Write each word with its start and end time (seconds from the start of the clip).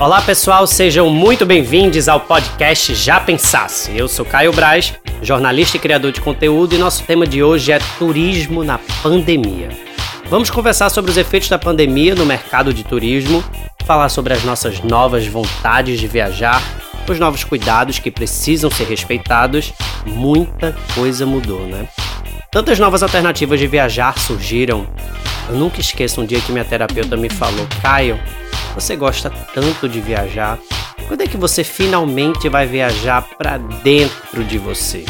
Olá 0.00 0.22
pessoal, 0.22 0.64
sejam 0.64 1.10
muito 1.10 1.44
bem-vindos 1.44 2.08
ao 2.08 2.20
podcast 2.20 2.94
Já 2.94 3.18
Pensasse. 3.18 3.90
Eu 3.96 4.06
sou 4.06 4.24
Caio 4.24 4.52
Braz, 4.52 4.94
jornalista 5.20 5.76
e 5.76 5.80
criador 5.80 6.12
de 6.12 6.20
conteúdo, 6.20 6.72
e 6.72 6.78
nosso 6.78 7.02
tema 7.02 7.26
de 7.26 7.42
hoje 7.42 7.72
é 7.72 7.80
turismo 7.98 8.62
na 8.62 8.78
pandemia. 9.02 9.70
Vamos 10.30 10.50
conversar 10.50 10.88
sobre 10.88 11.10
os 11.10 11.16
efeitos 11.16 11.48
da 11.48 11.58
pandemia 11.58 12.14
no 12.14 12.24
mercado 12.24 12.72
de 12.72 12.84
turismo, 12.84 13.42
falar 13.84 14.08
sobre 14.08 14.32
as 14.32 14.44
nossas 14.44 14.80
novas 14.84 15.26
vontades 15.26 15.98
de 15.98 16.06
viajar, 16.06 16.62
os 17.08 17.18
novos 17.18 17.42
cuidados 17.42 17.98
que 17.98 18.12
precisam 18.12 18.70
ser 18.70 18.84
respeitados. 18.84 19.72
Muita 20.06 20.76
coisa 20.94 21.26
mudou, 21.26 21.66
né? 21.66 21.88
Tantas 22.52 22.78
novas 22.78 23.02
alternativas 23.02 23.58
de 23.58 23.66
viajar 23.66 24.16
surgiram. 24.16 24.86
Eu 25.48 25.56
nunca 25.56 25.80
esqueço 25.80 26.20
um 26.20 26.24
dia 26.24 26.40
que 26.40 26.52
minha 26.52 26.64
terapeuta 26.64 27.16
me 27.16 27.28
falou: 27.28 27.66
Caio, 27.82 28.16
você 28.80 28.94
gosta 28.94 29.28
tanto 29.52 29.88
de 29.88 30.00
viajar. 30.00 30.56
Quando 31.08 31.22
é 31.22 31.26
que 31.26 31.36
você 31.36 31.64
finalmente 31.64 32.48
vai 32.48 32.64
viajar 32.64 33.22
para 33.36 33.58
dentro 33.58 34.44
de 34.44 34.56
você? 34.56 35.04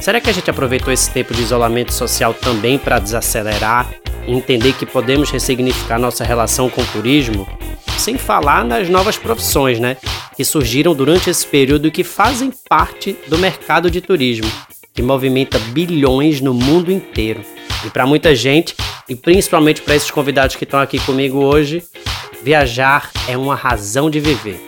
Será 0.00 0.20
que 0.20 0.30
a 0.30 0.32
gente 0.32 0.48
aproveitou 0.48 0.92
esse 0.92 1.10
tempo 1.10 1.34
de 1.34 1.42
isolamento 1.42 1.92
social 1.92 2.32
também 2.32 2.78
para 2.78 3.00
desacelerar 3.00 3.92
e 4.24 4.32
entender 4.32 4.72
que 4.74 4.86
podemos 4.86 5.30
ressignificar 5.30 5.98
nossa 5.98 6.22
relação 6.22 6.70
com 6.70 6.80
o 6.80 6.86
turismo? 6.86 7.48
Sem 7.98 8.16
falar 8.16 8.64
nas 8.64 8.88
novas 8.88 9.18
profissões, 9.18 9.80
né? 9.80 9.96
Que 10.36 10.44
surgiram 10.44 10.94
durante 10.94 11.28
esse 11.28 11.44
período 11.44 11.88
e 11.88 11.90
que 11.90 12.04
fazem 12.04 12.52
parte 12.68 13.16
do 13.26 13.36
mercado 13.36 13.90
de 13.90 14.00
turismo, 14.00 14.50
que 14.94 15.02
movimenta 15.02 15.58
bilhões 15.58 16.40
no 16.40 16.54
mundo 16.54 16.92
inteiro. 16.92 17.40
E 17.84 17.90
para 17.90 18.06
muita 18.06 18.32
gente, 18.34 18.76
e 19.08 19.16
principalmente 19.16 19.82
para 19.82 19.96
esses 19.96 20.10
convidados 20.10 20.54
que 20.54 20.64
estão 20.64 20.78
aqui 20.78 21.00
comigo 21.00 21.42
hoje, 21.42 21.82
Viajar 22.46 23.10
é 23.26 23.36
uma 23.36 23.56
razão 23.56 24.08
de 24.08 24.20
viver. 24.20 24.60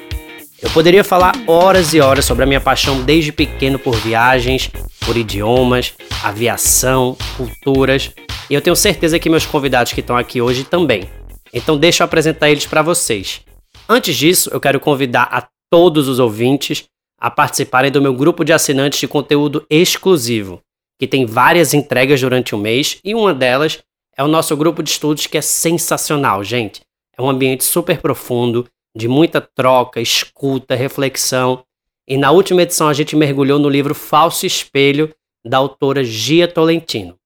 Eu 0.61 0.69
poderia 0.71 1.05
falar 1.05 1.33
horas 1.47 1.95
e 1.95 2.01
horas 2.01 2.25
sobre 2.25 2.43
a 2.43 2.47
minha 2.47 2.61
paixão 2.61 3.05
desde 3.05 3.31
pequeno 3.31 3.79
por 3.79 3.95
viagens, 3.95 4.69
por 5.07 5.17
idiomas, 5.17 5.95
aviação, 6.25 7.17
culturas, 7.37 8.11
e 8.51 8.55
eu 8.55 8.61
tenho 8.61 8.75
certeza 8.75 9.17
que 9.21 9.31
meus 9.31 9.47
convidados 9.47 9.93
que 9.93 10.01
estão 10.01 10.17
aqui 10.17 10.41
hoje 10.41 10.65
também. 10.65 11.09
Então 11.55 11.79
deixa 11.79 12.03
eu 12.03 12.07
apresentar 12.07 12.51
eles 12.51 12.67
para 12.67 12.83
vocês. 12.83 13.43
Antes 13.89 14.17
disso, 14.17 14.51
eu 14.53 14.59
quero 14.59 14.81
convidar 14.81 15.29
a 15.31 15.47
todos 15.71 16.09
os 16.09 16.19
ouvintes 16.19 16.85
a 17.17 17.31
participarem 17.31 17.93
do 17.93 18.03
meu 18.03 18.13
grupo 18.13 18.45
de 18.45 18.53
assinantes 18.53 18.99
de 18.99 19.07
conteúdo 19.07 19.65
exclusivo, 19.71 20.61
que 20.99 21.07
tem 21.07 21.25
várias 21.25 21.73
entregas 21.75 22.21
durante 22.21 22.57
o 22.57 22.59
mês, 22.59 22.99
e 23.05 23.15
uma 23.15 23.33
delas 23.33 23.79
é 24.17 24.25
o 24.25 24.29
nosso 24.29 24.57
grupo 24.57 24.83
de 24.83 24.91
estudos 24.91 25.29
que 25.29 25.39
é 25.39 25.41
sensacional, 25.41 26.43
gente. 26.43 26.81
É 27.19 27.23
um 27.23 27.29
ambiente 27.29 27.65
super 27.65 28.01
profundo, 28.01 28.69
de 28.97 29.09
muita 29.09 29.41
troca, 29.41 30.01
escuta, 30.01 30.75
reflexão. 30.77 31.65
E 32.07 32.17
na 32.17 32.31
última 32.31 32.63
edição 32.63 32.89
a 32.89 32.95
gente 32.95 33.17
mergulhou 33.17 33.59
no 33.59 33.69
livro 33.69 33.95
Falso 33.95 34.47
Espelho, 34.47 35.13
da 35.45 35.59
autora 35.59 36.05
Gia 36.05 36.47
Tolentino. 36.47 37.17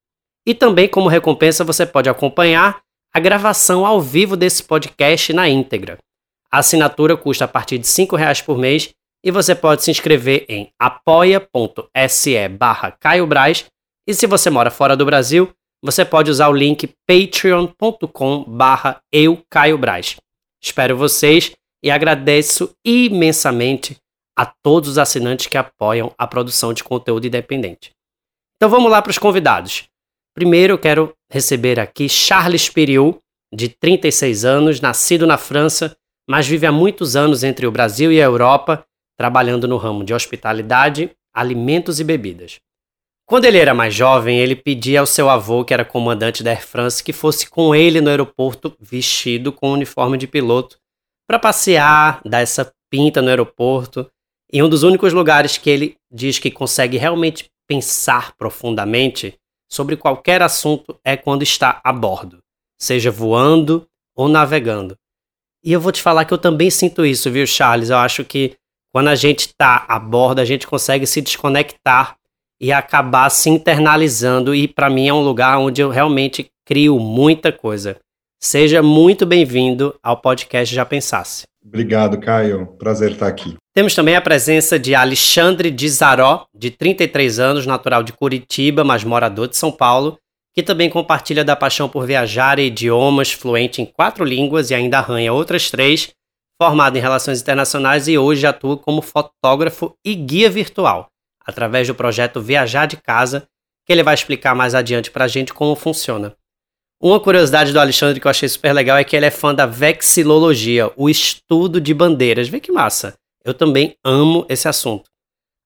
E 0.47 0.55
também, 0.55 0.89
como 0.89 1.09
recompensa, 1.09 1.63
você 1.63 1.85
pode 1.85 2.09
acompanhar 2.09 2.81
a 3.15 3.21
gravação 3.21 3.85
ao 3.85 4.01
vivo 4.01 4.37
desse 4.37 4.63
podcast 4.63 5.33
na 5.33 5.49
íntegra. 5.49 5.99
A 6.51 6.59
assinatura 6.59 7.17
custa 7.17 7.45
a 7.45 7.49
partir 7.49 7.79
de 7.79 7.87
R$ 7.87 8.09
reais 8.17 8.41
por 8.41 8.59
mês 8.59 8.95
e 9.23 9.31
você 9.31 9.55
pode 9.55 9.85
se 9.85 9.91
inscrever 9.91 10.45
em 10.49 10.71
apoia.se 10.79 12.49
barra. 12.49 12.97
E 14.07 14.15
se 14.15 14.27
você 14.27 14.51
mora 14.51 14.71
fora 14.71 14.97
do 14.97 15.05
Brasil, 15.05 15.53
você 15.83 16.05
pode 16.05 16.31
usar 16.31 16.49
o 16.49 16.53
link 16.53 16.89
patreon.com 17.07 18.45
barra 18.45 19.01
Espero 20.63 20.97
vocês 20.97 21.53
e 21.83 21.91
agradeço 21.91 22.75
imensamente 22.85 23.97
a 24.37 24.47
todos 24.47 24.91
os 24.91 24.99
assinantes 24.99 25.47
que 25.47 25.59
apoiam 25.59 26.15
a 26.17 26.27
produção 26.27 26.73
de 26.73 26.85
conteúdo 26.85 27.27
independente. 27.27 27.91
Então 28.57 28.71
vamos 28.71 28.91
lá 28.91 29.03
para 29.03 29.11
os 29.11 29.19
convidados. 29.19 29.89
Primeiro 30.35 30.75
eu 30.75 30.79
quero 30.79 31.13
receber 31.31 31.81
aqui 31.81 32.09
Charles 32.09 32.69
Periu, 32.69 33.19
de 33.53 33.69
36 33.69 34.45
anos, 34.45 34.81
nascido 34.81 35.27
na 35.27 35.37
França, 35.37 35.97
mas 36.29 36.47
vive 36.47 36.65
há 36.65 36.73
muitos 36.73 37.17
anos 37.17 37.43
entre 37.43 37.67
o 37.67 37.73
Brasil 37.73 38.13
e 38.13 38.23
a 38.23 38.25
Europa, 38.25 38.87
trabalhando 39.19 39.67
no 39.67 39.77
ramo 39.77 40.05
de 40.05 40.15
hospitalidade, 40.15 41.11
alimentos 41.35 41.99
e 42.01 42.05
bebidas. 42.05 42.61
Quando 43.33 43.47
ele 43.47 43.57
era 43.57 43.73
mais 43.73 43.95
jovem, 43.95 44.39
ele 44.39 44.55
pedia 44.55 45.01
ao 45.01 45.07
seu 45.07 45.31
avô, 45.31 45.65
que 45.65 45.73
era 45.73 45.87
comandante 45.87 46.43
da 46.43 46.51
Air 46.51 46.67
France, 46.67 47.03
que 47.03 47.15
fosse 47.15 47.49
com 47.49 47.75
ele 47.75 47.99
no 47.99 48.11
aeroporto 48.11 48.77
vestido 48.79 49.51
com 49.51 49.71
o 49.71 49.73
uniforme 49.73 50.19
de 50.19 50.27
piloto 50.27 50.77
para 51.27 51.39
passear, 51.39 52.21
dar 52.27 52.41
essa 52.41 52.71
pinta 52.91 53.23
no 53.23 53.31
aeroporto. 53.31 54.07
E 54.53 54.63
um 54.63 54.69
dos 54.69 54.83
únicos 54.83 55.15
lugares 55.15 55.57
que 55.57 55.71
ele 55.71 55.97
diz 56.13 56.39
que 56.39 56.51
consegue 56.51 56.99
realmente 56.99 57.51
pensar 57.67 58.37
profundamente 58.37 59.35
sobre 59.67 59.97
qualquer 59.97 60.43
assunto 60.43 61.01
é 61.03 61.17
quando 61.17 61.41
está 61.41 61.81
a 61.83 61.91
bordo, 61.91 62.39
seja 62.79 63.11
voando 63.11 63.89
ou 64.15 64.29
navegando. 64.29 64.95
E 65.65 65.73
eu 65.73 65.81
vou 65.81 65.91
te 65.91 66.03
falar 66.03 66.27
que 66.27 66.35
eu 66.35 66.39
também 66.39 66.69
sinto 66.69 67.03
isso, 67.03 67.31
viu, 67.31 67.47
Charles? 67.47 67.89
Eu 67.89 67.97
acho 67.97 68.27
que 68.27 68.59
quando 68.93 69.09
a 69.09 69.15
gente 69.15 69.47
está 69.47 69.87
a 69.89 69.99
bordo, 69.99 70.41
a 70.41 70.45
gente 70.45 70.67
consegue 70.67 71.07
se 71.07 71.23
desconectar 71.23 72.19
e 72.63 72.71
acabar 72.71 73.29
se 73.29 73.51
internalizando. 73.51 74.55
E 74.55 74.69
para 74.69 74.89
mim 74.89 75.09
é 75.09 75.13
um 75.13 75.21
lugar 75.21 75.59
onde 75.59 75.83
eu 75.83 75.91
realmente 75.91 76.49
crio 76.65 77.01
muita 77.01 77.51
coisa. 77.51 77.97
Seja 78.41 78.81
muito 78.81 79.27
bem-vindo 79.27 79.95
ao 80.01 80.17
podcast 80.17 80.73
Já 80.73 80.85
Pensasse. 80.85 81.43
Obrigado, 81.65 82.19
Caio. 82.19 82.67
Prazer 82.79 83.13
estar 83.13 83.27
aqui. 83.27 83.57
Temos 83.75 83.95
também 83.95 84.15
a 84.15 84.21
presença 84.21 84.79
de 84.79 84.95
Alexandre 84.95 85.71
Dizaró, 85.71 86.47
de 86.55 86.71
33 86.71 87.39
anos, 87.39 87.67
natural 87.67 88.03
de 88.03 88.13
Curitiba, 88.13 88.85
mas 88.85 89.05
morador 89.05 89.49
de 89.49 89.57
São 89.57 89.71
Paulo, 89.71 90.19
que 90.55 90.63
também 90.63 90.91
compartilha 90.91 91.45
da 91.45 91.57
paixão 91.57 91.89
por 91.89 92.07
viajar 92.07 92.59
e 92.59 92.67
idiomas, 92.67 93.33
fluente 93.33 93.81
em 93.81 93.87
quatro 93.87 94.25
línguas 94.25 94.71
e 94.71 94.75
ainda 94.75 94.99
arranha 94.99 95.33
outras 95.33 95.71
três, 95.71 96.11
formado 96.61 96.97
em 96.97 97.01
relações 97.01 97.41
internacionais 97.41 98.09
e 98.09 98.19
hoje 98.19 98.47
atua 98.47 98.77
como 98.77 99.01
fotógrafo 99.01 99.95
e 100.05 100.15
guia 100.15 100.51
virtual 100.51 101.12
através 101.47 101.87
do 101.89 101.95
projeto 101.95 102.41
Viajar 102.41 102.87
de 102.87 102.97
Casa, 102.97 103.47
que 103.85 103.93
ele 103.93 104.03
vai 104.03 104.15
explicar 104.15 104.55
mais 104.55 104.75
adiante 104.75 105.11
para 105.11 105.25
a 105.25 105.29
gente 105.29 105.53
como 105.53 105.75
funciona. 105.75 106.35
Uma 107.01 107.19
curiosidade 107.19 107.73
do 107.73 107.81
Alexandre 107.81 108.21
que 108.21 108.27
eu 108.27 108.31
achei 108.31 108.49
super 108.49 108.73
legal 108.73 108.97
é 108.97 109.03
que 109.03 109.17
ele 109.17 109.27
é 109.27 109.31
fã 109.31 109.53
da 109.53 109.67
vexilologia, 109.67 110.91
o 110.97 111.11
estudo 111.11 111.81
de 111.81 111.93
bandeiras. 111.93 112.49
Vê 112.49 112.61
que 112.61 112.71
massa! 112.71 113.15
Eu 113.45 113.53
também 113.53 113.97
amo 114.05 114.47
esse 114.49 114.69
assunto. 114.69 115.11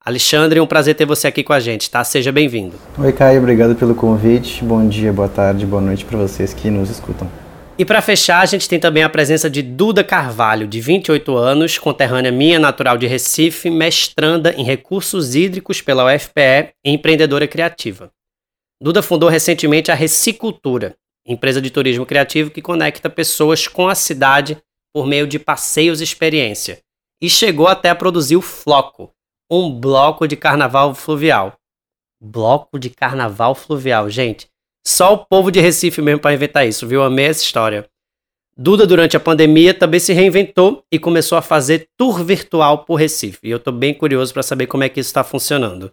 Alexandre, 0.03 0.59
é 0.61 0.63
um 0.63 0.67
prazer 0.67 0.95
ter 0.95 1.05
você 1.05 1.27
aqui 1.27 1.43
com 1.43 1.53
a 1.53 1.61
gente, 1.61 1.91
tá? 1.91 2.03
Seja 2.05 2.33
bem-vindo. 2.33 2.77
Oi, 2.97 3.13
Caio, 3.13 3.41
obrigado 3.41 3.75
pelo 3.75 3.95
convite. 3.95 4.65
Bom 4.65 4.89
dia, 4.89 5.13
boa 5.13 5.29
tarde, 5.29 5.67
boa 5.67 5.83
noite 5.83 6.05
para 6.05 6.17
vocês 6.17 6.55
que 6.55 6.71
nos 6.71 6.89
escutam. 6.89 7.29
E 7.79 7.85
para 7.85 8.01
fechar, 8.01 8.41
a 8.41 8.47
gente 8.47 8.67
tem 8.67 8.81
também 8.81 9.03
a 9.03 9.09
presença 9.09 9.51
de 9.51 9.61
Duda 9.61 10.03
Carvalho, 10.03 10.67
de 10.67 10.81
28 10.81 11.37
anos, 11.37 11.77
conterrânea 11.77 12.33
minha, 12.33 12.59
natural 12.59 12.97
de 12.97 13.07
Recife, 13.07 13.69
mestranda 13.69 14.55
em 14.55 14.65
recursos 14.65 15.35
hídricos 15.35 15.83
pela 15.83 16.07
UFPE 16.07 16.73
e 16.83 16.91
empreendedora 16.91 17.47
criativa. 17.47 18.11
Duda 18.83 19.03
fundou 19.03 19.29
recentemente 19.29 19.93
a 19.93 19.95
Recicultura, 19.95 20.97
empresa 21.27 21.61
de 21.61 21.71
turismo 21.71 22.07
criativo 22.07 22.51
que 22.51 22.63
conecta 22.63 23.11
pessoas 23.11 23.69
com 23.69 23.89
a 23.89 23.95
cidade 23.95 24.57
por 24.95 25.07
meio 25.07 25.27
de 25.27 25.39
passeios 25.39 26.01
e 26.01 26.05
experiência, 26.05 26.81
e 27.21 27.29
chegou 27.29 27.69
até 27.69 27.91
a 27.91 27.95
produzir 27.95 28.37
o 28.37 28.43
Floco, 28.43 29.13
um 29.51 29.71
bloco 29.71 30.27
de 30.27 30.35
carnaval 30.35 30.95
fluvial. 30.95 31.59
Bloco 32.23 32.79
de 32.79 32.89
carnaval 32.89 33.55
fluvial, 33.55 34.09
gente. 34.09 34.49
Só 34.87 35.15
o 35.15 35.19
povo 35.19 35.51
de 35.51 35.59
Recife 35.59 36.01
mesmo 36.01 36.21
para 36.21 36.33
inventar 36.33 36.65
isso, 36.65 36.87
viu? 36.87 37.03
Amei 37.03 37.27
essa 37.27 37.43
história. 37.43 37.87
Duda, 38.57 38.87
durante 38.87 39.17
a 39.17 39.21
pandemia, 39.21 39.75
também 39.75 39.99
se 39.99 40.13
reinventou 40.13 40.85
e 40.93 40.97
começou 40.97 41.37
a 41.37 41.43
fazer 41.43 41.89
tour 41.99 42.23
virtual 42.23 42.85
por 42.85 42.95
Recife. 42.95 43.41
E 43.43 43.51
eu 43.51 43.57
estou 43.57 43.73
bem 43.73 43.93
curioso 43.93 44.33
para 44.33 44.45
saber 44.45 44.69
como 44.69 44.85
é 44.85 44.89
que 44.89 45.01
isso 45.01 45.09
está 45.09 45.25
funcionando. 45.25 45.91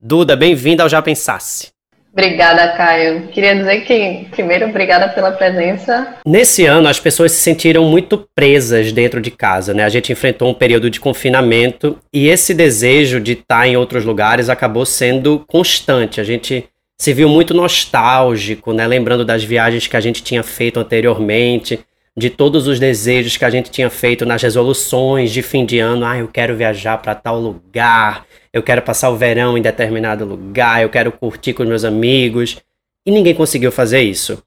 Duda, 0.00 0.36
bem-vinda 0.36 0.84
ao 0.84 0.88
Já 0.88 1.02
Pensasse. 1.02 1.72
Obrigada, 2.12 2.68
Caio. 2.76 3.26
Queria 3.32 3.56
dizer 3.56 3.80
que, 3.80 4.28
primeiro, 4.30 4.68
obrigada 4.68 5.08
pela 5.08 5.32
presença. 5.32 6.16
Nesse 6.24 6.64
ano, 6.64 6.86
as 6.86 7.00
pessoas 7.00 7.32
se 7.32 7.40
sentiram 7.40 7.84
muito 7.84 8.28
presas 8.32 8.92
dentro 8.92 9.20
de 9.20 9.32
casa, 9.32 9.74
né? 9.74 9.82
A 9.82 9.88
gente 9.88 10.12
enfrentou 10.12 10.48
um 10.48 10.54
período 10.54 10.88
de 10.88 11.00
confinamento 11.00 11.98
e 12.12 12.28
esse 12.28 12.54
desejo 12.54 13.20
de 13.20 13.32
estar 13.32 13.66
em 13.66 13.76
outros 13.76 14.04
lugares 14.04 14.48
acabou 14.48 14.86
sendo 14.86 15.44
constante. 15.48 16.20
A 16.20 16.24
gente 16.24 16.64
se 16.98 17.12
viu 17.12 17.28
muito 17.28 17.52
nostálgico, 17.52 18.72
né? 18.72 18.86
Lembrando 18.86 19.24
das 19.24 19.44
viagens 19.44 19.86
que 19.86 19.96
a 19.96 20.00
gente 20.00 20.22
tinha 20.22 20.42
feito 20.42 20.80
anteriormente, 20.80 21.80
de 22.16 22.30
todos 22.30 22.66
os 22.66 22.80
desejos 22.80 23.36
que 23.36 23.44
a 23.44 23.50
gente 23.50 23.70
tinha 23.70 23.90
feito 23.90 24.24
nas 24.24 24.42
resoluções 24.42 25.30
de 25.30 25.42
fim 25.42 25.66
de 25.66 25.78
ano. 25.78 26.06
Ah, 26.06 26.18
eu 26.18 26.28
quero 26.28 26.56
viajar 26.56 26.96
para 26.98 27.14
tal 27.14 27.38
lugar, 27.38 28.26
eu 28.52 28.62
quero 28.62 28.80
passar 28.80 29.10
o 29.10 29.16
verão 29.16 29.58
em 29.58 29.62
determinado 29.62 30.24
lugar, 30.24 30.82
eu 30.82 30.88
quero 30.88 31.12
curtir 31.12 31.52
com 31.52 31.64
meus 31.64 31.84
amigos. 31.84 32.56
E 33.04 33.10
ninguém 33.10 33.34
conseguiu 33.34 33.70
fazer 33.70 34.00
isso. 34.00 34.42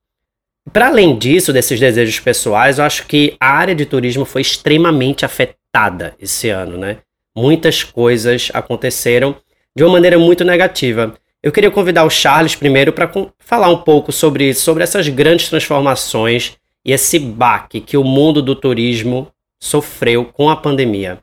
para 0.73 0.87
além 0.87 1.17
disso, 1.17 1.53
desses 1.53 1.79
desejos 1.79 2.19
pessoais, 2.19 2.77
eu 2.77 2.85
acho 2.85 3.05
que 3.07 3.35
a 3.39 3.51
área 3.51 3.73
de 3.75 3.85
turismo 3.85 4.25
foi 4.25 4.41
extremamente 4.41 5.25
afetada 5.25 6.15
esse 6.19 6.49
ano, 6.49 6.77
né? 6.77 6.97
Muitas 7.35 7.83
coisas 7.83 8.51
aconteceram 8.53 9.35
de 9.75 9.83
uma 9.83 9.93
maneira 9.93 10.19
muito 10.19 10.43
negativa. 10.43 11.15
Eu 11.41 11.53
queria 11.53 11.71
convidar 11.71 12.03
o 12.03 12.09
Charles 12.09 12.53
primeiro 12.53 12.91
para 12.91 13.09
falar 13.39 13.69
um 13.69 13.77
pouco 13.77 14.11
sobre 14.11 14.53
sobre 14.53 14.83
essas 14.83 15.07
grandes 15.07 15.47
transformações 15.47 16.57
e 16.85 16.91
esse 16.91 17.17
baque 17.17 17.79
que 17.79 17.95
o 17.95 18.03
mundo 18.03 18.41
do 18.41 18.53
turismo 18.53 19.27
sofreu 19.57 20.25
com 20.25 20.49
a 20.49 20.55
pandemia. 20.57 21.19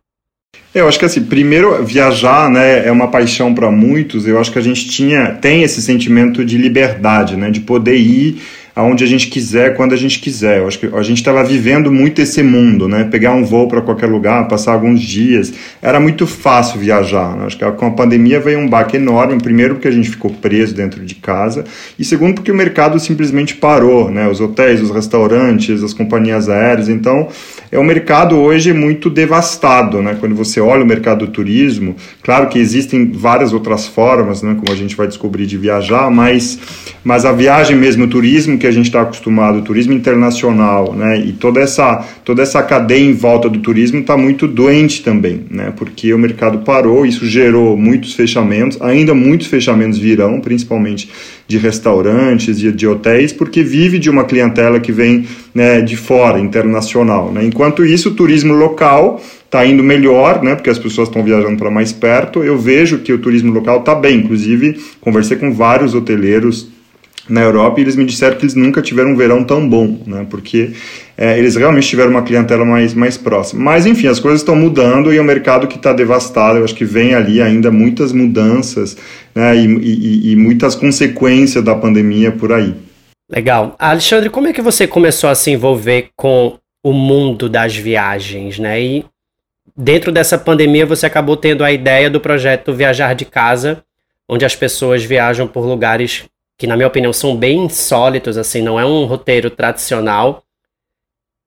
Eu 0.75 0.89
acho 0.89 0.99
que 0.99 1.05
assim, 1.05 1.23
primeiro 1.23 1.85
viajar, 1.85 2.51
né, 2.51 2.87
é 2.87 2.91
uma 2.91 3.11
paixão 3.11 3.55
para 3.55 3.71
muitos. 3.71 4.27
Eu 4.27 4.41
acho 4.41 4.51
que 4.51 4.59
a 4.59 4.63
gente 4.63 4.89
tinha 4.89 5.35
tem 5.35 5.63
esse 5.63 5.83
sentimento 5.83 6.47
de 6.47 6.57
liberdade, 6.57 7.37
né, 7.37 7.51
de 7.51 7.61
poder 7.61 7.97
ir 7.97 8.41
aonde 8.76 9.02
a 9.02 9.06
gente 9.06 9.28
quiser, 9.28 9.75
quando 9.75 9.94
a 9.94 9.96
gente 9.96 10.20
quiser. 10.20 10.58
Eu 10.58 10.69
acho 10.69 10.78
que 10.78 10.87
a 10.94 11.02
gente 11.02 11.17
estava 11.17 11.43
vivendo 11.43 11.90
muito 11.90 12.20
esse 12.20 12.43
mundo, 12.43 12.87
né? 12.87 13.05
Pegar 13.05 13.32
um 13.32 13.43
voo 13.43 13.67
para 13.67 13.81
qualquer 13.81 14.06
lugar, 14.06 14.46
passar 14.49 14.75
alguns 14.75 15.00
dias. 15.00 15.50
Era 15.81 15.99
muito 15.99 16.26
fácil 16.26 16.78
viajar. 16.78 17.34
Né? 17.34 17.46
Acho 17.46 17.56
que 17.56 17.64
com 17.73 17.87
a 17.87 17.90
pandemia 17.90 18.38
veio 18.38 18.58
um 18.58 18.69
baque 18.69 18.99
enorme. 18.99 19.40
Primeiro, 19.40 19.76
porque 19.76 19.88
a 19.88 19.93
gente 19.93 20.11
ficou 20.11 20.31
preso 20.31 20.75
dentro 20.75 21.02
de 21.06 21.14
casa. 21.14 21.64
E 21.99 22.05
segundo, 22.05 22.34
porque 22.34 22.52
o 22.52 22.55
mercado 22.55 23.00
simplesmente 23.00 23.55
parou, 23.55 24.11
né? 24.11 24.28
Os 24.28 24.43
hotéis, 24.43 24.82
os 24.82 24.90
restaurantes, 24.90 25.82
as 25.82 25.94
companhias 25.94 26.50
aéreas. 26.50 26.90
Então, 26.90 27.28
é 27.71 27.79
um 27.79 27.85
mercado 27.85 28.37
hoje 28.37 28.73
muito 28.73 29.11
devastado, 29.11 30.03
né? 30.03 30.17
Quando 30.19 30.35
você 30.35 30.61
olha 30.61 30.83
o 30.83 30.87
mercado 30.87 31.27
do 31.27 31.33
turismo, 31.33 31.97
claro 32.23 32.49
que 32.49 32.59
existem 32.59 33.11
várias 33.13 33.53
outras 33.53 33.87
formas, 33.87 34.43
né? 34.43 34.57
Como 34.59 34.73
a 34.73 34.77
gente 34.77 34.97
vai 34.97 35.07
descobrir 35.07 35.47
de 35.47 35.57
viajar, 35.57 36.11
mas, 36.11 36.59
mas 37.03 37.25
a 37.25 37.33
viagem 37.33 37.77
mesmo, 37.77 38.05
o 38.05 38.09
turismo, 38.09 38.59
que 38.59 38.67
a 38.67 38.71
gente 38.71 38.87
está 38.87 39.03
acostumado, 39.03 39.59
o 39.59 39.63
turismo 39.63 39.93
internacional, 39.93 40.93
né, 40.95 41.19
e 41.19 41.33
toda 41.33 41.61
essa, 41.61 42.05
toda 42.25 42.43
essa 42.43 42.63
cadeia 42.63 43.05
em 43.05 43.13
volta 43.13 43.49
do 43.49 43.59
turismo 43.59 44.01
está 44.01 44.17
muito 44.17 44.47
doente 44.47 45.03
também, 45.03 45.45
né, 45.51 45.73
porque 45.77 46.12
o 46.12 46.19
mercado 46.19 46.59
parou, 46.59 47.05
isso 47.05 47.27
gerou 47.27 47.77
muitos 47.77 48.15
fechamentos, 48.15 48.81
ainda 48.81 49.15
muitos 49.15 49.47
fechamentos 49.47 49.99
virão, 49.99 50.41
principalmente 50.41 51.11
de 51.49 51.59
restaurantes, 51.59 52.59
de, 52.59 52.73
de 52.73 52.87
hotéis, 52.87 53.33
porque 53.33 53.63
vive 53.63 53.99
de 53.99 54.11
uma 54.11 54.25
clientela 54.25 54.81
que 54.81 54.91
vem 54.91 55.27
né, 55.55 55.81
de 55.81 55.97
fora, 55.97 56.39
internacional. 56.41 57.31
Né. 57.31 57.45
Enquanto 57.45 57.85
isso, 57.85 58.11
o 58.11 58.15
turismo 58.15 58.53
local 58.53 59.23
está 59.45 59.65
indo 59.65 59.83
melhor, 59.83 60.43
né, 60.43 60.55
porque 60.55 60.71
as 60.71 60.79
pessoas 60.79 61.09
estão 61.09 61.23
viajando 61.23 61.57
para 61.57 61.71
mais 61.71 61.93
perto. 61.93 62.43
Eu 62.43 62.59
vejo 62.59 62.99
que 62.99 63.13
o 63.13 63.19
turismo 63.19 63.53
local 63.53 63.81
está 63.81 63.95
bem. 63.95 64.19
Inclusive, 64.19 64.81
conversei 65.01 65.37
com 65.37 65.53
vários 65.53 65.95
hoteleiros 65.95 66.69
na 67.28 67.43
Europa 67.43 67.81
e 67.81 67.82
eles 67.82 67.96
me 67.96 68.05
disseram 68.05 68.37
que 68.37 68.44
eles 68.44 68.55
nunca 68.55 68.81
tiveram 68.81 69.11
um 69.11 69.17
verão 69.17 69.43
tão 69.44 69.69
bom, 69.69 69.99
né? 70.06 70.26
Porque 70.28 70.73
é, 71.17 71.38
eles 71.38 71.56
realmente 71.56 71.88
tiveram 71.88 72.11
uma 72.11 72.23
clientela 72.23 72.64
mais, 72.64 72.94
mais 72.94 73.17
próxima. 73.17 73.62
Mas 73.62 73.87
enfim, 73.87 74.06
as 74.06 74.20
coisas 74.20 74.40
estão 74.40 74.55
mudando 74.55 75.12
e 75.12 75.17
é 75.17 75.20
um 75.20 75.25
mercado 75.25 75.67
que 75.67 75.76
está 75.76 75.93
devastado. 75.93 76.58
Eu 76.58 76.64
acho 76.64 76.75
que 76.75 76.84
vem 76.84 77.14
ali 77.14 77.43
ainda 77.43 77.70
muitas 77.70 78.12
mudanças 78.12 78.96
né? 79.34 79.56
e, 79.56 79.67
e, 79.67 80.32
e 80.32 80.37
muitas 80.37 80.75
consequências 80.75 81.64
da 81.64 81.75
pandemia 81.75 82.31
por 82.31 82.52
aí. 82.52 82.75
Legal. 83.31 83.75
Alexandre, 83.78 84.31
como 84.31 84.46
é 84.46 84.52
que 84.52 84.62
você 84.62 84.87
começou 84.87 85.28
a 85.28 85.34
se 85.34 85.50
envolver 85.50 86.11
com 86.14 86.58
o 86.82 86.93
mundo 86.93 87.49
das 87.49 87.75
viagens, 87.75 88.61
né? 88.61 88.81
E 88.81 89.05
dentro 89.76 90.12
dessa 90.12 90.38
pandemia 90.38 90.87
você 90.87 91.06
acabou 91.06 91.37
tendo 91.37 91.64
a 91.64 91.73
ideia 91.73 92.08
do 92.08 92.20
projeto 92.20 92.73
Viajar 92.73 93.14
de 93.14 93.25
Casa, 93.25 93.82
onde 94.28 94.44
as 94.44 94.55
pessoas 94.55 95.02
viajam 95.02 95.49
por 95.49 95.67
lugares 95.67 96.25
que 96.58 96.67
na 96.67 96.76
minha 96.76 96.88
opinião 96.88 97.12
são 97.12 97.37
bem 97.37 97.64
insólitos, 97.64 98.37
assim, 98.38 98.62
não 98.62 98.79
é 98.81 98.85
um 98.85 99.05
roteiro 99.05 99.50
tradicional. 99.50 100.43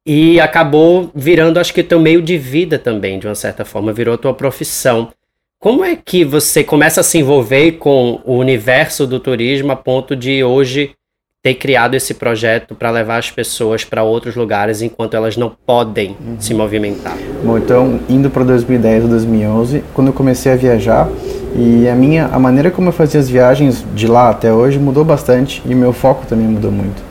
E 0.06 0.40
acabou 0.40 1.12
virando, 1.14 1.60
acho 1.60 1.74
que, 1.74 1.84
teu 1.84 2.00
meio 2.00 2.22
de 2.22 2.38
vida 2.38 2.80
também, 2.80 3.20
de 3.20 3.28
uma 3.28 3.36
certa 3.36 3.66
forma, 3.66 3.94
virou 3.94 4.18
tua 4.18 4.34
profissão. 4.34 5.12
Como 5.60 5.84
é 5.84 5.96
que 5.96 6.24
você 6.24 6.64
começa 6.64 7.02
a 7.02 7.04
se 7.04 7.18
envolver 7.18 7.74
com 7.74 8.22
o 8.24 8.38
universo 8.38 9.06
do 9.06 9.20
turismo 9.20 9.72
a 9.72 9.76
ponto 9.76 10.16
de 10.16 10.44
hoje 10.44 10.96
ter 11.42 11.54
criado 11.54 11.96
esse 11.96 12.14
projeto 12.14 12.76
para 12.76 12.92
levar 12.92 13.18
as 13.18 13.32
pessoas 13.32 13.86
para 13.86 14.04
outros 14.04 14.36
lugares 14.36 14.82
enquanto 14.82 15.14
elas 15.14 15.38
não 15.38 15.50
podem 15.66 16.18
uhum. 16.20 16.36
se 16.38 16.54
movimentar? 16.54 17.18
Bom, 17.42 17.58
então, 17.58 17.98
indo 18.10 18.30
para 18.30 18.44
2010 18.44 19.04
ou 19.04 19.10
2011, 19.10 19.84
quando 19.94 20.08
eu 20.08 20.14
comecei 20.14 20.52
a 20.52 20.58
viajar, 20.58 21.08
e 21.56 21.88
a 21.88 21.96
minha 21.96 22.26
a 22.26 22.38
maneira 22.38 22.70
como 22.70 22.90
eu 22.90 22.92
fazia 22.92 23.22
as 23.22 23.30
viagens 23.30 23.86
de 23.96 24.06
lá 24.06 24.30
até 24.30 24.52
hoje 24.52 24.78
mudou 24.78 25.06
bastante 25.06 25.62
e 25.66 25.74
meu 25.74 25.94
foco 25.94 26.26
também 26.28 26.46
mudou 26.46 26.72
muito. 26.72 27.02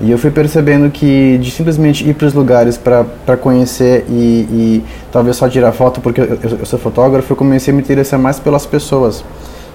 E 0.00 0.10
eu 0.10 0.18
fui 0.18 0.30
percebendo 0.30 0.88
que 0.88 1.38
de 1.38 1.50
simplesmente 1.50 2.08
ir 2.08 2.14
para 2.14 2.26
os 2.28 2.34
lugares 2.34 2.78
para 2.78 3.36
conhecer 3.36 4.04
e, 4.08 4.12
e, 4.12 4.84
talvez 5.10 5.36
só 5.36 5.48
tirar 5.48 5.72
foto, 5.72 6.00
porque 6.00 6.20
eu, 6.20 6.38
eu, 6.60 6.66
sou 6.66 6.78
fotógrafo, 6.78 7.32
eu 7.32 7.36
comecei 7.36 7.72
a 7.72 7.76
me 7.76 7.82
interessar 7.82 8.18
mais 8.18 8.38
pelas 8.38 8.64
pessoas. 8.64 9.24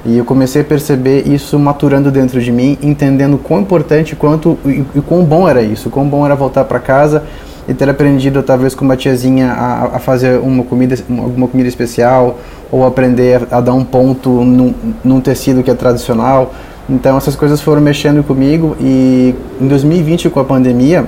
E 0.08 0.18
eu 0.18 0.24
comecei 0.24 0.62
a 0.62 0.66
perceber 0.66 1.28
isso 1.28 1.60
maturando 1.60 2.10
dentro 2.10 2.40
de 2.42 2.50
mim, 2.50 2.78
entendendo 2.82 3.38
quão 3.38 3.60
importante 3.60 4.16
quanto, 4.16 4.58
e, 4.66 4.86
e 4.96 5.02
quão 5.02 5.26
bom 5.26 5.50
era 5.50 5.62
isso, 5.62 5.90
quão 5.90 6.08
bom 6.08 6.26
era 6.26 6.34
voltar 6.34 6.64
para 6.64 6.80
casa 6.80 7.24
e 7.68 7.74
ter 7.74 7.90
aprendido 7.90 8.42
talvez 8.42 8.74
com 8.74 8.86
uma 8.86 8.96
tiazinha 8.96 9.52
a, 9.52 9.98
a 9.98 10.00
fazer 10.00 10.40
uma 10.40 10.64
comida, 10.64 10.96
alguma 11.10 11.50
comida 11.50 11.68
especial 11.68 12.40
ou 12.72 12.86
aprender 12.86 13.46
a, 13.52 13.58
a 13.58 13.62
dar 13.62 13.74
um 13.74 13.84
ponto 13.84 14.30
num, 14.30 14.74
num, 15.04 15.20
tecido 15.20 15.62
que 15.62 15.70
é 15.70 15.74
tradicional. 15.74 16.54
Então 16.90 17.18
essas 17.18 17.36
coisas 17.36 17.60
foram 17.60 17.82
mexendo 17.82 18.24
comigo 18.24 18.78
e 18.80 19.36
em 19.60 19.68
2020 19.68 20.30
com 20.30 20.40
a 20.40 20.46
pandemia 20.46 21.06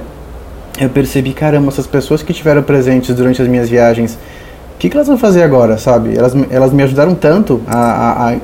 eu 0.78 0.90
percebi, 0.90 1.32
caramba, 1.32 1.70
essas 1.70 1.88
pessoas 1.88 2.22
que 2.22 2.34
estiveram 2.34 2.64
presentes 2.64 3.16
durante 3.16 3.42
as 3.42 3.48
minhas 3.48 3.70
viagens, 3.70 4.18
que, 4.80 4.90
que 4.90 4.96
elas 4.96 5.08
vão 5.08 5.18
fazer 5.18 5.44
agora, 5.44 5.78
sabe? 5.78 6.18
Elas, 6.18 6.34
elas 6.50 6.72
me 6.72 6.82
ajudaram 6.82 7.14
tanto 7.14 7.62
a, 7.68 7.78
a, 7.78 8.30
a 8.30 8.36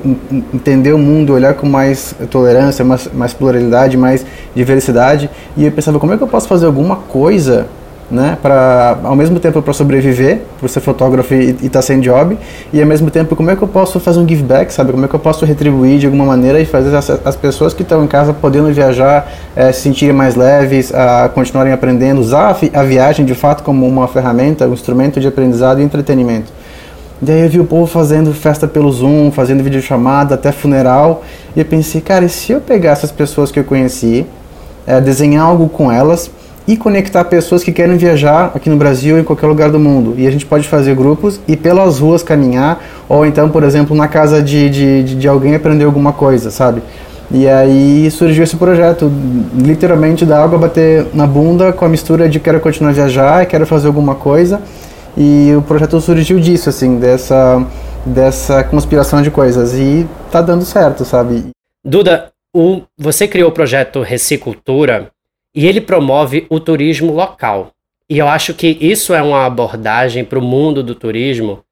entender 0.54 0.92
o 0.92 0.98
mundo, 0.98 1.32
olhar 1.32 1.54
com 1.54 1.66
mais 1.66 2.14
tolerância, 2.30 2.84
mais, 2.84 3.10
mais 3.14 3.34
pluralidade, 3.34 3.96
mais 3.96 4.26
diversidade. 4.54 5.30
E 5.56 5.64
eu 5.64 5.72
pensava, 5.72 5.98
como 5.98 6.14
é 6.14 6.18
que 6.18 6.24
eu 6.24 6.28
posso 6.28 6.50
fazer 6.50 6.66
alguma 6.66 6.98
coisa 6.98 7.68
né, 8.10 8.38
para 8.42 9.00
ao 9.04 9.16
mesmo 9.16 9.40
tempo 9.40 9.62
para 9.62 9.74
sobreviver, 9.74 10.42
por 10.60 10.70
ser 10.70 10.80
fotógrafo 10.80 11.34
e 11.34 11.52
estar 11.52 11.70
tá 11.70 11.82
sem 11.82 12.00
job, 12.00 12.38
e 12.72 12.80
ao 12.80 12.88
mesmo 12.88 13.10
tempo 13.10 13.36
como 13.36 13.50
é 13.50 13.56
que 13.56 13.62
eu 13.62 13.68
posso 13.68 14.00
fazer 14.00 14.20
um 14.20 14.28
give 14.28 14.44
back, 14.44 14.72
sabe? 14.72 14.92
Como 14.92 15.06
é 15.06 15.08
que 15.08 15.14
eu 15.16 15.20
posso 15.20 15.46
retribuir 15.46 15.98
de 15.98 16.06
alguma 16.06 16.26
maneira 16.26 16.60
e 16.60 16.66
fazer 16.66 16.96
as, 16.96 17.10
as 17.10 17.36
pessoas 17.36 17.74
que 17.74 17.82
estão 17.82 18.04
em 18.04 18.08
casa 18.08 18.34
podendo 18.34 18.72
viajar, 18.72 19.32
é, 19.56 19.72
se 19.72 19.82
sentirem 19.82 20.14
mais 20.14 20.36
leves, 20.36 20.94
a 20.94 21.30
continuarem 21.30 21.74
aprendendo, 21.74 22.22
usar 22.22 22.56
a, 22.74 22.80
a 22.80 22.84
viagem 22.84 23.26
de 23.26 23.34
fato 23.34 23.64
como 23.64 23.88
uma 23.88 24.08
ferramenta, 24.08 24.68
um 24.68 24.74
instrumento 24.74 25.20
de 25.20 25.28
aprendizado 25.28 25.82
e 25.82 25.84
entretenimento. 25.84 26.52
Daí 27.22 27.42
eu 27.42 27.50
vi 27.50 27.60
o 27.60 27.66
povo 27.66 27.88
fazendo 27.88 28.34
festa 28.34 28.68
pelo 28.68 28.92
Zoom, 28.92 29.32
fazendo 29.32 29.64
videochamada, 29.64 30.36
até 30.36 30.52
funeral, 30.52 31.24
e 31.56 31.60
eu 31.60 31.66
pensei, 31.66 32.02
cara, 32.02 32.26
e 32.26 32.30
se 32.30 32.52
eu 32.52 32.60
pegar 32.60 32.92
essas 32.92 33.12
pessoas 33.12 33.52
que 33.52 33.60
eu 33.60 33.64
conheci, 33.64 34.26
é, 34.86 35.02
desenhar 35.02 35.46
algo 35.46 35.70
com 35.70 35.92
elas 35.92 36.30
e 36.68 36.76
conectar 36.76 37.24
pessoas 37.26 37.64
que 37.64 37.72
querem 37.72 37.96
viajar 37.98 38.52
aqui 38.56 38.70
no 38.70 38.78
Brasil 38.78 39.16
ou 39.16 39.22
em 39.22 39.24
qualquer 39.24 39.48
lugar 39.48 39.70
do 39.70 39.80
mundo. 39.80 40.16
E 40.18 40.28
a 40.28 40.32
gente 40.32 40.46
pode 40.46 40.68
fazer 40.68 40.96
grupos 40.96 41.40
e 41.48 41.56
pelas 41.56 42.00
ruas 42.00 42.24
caminhar, 42.24 42.84
ou 43.08 43.26
então, 43.26 43.50
por 43.50 43.64
exemplo, 43.64 43.96
na 43.96 44.08
casa 44.08 44.42
de, 44.42 44.70
de, 44.70 45.16
de 45.16 45.28
alguém 45.28 45.56
aprender 45.56 45.86
alguma 45.86 46.12
coisa, 46.12 46.50
sabe? 46.50 46.82
E 47.32 47.48
aí 47.48 48.10
surgiu 48.12 48.44
esse 48.44 48.56
projeto, 48.56 49.12
literalmente 49.56 50.26
da 50.26 50.44
água 50.44 50.58
bater 50.60 51.08
na 51.14 51.26
bunda 51.26 51.74
com 51.74 51.86
a 51.86 51.90
mistura 51.90 52.30
de 52.30 52.40
quero 52.40 52.60
continuar 52.60 52.92
a 52.92 52.94
viajar, 52.94 53.46
quero 53.46 53.66
fazer 53.66 53.88
alguma 53.88 54.16
coisa. 54.16 54.62
E 55.18 55.54
o 55.58 55.62
projeto 55.62 56.00
surgiu 56.02 56.40
disso, 56.40 56.70
assim, 56.70 57.00
dessa, 57.00 57.66
dessa 58.06 58.64
conspiração 58.64 59.22
de 59.22 59.32
coisas. 59.32 59.74
E 59.74 60.06
tá 60.32 60.42
dando 60.42 60.66
certo, 60.66 61.06
sabe? 61.06 61.46
Duda, 61.84 62.32
o, 62.56 62.82
você 62.98 63.28
criou 63.28 63.50
o 63.50 63.54
projeto 63.54 64.02
Recicultura 64.02 65.08
e 65.56 65.66
ele 65.66 65.80
promove 65.80 66.46
o 66.50 66.60
turismo 66.60 67.14
local. 67.14 67.72
E 68.10 68.18
eu 68.18 68.28
acho 68.28 68.54
que 68.54 68.78
isso 68.82 69.14
é 69.14 69.22
uma 69.22 69.46
abordagem 69.46 70.26
para 70.26 70.38
o 70.38 70.42
mundo 70.42 70.84
do 70.84 70.94
turismo 70.94 71.64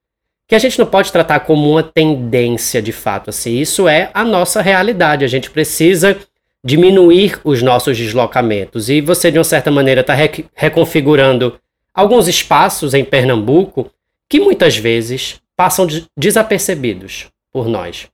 que 0.48 0.54
a 0.54 0.58
gente 0.58 0.78
não 0.78 0.86
pode 0.86 1.12
tratar 1.12 1.40
como 1.40 1.70
uma 1.70 1.82
tendência 1.82 2.82
de 2.82 2.92
fato. 2.92 3.30
Assim, 3.30 3.58
isso 3.58 3.86
é 3.88 4.10
a 4.12 4.24
nossa 4.24 4.60
realidade. 4.60 5.24
A 5.24 5.28
gente 5.28 5.50
precisa 5.50 6.18
diminuir 6.62 7.38
os 7.44 7.62
nossos 7.62 7.96
deslocamentos. 7.96 8.88
E 8.88 9.00
você, 9.00 9.30
de 9.30 9.38
uma 9.38 9.44
certa 9.44 9.70
maneira, 9.70 10.00
está 10.00 10.14
re 10.14 10.44
reconfigurando 10.54 11.58
alguns 11.94 12.26
espaços 12.26 12.94
em 12.94 13.04
Pernambuco 13.04 13.90
que 14.28 14.40
muitas 14.40 14.76
vezes 14.76 15.40
passam 15.56 15.86
desapercebidos 16.16 17.26
por 17.52 17.68
nós 17.68 18.08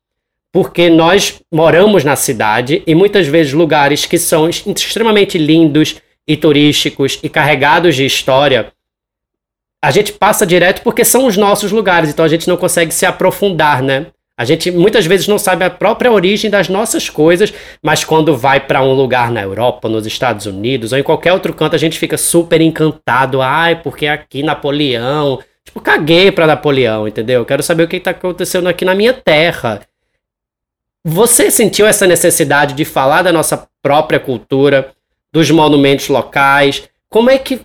porque 0.53 0.91
nós 0.91 1.41
moramos 1.53 2.05
na 2.05 2.17
cidade 2.17 2.83
e 2.87 2.95
muitas 2.95 3.27
vezes 3.27 3.53
lugares 3.53 4.05
que 4.05 4.19
são 4.19 4.49
extremamente 4.49 5.39
lindos 5.39 5.97
e 6.27 6.37
turísticos 6.37 7.19
e 7.23 7.29
carregados 7.29 7.95
de 7.95 8.05
história, 8.05 8.73
a 9.83 9.91
gente 9.91 10.13
passa 10.13 10.47
direto 10.47 10.83
porque 10.83 11.05
são 11.05 11.27
os 11.27 11.37
nossos 11.37 11.73
lugares, 11.73 12.11
então 12.11 12.25
a 12.25 12.29
gente 12.29 12.49
não 12.49 12.57
consegue 12.57 12.93
se 12.93 13.07
aprofundar, 13.07 13.83
né? 13.83 14.07
A 14.41 14.45
gente 14.45 14.71
muitas 14.71 15.05
vezes 15.05 15.29
não 15.29 15.39
sabe 15.39 15.65
a 15.65 15.71
própria 15.71 16.11
origem 16.11 16.51
das 16.51 16.69
nossas 16.69 17.11
coisas, 17.11 17.53
mas 17.83 18.05
quando 18.05 18.35
vai 18.35 18.59
para 18.59 18.83
um 18.83 18.95
lugar 18.95 19.31
na 19.31 19.43
Europa, 19.43 19.87
nos 19.87 20.07
Estados 20.07 20.47
Unidos 20.47 20.93
ou 20.93 20.99
em 20.99 21.03
qualquer 21.03 21.35
outro 21.35 21.53
canto, 21.53 21.77
a 21.77 21.79
gente 21.79 21.99
fica 21.99 22.17
super 22.17 22.59
encantado. 22.61 23.43
Ai, 23.43 23.83
porque 23.83 24.07
aqui 24.07 24.43
Napoleão. 24.43 25.41
Tipo, 25.63 25.81
caguei 25.83 26.33
para 26.33 26.47
Napoleão, 26.47 27.07
entendeu? 27.07 27.45
Quero 27.45 27.63
saber 27.63 27.83
o 27.83 27.89
que 27.89 27.97
está 27.97 28.13
acontecendo 28.13 28.67
aqui 28.67 28.83
na 28.83 28.95
minha 28.95 29.13
terra. 29.13 29.83
Você 31.05 31.51
sentiu 31.51 31.87
essa 31.87 32.07
necessidade 32.07 32.75
de 32.75 32.85
falar 32.85 33.23
da 33.23 33.33
nossa 33.33 33.67
própria 33.83 34.21
cultura, 34.21 34.93
dos 35.33 35.51
monumentos 35.51 36.09
locais? 36.09 36.83
Como 37.09 37.31
é 37.31 37.39
que 37.39 37.63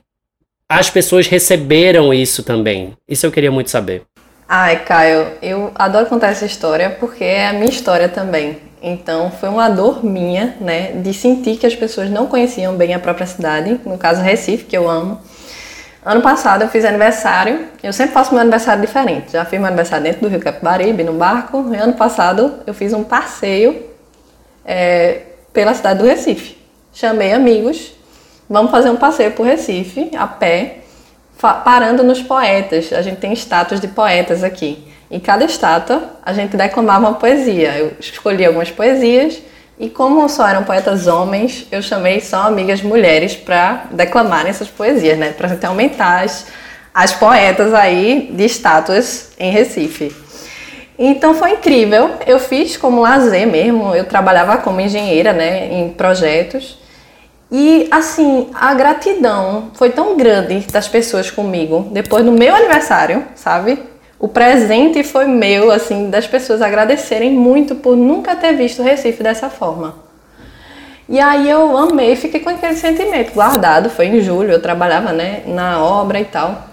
as 0.69 0.89
pessoas 0.89 1.27
receberam 1.27 2.13
isso 2.13 2.43
também? 2.43 2.95
Isso 3.05 3.25
eu 3.25 3.31
queria 3.31 3.51
muito 3.51 3.69
saber. 3.69 4.03
Ai, 4.47 4.85
Caio, 4.85 5.33
eu 5.41 5.71
adoro 5.75 6.05
contar 6.05 6.29
essa 6.29 6.45
história 6.45 6.91
porque 6.91 7.25
é 7.25 7.47
a 7.47 7.53
minha 7.53 7.69
história 7.69 8.07
também. 8.07 8.57
Então, 8.81 9.29
foi 9.29 9.49
uma 9.49 9.67
dor 9.67 10.05
minha, 10.05 10.55
né, 10.61 10.93
de 10.93 11.13
sentir 11.13 11.57
que 11.57 11.65
as 11.65 11.75
pessoas 11.75 12.09
não 12.09 12.27
conheciam 12.27 12.75
bem 12.75 12.93
a 12.93 12.99
própria 12.99 13.25
cidade, 13.25 13.81
no 13.85 13.97
caso 13.97 14.21
Recife, 14.21 14.63
que 14.63 14.77
eu 14.77 14.89
amo. 14.89 15.19
Ano 16.05 16.21
passado 16.21 16.62
eu 16.62 16.69
fiz 16.69 16.85
aniversário, 16.85 17.67
eu 17.81 17.91
sempre 17.91 18.13
faço 18.13 18.31
meu 18.31 18.39
aniversário 18.39 18.79
diferente. 18.79 19.31
Já 19.31 19.43
fiz 19.43 19.57
meu 19.57 19.65
aniversário 19.67 20.03
dentro 20.03 20.21
do 20.21 20.27
Rio 20.27 20.39
Capibaribe, 20.39 21.03
no 21.03 21.13
barco, 21.13 21.74
e 21.74 21.77
ano 21.77 21.93
passado 21.93 22.59
eu 22.67 22.75
fiz 22.75 22.93
um 22.93 23.03
passeio 23.03 23.83
é, 24.63 25.21
pela 25.51 25.74
cidade 25.74 25.97
do 25.97 26.05
Recife. 26.05 26.59
Chamei 26.93 27.33
amigos, 27.33 27.91
vamos 28.47 28.69
fazer 28.69 28.91
um 28.91 28.97
passeio 28.97 29.31
por 29.31 29.47
Recife, 29.47 30.12
a 30.15 30.27
pé, 30.27 30.81
parando 31.41 32.03
nos 32.03 32.21
poetas. 32.21 32.93
A 32.93 33.01
gente 33.01 33.17
tem 33.17 33.33
estátuas 33.33 33.81
de 33.81 33.88
poetas 33.88 34.43
aqui. 34.43 34.88
Em 35.09 35.19
cada 35.19 35.43
estátua, 35.43 36.03
a 36.24 36.33
gente 36.33 36.55
declamava 36.55 37.07
uma 37.07 37.15
poesia. 37.15 37.79
Eu 37.79 37.93
escolhi 38.00 38.45
algumas 38.45 38.69
poesias 38.69 39.41
e, 39.77 39.89
como 39.89 40.27
só 40.29 40.48
eram 40.48 40.63
poetas 40.63 41.05
homens, 41.05 41.67
eu 41.72 41.82
chamei 41.82 42.22
só 42.22 42.44
amigas 42.44 42.82
mulheres 42.82 43.36
para 43.36 43.86
declamarem 43.91 44.50
essas 44.50 44.70
poesias, 44.70 45.17
né? 45.17 45.32
Para 45.32 45.48
a 45.48 45.50
gente 45.50 45.65
aumentar 45.65 46.24
as, 46.24 46.48
as 46.94 47.12
poetas 47.12 47.74
aí 47.74 48.29
de 48.32 48.46
estátuas 48.46 49.32
em 49.38 49.51
Recife. 49.51 50.15
Então 50.98 51.34
foi 51.34 51.51
incrível. 51.51 52.12
Eu 52.25 52.39
fiz 52.39 52.77
como 52.77 53.01
lazer 53.01 53.46
mesmo. 53.48 53.94
Eu 53.94 54.05
trabalhava 54.05 54.58
como 54.58 54.79
engenheira, 54.79 55.34
né, 55.34 55.74
em 55.74 55.89
projetos. 55.89 56.79
E 57.51 57.88
assim, 57.91 58.50
a 58.53 58.74
gratidão 58.74 59.72
foi 59.75 59.91
tão 59.91 60.17
grande 60.17 60.60
das 60.72 60.88
pessoas 60.88 61.29
comigo 61.29 61.89
depois 61.91 62.25
do 62.25 62.32
meu 62.32 62.55
aniversário, 62.55 63.25
sabe? 63.36 63.77
O 64.17 64.27
presente 64.27 65.03
foi 65.03 65.25
meu, 65.25 65.72
assim, 65.72 66.10
das 66.10 66.25
pessoas 66.25 66.62
agradecerem 66.62 67.31
muito 67.31 67.75
por 67.75 67.95
nunca 67.95 68.36
ter 68.36 68.53
visto 68.53 68.81
Recife 68.81 69.22
dessa 69.22 69.50
forma. 69.50 69.95
E 71.07 71.19
aí 71.19 71.50
eu 71.50 71.77
amei, 71.77 72.15
fiquei 72.15 72.39
com 72.39 72.50
aquele 72.50 72.75
sentimento 72.75 73.34
guardado. 73.34 73.89
Foi 73.89 74.07
em 74.07 74.22
julho, 74.22 74.51
eu 74.51 74.62
trabalhava, 74.62 75.12
né, 75.12 75.43
na 75.45 75.84
obra 75.84 76.19
e 76.19 76.25
tal. 76.25 76.69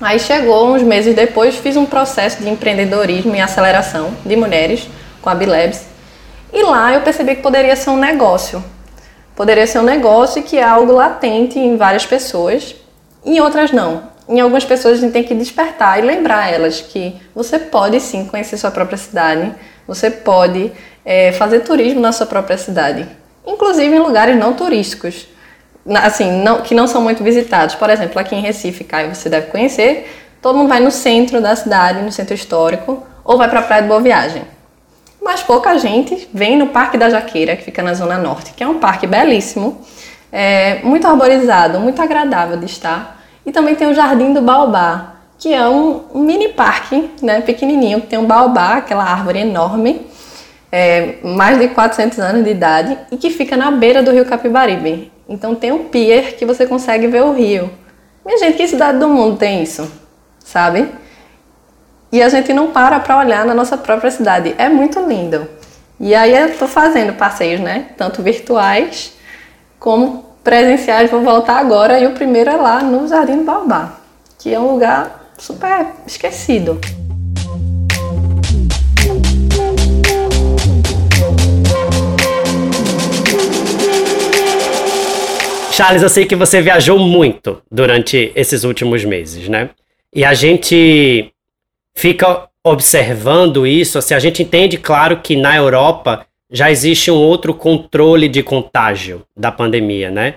Aí 0.00 0.18
chegou 0.18 0.74
uns 0.74 0.82
meses 0.82 1.14
depois, 1.14 1.56
fiz 1.56 1.76
um 1.76 1.86
processo 1.86 2.42
de 2.42 2.50
empreendedorismo 2.50 3.34
e 3.34 3.40
aceleração 3.40 4.10
de 4.26 4.36
mulheres 4.36 4.88
com 5.22 5.30
a 5.30 5.34
Bilabs. 5.34 5.86
E 6.52 6.62
lá 6.62 6.92
eu 6.92 7.00
percebi 7.00 7.36
que 7.36 7.42
poderia 7.42 7.76
ser 7.76 7.90
um 7.90 7.96
negócio 7.96 8.62
Poderia 9.34 9.66
ser 9.66 9.78
um 9.78 9.82
negócio 9.82 10.42
que 10.42 10.58
é 10.58 10.62
algo 10.62 10.92
latente 10.92 11.58
em 11.58 11.76
várias 11.76 12.04
pessoas, 12.04 12.74
em 13.24 13.40
outras 13.40 13.72
não. 13.72 14.11
Em 14.28 14.40
algumas 14.40 14.64
pessoas 14.64 14.98
a 14.98 15.00
gente 15.00 15.12
tem 15.12 15.24
que 15.24 15.34
despertar 15.34 15.98
e 15.98 16.02
lembrar 16.02 16.52
elas 16.52 16.80
que 16.80 17.14
você 17.34 17.58
pode 17.58 17.98
sim 18.00 18.24
conhecer 18.24 18.56
sua 18.56 18.70
própria 18.70 18.96
cidade, 18.96 19.52
você 19.86 20.10
pode 20.10 20.72
é, 21.04 21.32
fazer 21.32 21.60
turismo 21.60 22.00
na 22.00 22.12
sua 22.12 22.26
própria 22.26 22.56
cidade, 22.56 23.06
inclusive 23.46 23.94
em 23.94 23.98
lugares 23.98 24.36
não 24.36 24.54
turísticos, 24.54 25.26
assim, 26.02 26.30
não, 26.42 26.62
que 26.62 26.74
não 26.74 26.86
são 26.86 27.02
muito 27.02 27.24
visitados. 27.24 27.74
Por 27.74 27.90
exemplo, 27.90 28.18
aqui 28.20 28.34
em 28.34 28.40
Recife, 28.40 28.84
Caio, 28.84 29.14
você 29.14 29.28
deve 29.28 29.48
conhecer, 29.48 30.08
todo 30.40 30.56
mundo 30.56 30.68
vai 30.68 30.80
no 30.80 30.90
centro 30.90 31.40
da 31.40 31.56
cidade, 31.56 32.02
no 32.02 32.12
centro 32.12 32.34
histórico, 32.34 33.04
ou 33.24 33.36
vai 33.36 33.48
para 33.48 33.60
a 33.60 33.62
Praia 33.62 33.82
de 33.82 33.88
Boa 33.88 34.00
Viagem 34.00 34.44
mas 35.22 35.42
pouca 35.42 35.78
gente 35.78 36.28
vem 36.34 36.56
no 36.56 36.68
Parque 36.68 36.98
da 36.98 37.08
Jaqueira, 37.08 37.56
que 37.56 37.62
fica 37.62 37.82
na 37.82 37.94
Zona 37.94 38.18
Norte, 38.18 38.52
que 38.52 38.62
é 38.62 38.66
um 38.66 38.78
parque 38.78 39.06
belíssimo, 39.06 39.80
é, 40.32 40.80
muito 40.82 41.06
arborizado, 41.06 41.78
muito 41.78 42.02
agradável 42.02 42.56
de 42.56 42.66
estar. 42.66 43.21
E 43.44 43.52
também 43.52 43.74
tem 43.74 43.88
o 43.88 43.94
Jardim 43.94 44.32
do 44.32 44.40
Baobá, 44.40 45.14
que 45.38 45.52
é 45.52 45.68
um, 45.68 46.04
mini 46.14 46.48
parque, 46.48 47.10
né, 47.20 47.40
pequenininho, 47.40 48.00
que 48.00 48.06
tem 48.06 48.18
um 48.18 48.26
baobá, 48.26 48.76
aquela 48.76 49.04
árvore 49.04 49.40
enorme, 49.40 50.06
é, 50.70 51.16
mais 51.22 51.58
de 51.58 51.68
400 51.68 52.18
anos 52.20 52.44
de 52.44 52.50
idade, 52.50 52.96
e 53.10 53.16
que 53.16 53.30
fica 53.30 53.56
na 53.56 53.70
beira 53.70 54.02
do 54.02 54.12
rio 54.12 54.24
Capibaribe. 54.24 55.10
Então 55.28 55.54
tem 55.54 55.72
um 55.72 55.84
pier 55.84 56.36
que 56.36 56.46
você 56.46 56.66
consegue 56.66 57.08
ver 57.08 57.22
o 57.22 57.32
rio. 57.32 57.70
Minha 58.24 58.38
gente, 58.38 58.56
que 58.56 58.68
cidade 58.68 58.98
do 58.98 59.08
mundo 59.08 59.36
tem 59.36 59.62
isso? 59.62 59.90
Sabe? 60.38 60.88
e 62.12 62.22
a 62.22 62.28
gente 62.28 62.52
não 62.52 62.70
para 62.70 63.00
para 63.00 63.18
olhar 63.18 63.46
na 63.46 63.54
nossa 63.54 63.76
própria 63.78 64.10
cidade. 64.10 64.54
É 64.58 64.68
muito 64.68 65.00
lindo. 65.00 65.48
E 65.98 66.14
aí 66.14 66.36
eu 66.36 66.48
estou 66.48 66.68
fazendo 66.68 67.14
passeios, 67.14 67.60
né? 67.60 67.86
Tanto 67.96 68.22
virtuais 68.22 69.14
como 69.78 70.31
presenciais. 70.42 71.10
Vou 71.10 71.22
voltar 71.22 71.58
agora 71.58 71.98
e 71.98 72.06
o 72.06 72.12
primeiro 72.12 72.50
é 72.50 72.56
lá 72.56 72.82
no 72.82 73.06
Jardim 73.06 73.38
do 73.38 73.44
Baobá, 73.44 73.98
que 74.38 74.52
é 74.52 74.58
um 74.58 74.72
lugar 74.72 75.32
super 75.38 75.86
esquecido. 76.06 76.80
Charles, 85.72 86.02
eu 86.02 86.08
sei 86.10 86.26
que 86.26 86.36
você 86.36 86.60
viajou 86.60 86.98
muito 86.98 87.62
durante 87.70 88.30
esses 88.36 88.62
últimos 88.62 89.06
meses, 89.06 89.48
né? 89.48 89.70
E 90.14 90.22
a 90.22 90.34
gente 90.34 91.32
fica 91.94 92.46
observando 92.62 93.66
isso, 93.66 93.98
assim, 93.98 94.12
a 94.14 94.18
gente 94.18 94.42
entende, 94.42 94.76
claro, 94.76 95.20
que 95.22 95.34
na 95.34 95.56
Europa 95.56 96.26
já 96.52 96.70
existe 96.70 97.10
um 97.10 97.16
outro 97.16 97.54
controle 97.54 98.28
de 98.28 98.42
contágio 98.42 99.24
da 99.34 99.50
pandemia, 99.50 100.10
né? 100.10 100.34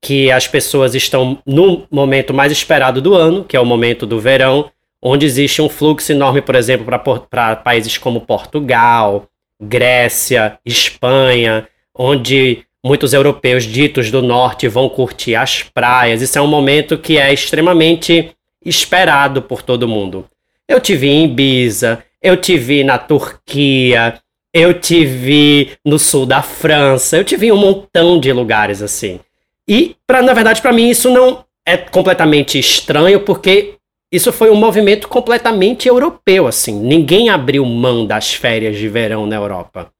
Que 0.00 0.30
as 0.30 0.46
pessoas 0.46 0.94
estão 0.94 1.38
no 1.44 1.86
momento 1.90 2.32
mais 2.32 2.52
esperado 2.52 3.02
do 3.02 3.14
ano, 3.14 3.44
que 3.44 3.56
é 3.56 3.60
o 3.60 3.66
momento 3.66 4.06
do 4.06 4.20
verão, 4.20 4.70
onde 5.02 5.26
existe 5.26 5.60
um 5.60 5.68
fluxo 5.68 6.12
enorme, 6.12 6.40
por 6.40 6.54
exemplo, 6.54 6.86
para 7.28 7.56
países 7.56 7.98
como 7.98 8.20
Portugal, 8.20 9.26
Grécia, 9.60 10.58
Espanha, 10.64 11.66
onde 11.92 12.64
muitos 12.84 13.12
europeus 13.12 13.64
ditos 13.64 14.10
do 14.10 14.22
norte 14.22 14.68
vão 14.68 14.88
curtir 14.88 15.34
as 15.34 15.64
praias. 15.64 16.22
Isso 16.22 16.38
é 16.38 16.42
um 16.42 16.46
momento 16.46 16.96
que 16.96 17.18
é 17.18 17.32
extremamente 17.32 18.30
esperado 18.64 19.42
por 19.42 19.62
todo 19.62 19.88
mundo. 19.88 20.26
Eu 20.68 20.80
tive 20.80 21.08
em 21.08 21.24
Ibiza, 21.24 22.04
eu 22.22 22.36
tive 22.36 22.84
na 22.84 22.98
Turquia, 22.98 24.20
eu 24.58 24.72
tive 24.72 25.72
no 25.84 25.98
sul 25.98 26.24
da 26.24 26.40
França, 26.40 27.18
eu 27.18 27.24
tive 27.24 27.48
em 27.48 27.52
um 27.52 27.58
montão 27.58 28.18
de 28.18 28.32
lugares 28.32 28.80
assim. 28.80 29.20
E, 29.68 29.94
pra, 30.06 30.22
na 30.22 30.32
verdade, 30.32 30.62
para 30.62 30.72
mim 30.72 30.88
isso 30.88 31.10
não 31.10 31.44
é 31.66 31.76
completamente 31.76 32.58
estranho, 32.58 33.20
porque 33.20 33.74
isso 34.10 34.32
foi 34.32 34.48
um 34.48 34.54
movimento 34.54 35.08
completamente 35.08 35.86
europeu, 35.86 36.46
assim. 36.46 36.72
Ninguém 36.72 37.28
abriu 37.28 37.66
mão 37.66 38.06
das 38.06 38.32
férias 38.32 38.78
de 38.78 38.88
verão 38.88 39.26
na 39.26 39.36
Europa. 39.36 39.92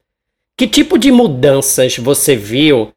Que 0.56 0.66
tipo 0.66 0.96
de 0.96 1.12
mudanças 1.12 1.98
você 1.98 2.34
viu 2.34 2.90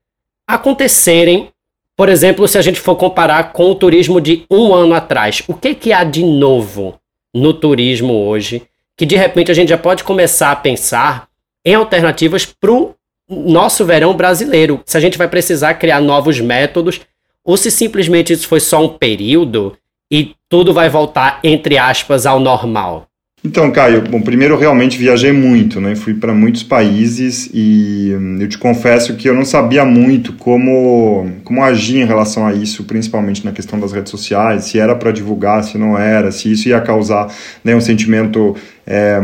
acontecerem, 0.47 1.49
por 1.93 2.07
exemplo, 2.07 2.47
se 2.47 2.57
a 2.57 2.61
gente 2.61 2.79
for 2.79 2.95
comparar 2.95 3.51
com 3.51 3.69
o 3.69 3.75
turismo 3.75 4.21
de 4.21 4.45
um 4.49 4.73
ano 4.73 4.93
atrás? 4.93 5.43
O 5.45 5.53
que, 5.53 5.75
que 5.75 5.91
há 5.91 6.05
de 6.05 6.23
novo 6.23 6.97
no 7.33 7.53
turismo 7.53 8.13
hoje, 8.13 8.61
que 8.95 9.05
de 9.05 9.17
repente 9.17 9.51
a 9.51 9.53
gente 9.53 9.67
já 9.67 9.77
pode 9.77 10.05
começar 10.05 10.51
a 10.51 10.55
pensar 10.55 11.28
em 11.69 11.75
alternativas 11.75 12.45
para 12.45 12.71
o 12.71 12.95
nosso 13.29 13.85
verão 13.85 14.15
brasileiro. 14.15 14.81
Se 14.85 14.97
a 14.97 14.99
gente 14.99 15.17
vai 15.17 15.27
precisar 15.27 15.75
criar 15.75 16.01
novos 16.01 16.39
métodos, 16.39 17.01
ou 17.45 17.55
se 17.55 17.69
simplesmente 17.69 18.33
isso 18.33 18.47
foi 18.47 18.59
só 18.59 18.83
um 18.83 18.89
período 18.89 19.77
e 20.11 20.33
tudo 20.49 20.73
vai 20.73 20.89
voltar, 20.89 21.39
entre 21.43 21.77
aspas, 21.77 22.25
ao 22.25 22.39
normal. 22.39 23.09
Então, 23.41 23.71
Caio, 23.71 24.01
bom, 24.01 24.19
primeiro 24.21 24.55
eu 24.55 24.59
realmente 24.59 24.97
viajei 24.97 25.31
muito, 25.31 25.79
né? 25.79 25.95
Fui 25.95 26.13
para 26.13 26.33
muitos 26.33 26.61
países 26.61 27.49
e 27.53 28.13
hum, 28.13 28.37
eu 28.41 28.49
te 28.49 28.57
confesso 28.57 29.15
que 29.15 29.29
eu 29.29 29.33
não 29.33 29.45
sabia 29.45 29.85
muito 29.85 30.33
como, 30.33 31.25
como 31.45 31.63
agir 31.63 32.01
em 32.01 32.05
relação 32.05 32.45
a 32.45 32.53
isso, 32.53 32.83
principalmente 32.83 33.45
na 33.45 33.53
questão 33.53 33.79
das 33.79 33.93
redes 33.93 34.11
sociais, 34.11 34.65
se 34.65 34.77
era 34.77 34.93
para 34.93 35.13
divulgar, 35.13 35.63
se 35.63 35.77
não 35.77 35.97
era, 35.97 36.33
se 36.33 36.51
isso 36.51 36.67
ia 36.67 36.81
causar 36.81 37.33
né, 37.63 37.73
um 37.73 37.79
sentimento 37.79 38.57
é, 38.89 39.21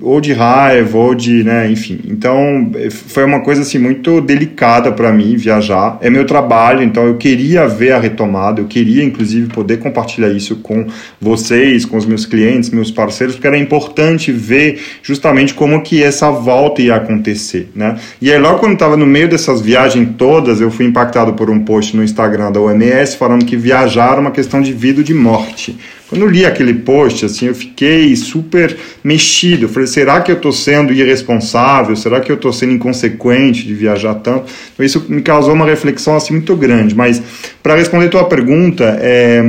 ou 0.00 0.22
de 0.22 0.32
raiva, 0.32 0.96
ou 0.96 1.14
de, 1.14 1.44
né, 1.44 1.70
enfim. 1.70 2.00
Então, 2.08 2.72
foi 2.90 3.24
uma 3.24 3.40
coisa 3.40 3.60
assim 3.60 3.76
muito 3.76 4.22
delicada 4.22 4.90
para 4.90 5.12
mim 5.12 5.36
viajar. 5.36 5.98
É 6.00 6.08
meu 6.08 6.24
trabalho, 6.24 6.82
então 6.82 7.04
eu 7.04 7.16
queria 7.16 7.68
ver 7.68 7.92
a 7.92 7.98
retomada, 7.98 8.62
eu 8.62 8.64
queria 8.64 9.04
inclusive 9.04 9.48
poder 9.48 9.78
compartilhar 9.80 10.30
isso 10.30 10.56
com 10.56 10.86
vocês, 11.20 11.84
com 11.84 11.98
os 11.98 12.06
meus 12.06 12.24
clientes, 12.24 12.70
meus 12.70 12.90
parceiros, 12.90 13.34
porque 13.34 13.46
era 13.46 13.58
importante 13.58 14.32
ver 14.32 14.80
justamente 15.02 15.52
como 15.52 15.82
que 15.82 16.02
essa 16.02 16.30
volta 16.30 16.80
ia 16.80 16.96
acontecer, 16.96 17.70
né? 17.74 17.96
E 18.20 18.32
aí 18.32 18.38
logo 18.38 18.60
quando 18.60 18.72
estava 18.72 18.96
no 18.96 19.04
meio 19.04 19.28
dessas 19.28 19.60
viagens 19.60 20.08
todas, 20.16 20.58
eu 20.60 20.70
fui 20.70 20.86
impactado 20.86 21.34
por 21.34 21.50
um 21.50 21.60
post 21.60 21.94
no 21.94 22.02
Instagram 22.02 22.50
da 22.50 22.60
OMS 22.60 23.16
falando 23.18 23.44
que 23.44 23.56
viajar 23.56 24.16
é 24.16 24.20
uma 24.20 24.30
questão 24.30 24.62
de 24.62 24.72
vida 24.72 25.00
ou 25.00 25.04
de 25.04 25.12
morte. 25.12 25.76
Quando 26.12 26.24
eu 26.24 26.28
li 26.28 26.44
aquele 26.44 26.74
post, 26.74 27.24
assim, 27.24 27.46
eu 27.46 27.54
fiquei 27.54 28.14
super 28.16 28.76
mexido. 29.02 29.64
Eu 29.64 29.68
falei, 29.70 29.86
será 29.86 30.20
que 30.20 30.30
eu 30.30 30.36
estou 30.36 30.52
sendo 30.52 30.92
irresponsável? 30.92 31.96
Será 31.96 32.20
que 32.20 32.30
eu 32.30 32.36
estou 32.36 32.52
sendo 32.52 32.74
inconsequente 32.74 33.64
de 33.64 33.72
viajar 33.72 34.16
tanto? 34.16 34.44
Então, 34.74 34.84
isso 34.84 35.06
me 35.08 35.22
causou 35.22 35.54
uma 35.54 35.64
reflexão 35.64 36.14
assim 36.14 36.34
muito 36.34 36.54
grande. 36.54 36.94
Mas 36.94 37.22
para 37.62 37.76
responder 37.76 38.08
a 38.08 38.10
tua 38.10 38.24
pergunta, 38.24 38.94
é... 39.00 39.42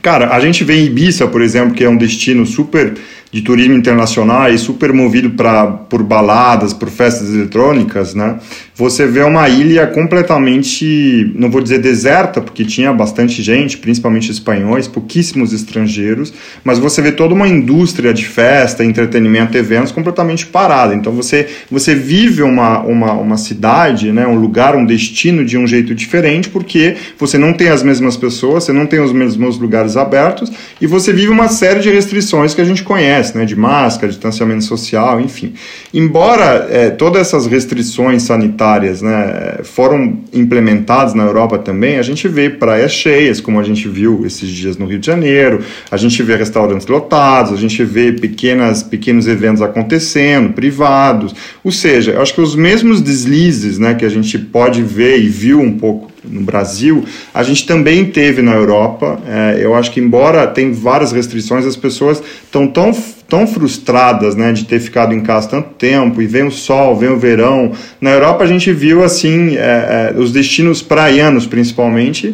cara, 0.00 0.34
a 0.34 0.40
gente 0.40 0.64
vê 0.64 0.76
em 0.76 0.86
Ibiza, 0.86 1.26
por 1.26 1.42
exemplo, 1.42 1.74
que 1.74 1.84
é 1.84 1.88
um 1.90 1.98
destino 1.98 2.46
super 2.46 2.94
de 3.30 3.42
turismo 3.42 3.74
internacional 3.74 4.50
e 4.50 4.56
super 4.56 4.94
movido 4.94 5.28
pra, 5.28 5.66
por 5.66 6.02
baladas, 6.02 6.72
por 6.72 6.88
festas 6.88 7.28
eletrônicas, 7.34 8.14
né? 8.14 8.38
Você 8.78 9.06
vê 9.06 9.22
uma 9.22 9.48
ilha 9.48 9.86
completamente, 9.86 11.32
não 11.34 11.50
vou 11.50 11.62
dizer 11.62 11.78
deserta, 11.78 12.42
porque 12.42 12.62
tinha 12.62 12.92
bastante 12.92 13.42
gente, 13.42 13.78
principalmente 13.78 14.30
espanhóis, 14.30 14.86
pouquíssimos 14.86 15.54
estrangeiros, 15.54 16.30
mas 16.62 16.78
você 16.78 17.00
vê 17.00 17.10
toda 17.10 17.32
uma 17.32 17.48
indústria 17.48 18.12
de 18.12 18.26
festa, 18.26 18.84
entretenimento, 18.84 19.56
eventos 19.56 19.92
completamente 19.92 20.44
parada. 20.44 20.94
Então 20.94 21.10
você, 21.10 21.48
você 21.70 21.94
vive 21.94 22.42
uma, 22.42 22.80
uma, 22.80 23.12
uma 23.14 23.38
cidade, 23.38 24.12
né, 24.12 24.26
um 24.26 24.38
lugar, 24.38 24.76
um 24.76 24.84
destino 24.84 25.42
de 25.42 25.56
um 25.56 25.66
jeito 25.66 25.94
diferente, 25.94 26.50
porque 26.50 26.96
você 27.18 27.38
não 27.38 27.54
tem 27.54 27.68
as 27.68 27.82
mesmas 27.82 28.14
pessoas, 28.14 28.64
você 28.64 28.74
não 28.74 28.84
tem 28.84 29.00
os 29.00 29.10
mesmos 29.10 29.58
lugares 29.58 29.96
abertos 29.96 30.52
e 30.78 30.86
você 30.86 31.14
vive 31.14 31.30
uma 31.30 31.48
série 31.48 31.80
de 31.80 31.88
restrições 31.88 32.52
que 32.52 32.60
a 32.60 32.64
gente 32.64 32.82
conhece 32.82 33.38
né, 33.38 33.46
de 33.46 33.56
máscara, 33.56 34.12
distanciamento 34.12 34.64
social, 34.64 35.18
enfim. 35.18 35.54
Embora 35.94 36.68
é, 36.70 36.90
todas 36.90 37.22
essas 37.22 37.46
restrições 37.46 38.24
sanitárias 38.24 38.65
né, 39.02 39.60
foram 39.62 40.18
implementadas 40.32 41.14
na 41.14 41.22
Europa 41.22 41.58
também, 41.58 41.98
a 41.98 42.02
gente 42.02 42.26
vê 42.28 42.50
praias 42.50 42.92
cheias, 42.92 43.40
como 43.40 43.60
a 43.60 43.62
gente 43.62 43.88
viu 43.88 44.24
esses 44.26 44.48
dias 44.48 44.76
no 44.76 44.86
Rio 44.86 44.98
de 44.98 45.06
Janeiro, 45.06 45.60
a 45.90 45.96
gente 45.96 46.22
vê 46.22 46.36
restaurantes 46.36 46.86
lotados, 46.86 47.52
a 47.52 47.56
gente 47.56 47.82
vê 47.84 48.12
pequenas, 48.12 48.82
pequenos 48.82 49.26
eventos 49.26 49.62
acontecendo, 49.62 50.52
privados, 50.52 51.34
ou 51.62 51.70
seja, 51.70 52.20
acho 52.20 52.34
que 52.34 52.40
os 52.40 52.56
mesmos 52.56 53.00
deslizes 53.00 53.78
né, 53.78 53.94
que 53.94 54.04
a 54.04 54.08
gente 54.08 54.38
pode 54.38 54.82
ver 54.82 55.18
e 55.20 55.28
viu 55.28 55.60
um 55.60 55.78
pouco 55.78 56.15
no 56.28 56.40
Brasil, 56.40 57.04
a 57.32 57.42
gente 57.42 57.66
também 57.66 58.04
teve 58.04 58.42
na 58.42 58.52
Europa. 58.52 59.18
É, 59.26 59.58
eu 59.60 59.74
acho 59.74 59.90
que, 59.90 60.00
embora 60.00 60.46
tem 60.46 60.72
várias 60.72 61.12
restrições, 61.12 61.64
as 61.64 61.76
pessoas 61.76 62.22
estão 62.44 62.66
tão, 62.66 62.92
tão 63.28 63.46
frustradas 63.46 64.34
né, 64.34 64.52
de 64.52 64.64
ter 64.64 64.80
ficado 64.80 65.12
em 65.12 65.20
casa 65.20 65.48
tanto 65.48 65.70
tempo, 65.70 66.20
e 66.20 66.26
vem 66.26 66.44
o 66.44 66.50
sol, 66.50 66.96
vem 66.96 67.10
o 67.10 67.16
verão. 67.16 67.72
Na 68.00 68.10
Europa, 68.10 68.44
a 68.44 68.46
gente 68.46 68.72
viu 68.72 69.04
assim 69.04 69.56
é, 69.56 70.12
é, 70.14 70.18
os 70.18 70.32
destinos 70.32 70.82
praianos, 70.82 71.46
principalmente 71.46 72.32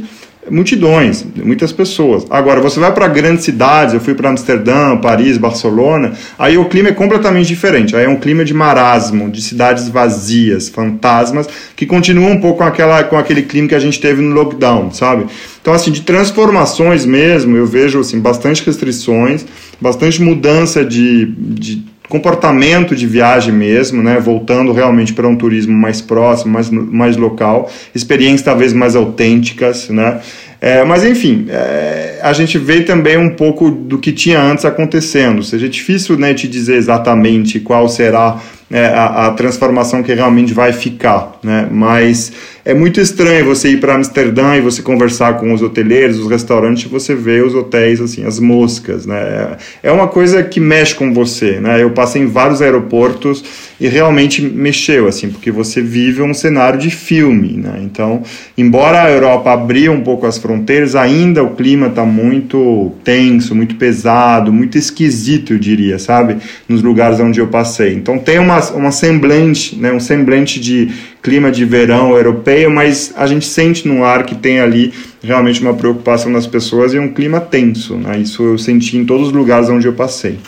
multidões, 0.50 1.24
muitas 1.36 1.72
pessoas. 1.72 2.26
Agora, 2.28 2.60
você 2.60 2.80
vai 2.80 2.92
para 2.92 3.06
grandes 3.06 3.44
cidades, 3.44 3.94
eu 3.94 4.00
fui 4.00 4.14
para 4.14 4.28
Amsterdã, 4.28 4.96
Paris, 4.96 5.38
Barcelona, 5.38 6.12
aí 6.38 6.58
o 6.58 6.64
clima 6.64 6.88
é 6.88 6.92
completamente 6.92 7.46
diferente. 7.46 7.94
Aí 7.94 8.04
é 8.04 8.08
um 8.08 8.16
clima 8.16 8.44
de 8.44 8.52
marasmo, 8.52 9.30
de 9.30 9.40
cidades 9.40 9.88
vazias, 9.88 10.68
fantasmas, 10.68 11.48
que 11.76 11.86
continua 11.86 12.28
um 12.28 12.40
pouco 12.40 12.58
com, 12.58 12.64
aquela, 12.64 13.04
com 13.04 13.16
aquele 13.16 13.42
clima 13.42 13.68
que 13.68 13.74
a 13.74 13.80
gente 13.80 14.00
teve 14.00 14.20
no 14.20 14.34
lockdown, 14.34 14.90
sabe? 14.90 15.26
Então, 15.60 15.72
assim, 15.72 15.92
de 15.92 16.00
transformações 16.00 17.06
mesmo, 17.06 17.56
eu 17.56 17.66
vejo 17.66 18.00
assim, 18.00 18.18
bastante 18.18 18.64
restrições, 18.66 19.46
bastante 19.80 20.20
mudança 20.20 20.84
de, 20.84 21.26
de 21.26 21.91
comportamento 22.12 22.94
de 22.94 23.06
viagem 23.06 23.54
mesmo, 23.54 24.02
né, 24.02 24.20
voltando 24.20 24.70
realmente 24.70 25.14
para 25.14 25.26
um 25.26 25.34
turismo 25.34 25.72
mais 25.72 26.02
próximo, 26.02 26.52
mais, 26.52 26.68
mais 26.68 27.16
local, 27.16 27.70
experiências 27.94 28.42
talvez 28.42 28.74
mais 28.74 28.94
autênticas, 28.94 29.88
né, 29.88 30.20
é, 30.60 30.84
mas 30.84 31.02
enfim, 31.06 31.46
é, 31.48 32.18
a 32.22 32.34
gente 32.34 32.58
vê 32.58 32.82
também 32.82 33.16
um 33.16 33.30
pouco 33.30 33.70
do 33.70 33.98
que 33.98 34.12
tinha 34.12 34.42
antes 34.42 34.66
acontecendo, 34.66 35.38
ou 35.38 35.42
seja, 35.42 35.64
é 35.64 35.68
difícil 35.70 36.18
né, 36.18 36.34
te 36.34 36.46
dizer 36.46 36.76
exatamente 36.76 37.58
qual 37.58 37.88
será 37.88 38.38
é, 38.72 38.86
a, 38.86 39.26
a, 39.26 39.30
transformação 39.32 40.02
que 40.02 40.14
realmente 40.14 40.54
vai 40.54 40.72
ficar, 40.72 41.38
né? 41.42 41.68
Mas 41.70 42.32
é 42.64 42.72
muito 42.72 43.00
estranho 43.00 43.44
você 43.44 43.68
ir 43.68 43.80
para 43.80 43.94
Amsterdã 43.94 44.56
e 44.56 44.62
você 44.62 44.80
conversar 44.80 45.38
com 45.38 45.52
os 45.52 45.60
hoteleiros, 45.60 46.18
os 46.18 46.30
restaurantes, 46.30 46.90
você 46.90 47.14
vê 47.14 47.42
os 47.42 47.54
hotéis 47.54 48.00
assim, 48.00 48.24
as 48.24 48.40
moscas, 48.40 49.04
né? 49.04 49.58
É 49.82 49.92
uma 49.92 50.08
coisa 50.08 50.42
que 50.42 50.58
mexe 50.58 50.94
com 50.94 51.12
você, 51.12 51.60
né? 51.60 51.82
Eu 51.82 51.90
passei 51.90 52.22
em 52.22 52.26
vários 52.26 52.62
aeroportos 52.62 53.44
e 53.82 53.88
realmente 53.88 54.40
mexeu 54.40 55.08
assim, 55.08 55.28
porque 55.28 55.50
você 55.50 55.82
vive 55.82 56.22
um 56.22 56.32
cenário 56.32 56.78
de 56.78 56.88
filme, 56.88 57.54
né? 57.54 57.80
Então, 57.82 58.22
embora 58.56 59.02
a 59.02 59.10
Europa 59.10 59.50
abria 59.50 59.90
um 59.90 60.02
pouco 60.02 60.24
as 60.24 60.38
fronteiras, 60.38 60.94
ainda 60.94 61.42
o 61.42 61.56
clima 61.56 61.88
está 61.88 62.04
muito 62.04 62.92
tenso, 63.02 63.56
muito 63.56 63.74
pesado, 63.74 64.52
muito 64.52 64.78
esquisito, 64.78 65.54
eu 65.54 65.58
diria, 65.58 65.98
sabe? 65.98 66.36
Nos 66.68 66.80
lugares 66.80 67.18
onde 67.18 67.40
eu 67.40 67.48
passei. 67.48 67.92
Então 67.94 68.20
tem 68.20 68.38
uma 68.38 68.60
uma 68.70 68.92
semblante, 68.92 69.74
né, 69.74 69.92
um 69.92 69.98
semblante 69.98 70.60
de 70.60 70.88
clima 71.20 71.50
de 71.50 71.64
verão 71.64 72.16
europeu, 72.16 72.70
mas 72.70 73.12
a 73.16 73.26
gente 73.26 73.46
sente 73.46 73.88
no 73.88 74.04
ar 74.04 74.24
que 74.24 74.36
tem 74.36 74.60
ali 74.60 74.92
realmente 75.20 75.60
uma 75.60 75.74
preocupação 75.74 76.32
das 76.32 76.46
pessoas 76.46 76.94
e 76.94 77.00
um 77.00 77.12
clima 77.12 77.40
tenso. 77.40 77.96
Né? 77.96 78.18
Isso 78.18 78.44
eu 78.44 78.58
senti 78.58 78.96
em 78.96 79.04
todos 79.04 79.26
os 79.28 79.32
lugares 79.32 79.68
onde 79.68 79.88
eu 79.88 79.92
passei. 79.92 80.38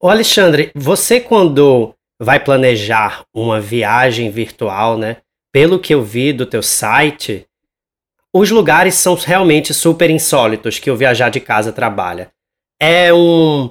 Ô 0.00 0.08
Alexandre, 0.08 0.70
você 0.72 1.18
quando 1.18 1.95
vai 2.20 2.40
planejar 2.40 3.24
uma 3.34 3.60
viagem 3.60 4.30
virtual, 4.30 4.96
né? 4.96 5.18
Pelo 5.52 5.78
que 5.78 5.94
eu 5.94 6.02
vi 6.02 6.32
do 6.32 6.46
teu 6.46 6.62
site, 6.62 7.46
os 8.32 8.50
lugares 8.50 8.94
são 8.94 9.14
realmente 9.14 9.72
super 9.72 10.10
insólitos 10.10 10.78
que 10.78 10.90
o 10.90 10.96
Viajar 10.96 11.30
de 11.30 11.40
Casa 11.40 11.72
trabalha. 11.72 12.30
É 12.80 13.12
um, 13.12 13.70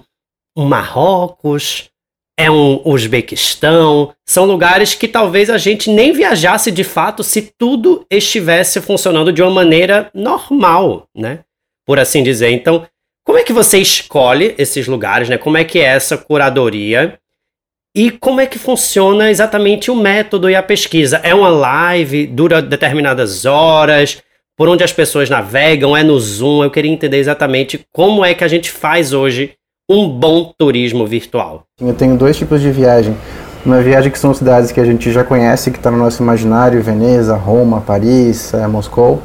um 0.57 0.65
Marrocos, 0.65 1.89
é 2.37 2.49
um 2.49 2.81
Uzbequistão, 2.83 4.13
são 4.25 4.45
lugares 4.45 4.93
que 4.93 5.07
talvez 5.07 5.49
a 5.49 5.57
gente 5.57 5.89
nem 5.89 6.11
viajasse 6.11 6.71
de 6.71 6.83
fato 6.83 7.23
se 7.23 7.53
tudo 7.57 8.05
estivesse 8.09 8.81
funcionando 8.81 9.31
de 9.31 9.41
uma 9.41 9.51
maneira 9.51 10.09
normal, 10.13 11.07
né? 11.15 11.39
Por 11.85 11.99
assim 11.99 12.23
dizer. 12.23 12.49
Então, 12.49 12.87
como 13.23 13.37
é 13.37 13.43
que 13.43 13.53
você 13.53 13.77
escolhe 13.77 14.53
esses 14.57 14.87
lugares, 14.87 15.29
né? 15.29 15.37
Como 15.37 15.57
é 15.57 15.63
que 15.63 15.79
é 15.79 15.83
essa 15.83 16.17
curadoria? 16.17 17.19
E 17.95 18.11
como 18.11 18.41
é 18.41 18.45
que 18.45 18.59
funciona 18.59 19.31
exatamente 19.31 19.89
o 19.89 19.95
método 19.95 20.49
e 20.49 20.55
a 20.55 20.61
pesquisa? 20.61 21.21
É 21.23 21.33
uma 21.33 21.47
live, 21.47 22.27
dura 22.27 22.61
determinadas 22.61 23.45
horas, 23.45 24.21
por 24.57 24.67
onde 24.67 24.83
as 24.83 24.91
pessoas 24.91 25.29
navegam, 25.29 25.95
é 25.95 26.03
no 26.03 26.19
Zoom? 26.19 26.61
Eu 26.61 26.69
queria 26.69 26.91
entender 26.91 27.19
exatamente 27.19 27.85
como 27.93 28.25
é 28.25 28.33
que 28.33 28.43
a 28.43 28.49
gente 28.49 28.69
faz 28.69 29.13
hoje 29.13 29.53
um 29.89 30.09
bom 30.09 30.51
turismo 30.57 31.07
virtual? 31.07 31.63
Eu 31.79 31.93
tenho 31.93 32.17
dois 32.17 32.35
tipos 32.35 32.59
de 32.59 32.69
viagem. 32.69 33.15
Uma 33.65 33.81
viagem 33.81 34.11
que 34.11 34.19
são 34.19 34.33
cidades 34.33 34.73
que 34.73 34.81
a 34.81 34.85
gente 34.85 35.09
já 35.09 35.23
conhece, 35.23 35.71
que 35.71 35.77
está 35.77 35.89
no 35.89 35.97
nosso 35.97 36.21
imaginário, 36.21 36.83
Veneza, 36.83 37.37
Roma, 37.37 37.79
Paris, 37.79 38.53
é, 38.53 38.67
Moscou. 38.67 39.21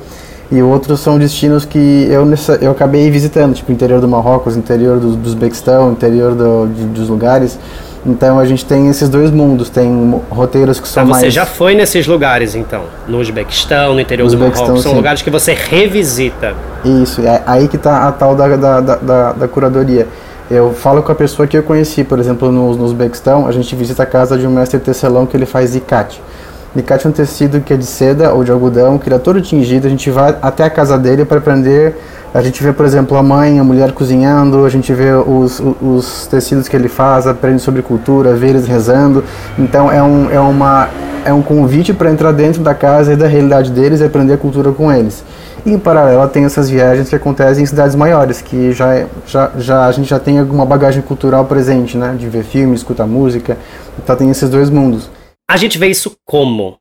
E 0.48 0.62
outros 0.62 1.00
são 1.00 1.18
destinos 1.18 1.64
que 1.64 2.06
eu, 2.08 2.24
eu 2.60 2.70
acabei 2.70 3.10
visitando, 3.10 3.52
tipo 3.52 3.70
o 3.70 3.74
interior 3.74 4.00
do 4.00 4.06
Marrocos, 4.06 4.56
interior 4.56 5.00
do, 5.00 5.16
do 5.16 5.26
Uzbequistão, 5.26 5.90
interior 5.90 6.36
do, 6.36 6.66
de, 6.68 6.84
dos 6.86 7.08
lugares. 7.08 7.58
Então 8.04 8.38
a 8.38 8.44
gente 8.46 8.64
tem 8.64 8.88
esses 8.88 9.08
dois 9.08 9.30
mundos, 9.30 9.68
tem 9.68 10.20
roteiros 10.30 10.80
que 10.80 10.88
são 10.88 11.04
mais... 11.04 11.22
Você 11.22 11.30
já 11.30 11.44
foi 11.44 11.74
nesses 11.74 12.06
lugares 12.06 12.54
então? 12.54 12.84
No 13.06 13.18
Uzbequistão, 13.18 13.94
no 13.94 14.00
interior 14.00 14.28
do 14.28 14.38
Marrocos, 14.38 14.82
são 14.82 14.92
sim. 14.92 14.96
lugares 14.96 15.20
que 15.20 15.30
você 15.30 15.52
revisita. 15.52 16.54
Isso, 16.84 17.20
é 17.20 17.42
aí 17.46 17.68
que 17.68 17.76
está 17.76 18.08
a 18.08 18.12
tal 18.12 18.34
da, 18.34 18.56
da, 18.56 18.80
da, 18.80 19.32
da 19.32 19.48
curadoria 19.48 20.06
eu 20.50 20.72
falo 20.72 21.00
com 21.00 21.12
a 21.12 21.14
pessoa 21.14 21.46
que 21.46 21.56
eu 21.56 21.62
conheci, 21.62 22.02
por 22.02 22.18
exemplo, 22.18 22.50
no, 22.50 22.74
no 22.74 22.84
Uzbequistão, 22.84 23.46
a 23.46 23.52
gente 23.52 23.74
visita 23.76 24.02
a 24.02 24.06
casa 24.06 24.36
de 24.36 24.44
um 24.48 24.50
mestre 24.50 24.80
tecelão 24.80 25.24
que 25.24 25.36
ele 25.36 25.46
faz 25.46 25.76
ikat. 25.76 26.20
Ikat 26.74 27.06
é 27.06 27.08
um 27.08 27.12
tecido 27.12 27.60
que 27.60 27.72
é 27.72 27.76
de 27.76 27.86
seda 27.86 28.32
ou 28.34 28.42
de 28.42 28.50
algodão, 28.50 28.98
que 28.98 29.08
ele 29.08 29.14
é 29.14 29.18
todo 29.18 29.40
tingido, 29.40 29.86
a 29.86 29.90
gente 29.90 30.10
vai 30.10 30.36
até 30.42 30.64
a 30.64 30.70
casa 30.70 30.98
dele 30.98 31.24
para 31.24 31.38
aprender, 31.38 31.94
a 32.32 32.40
gente 32.42 32.62
vê, 32.62 32.72
por 32.72 32.86
exemplo, 32.86 33.16
a 33.16 33.22
mãe, 33.22 33.58
a 33.58 33.64
mulher 33.64 33.92
cozinhando, 33.92 34.64
a 34.64 34.68
gente 34.68 34.92
vê 34.92 35.12
os, 35.12 35.60
os 35.80 36.26
tecidos 36.28 36.68
que 36.68 36.76
ele 36.76 36.88
faz, 36.88 37.26
aprende 37.26 37.60
sobre 37.60 37.82
cultura, 37.82 38.34
vê 38.34 38.48
eles 38.48 38.66
rezando, 38.66 39.24
então 39.58 39.90
é, 39.90 40.02
um, 40.02 40.30
é, 40.30 40.38
uma, 40.38 40.88
é 41.24 41.32
um 41.32 41.42
convite 41.42 41.92
para 41.92 42.10
entrar 42.10 42.32
dentro 42.32 42.62
da 42.62 42.74
casa 42.74 43.12
e 43.12 43.16
da 43.16 43.26
realidade 43.26 43.72
deles 43.72 44.00
e 44.00 44.04
aprender 44.04 44.34
a 44.34 44.38
cultura 44.38 44.70
com 44.70 44.92
eles. 44.92 45.24
E 45.64 45.72
em 45.72 45.78
paralelo 45.78 46.26
tem 46.28 46.44
essas 46.44 46.70
viagens 46.70 47.08
que 47.08 47.16
acontecem 47.16 47.64
em 47.64 47.66
cidades 47.66 47.94
maiores, 47.94 48.40
que 48.40 48.72
já, 48.72 49.06
já, 49.26 49.50
já 49.58 49.86
a 49.86 49.92
gente 49.92 50.08
já 50.08 50.18
tem 50.18 50.38
alguma 50.38 50.64
bagagem 50.64 51.02
cultural 51.02 51.44
presente, 51.44 51.98
né? 51.98 52.16
De 52.18 52.28
ver 52.28 52.44
filmes, 52.44 52.80
escutar 52.80 53.06
música. 53.06 53.58
Então 54.02 54.16
tem 54.16 54.30
esses 54.30 54.48
dois 54.48 54.70
mundos. 54.70 55.10
A 55.50 55.56
gente 55.56 55.78
vê 55.78 55.88
isso 55.88 56.16
como? 56.24 56.78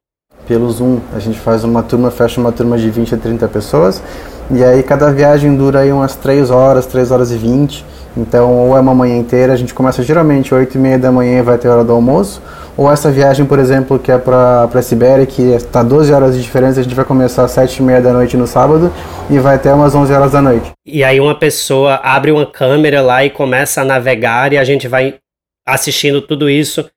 Pelo 0.48 0.72
Zoom. 0.72 1.00
A 1.14 1.20
gente 1.20 1.38
faz 1.38 1.66
uma 1.66 1.84
turma, 1.84 2.10
fecha 2.10 2.40
uma 2.40 2.54
turma 2.54 2.78
de 2.78 2.90
20 2.90 3.16
a 3.16 3.18
30 3.18 3.48
pessoas. 3.50 4.02
E 4.52 4.64
aí 4.64 4.82
cada 4.82 5.12
viagem 5.12 5.56
dura 5.56 5.80
aí 5.80 5.92
umas 5.92 6.16
3 6.16 6.50
horas, 6.50 6.86
3 6.86 7.12
horas 7.12 7.32
e 7.32 7.38
20. 7.38 7.86
Então, 8.18 8.52
ou 8.54 8.76
é 8.76 8.80
uma 8.80 8.96
manhã 8.96 9.18
inteira, 9.18 9.54
a 9.54 9.56
gente 9.56 9.74
começa 9.74 10.02
geralmente 10.02 10.54
8 10.54 10.76
e 10.76 10.78
meia 10.80 10.98
da 10.98 11.12
manhã 11.12 11.40
e 11.40 11.42
vai 11.42 11.58
ter 11.58 11.68
hora 11.68 11.84
do 11.84 11.94
almoço, 11.94 12.42
ou 12.76 12.92
essa 12.92 13.12
viagem, 13.12 13.46
por 13.46 13.60
exemplo, 13.60 14.00
que 14.00 14.12
é 14.12 14.18
para 14.18 14.64
a 14.74 14.82
Sibéria, 14.82 15.26
que 15.26 15.42
está 15.42 15.84
12 15.84 16.12
horas 16.12 16.36
de 16.36 16.42
diferença, 16.42 16.80
a 16.80 16.84
gente 16.84 16.96
vai 16.96 17.06
começar 17.06 17.44
às 17.44 17.52
7 17.52 17.78
e 17.78 17.82
meia 17.84 18.02
da 18.02 18.12
noite 18.12 18.36
no 18.36 18.48
sábado 18.48 18.92
e 19.30 19.38
vai 19.38 19.56
até 19.56 19.74
umas 19.74 19.94
11 19.94 20.12
horas 20.12 20.32
da 20.32 20.42
noite. 20.42 20.72
E 20.86 21.04
aí 21.04 21.20
uma 21.20 21.36
pessoa 21.36 22.00
abre 22.04 22.32
uma 22.32 22.46
câmera 22.46 23.02
lá 23.02 23.24
e 23.24 23.30
começa 23.30 23.82
a 23.82 23.86
navegar 23.86 24.52
e 24.54 24.58
a 24.58 24.64
gente 24.64 24.88
vai 24.88 25.16
assistindo 25.68 26.22
tudo 26.22 26.50
isso 26.50 26.90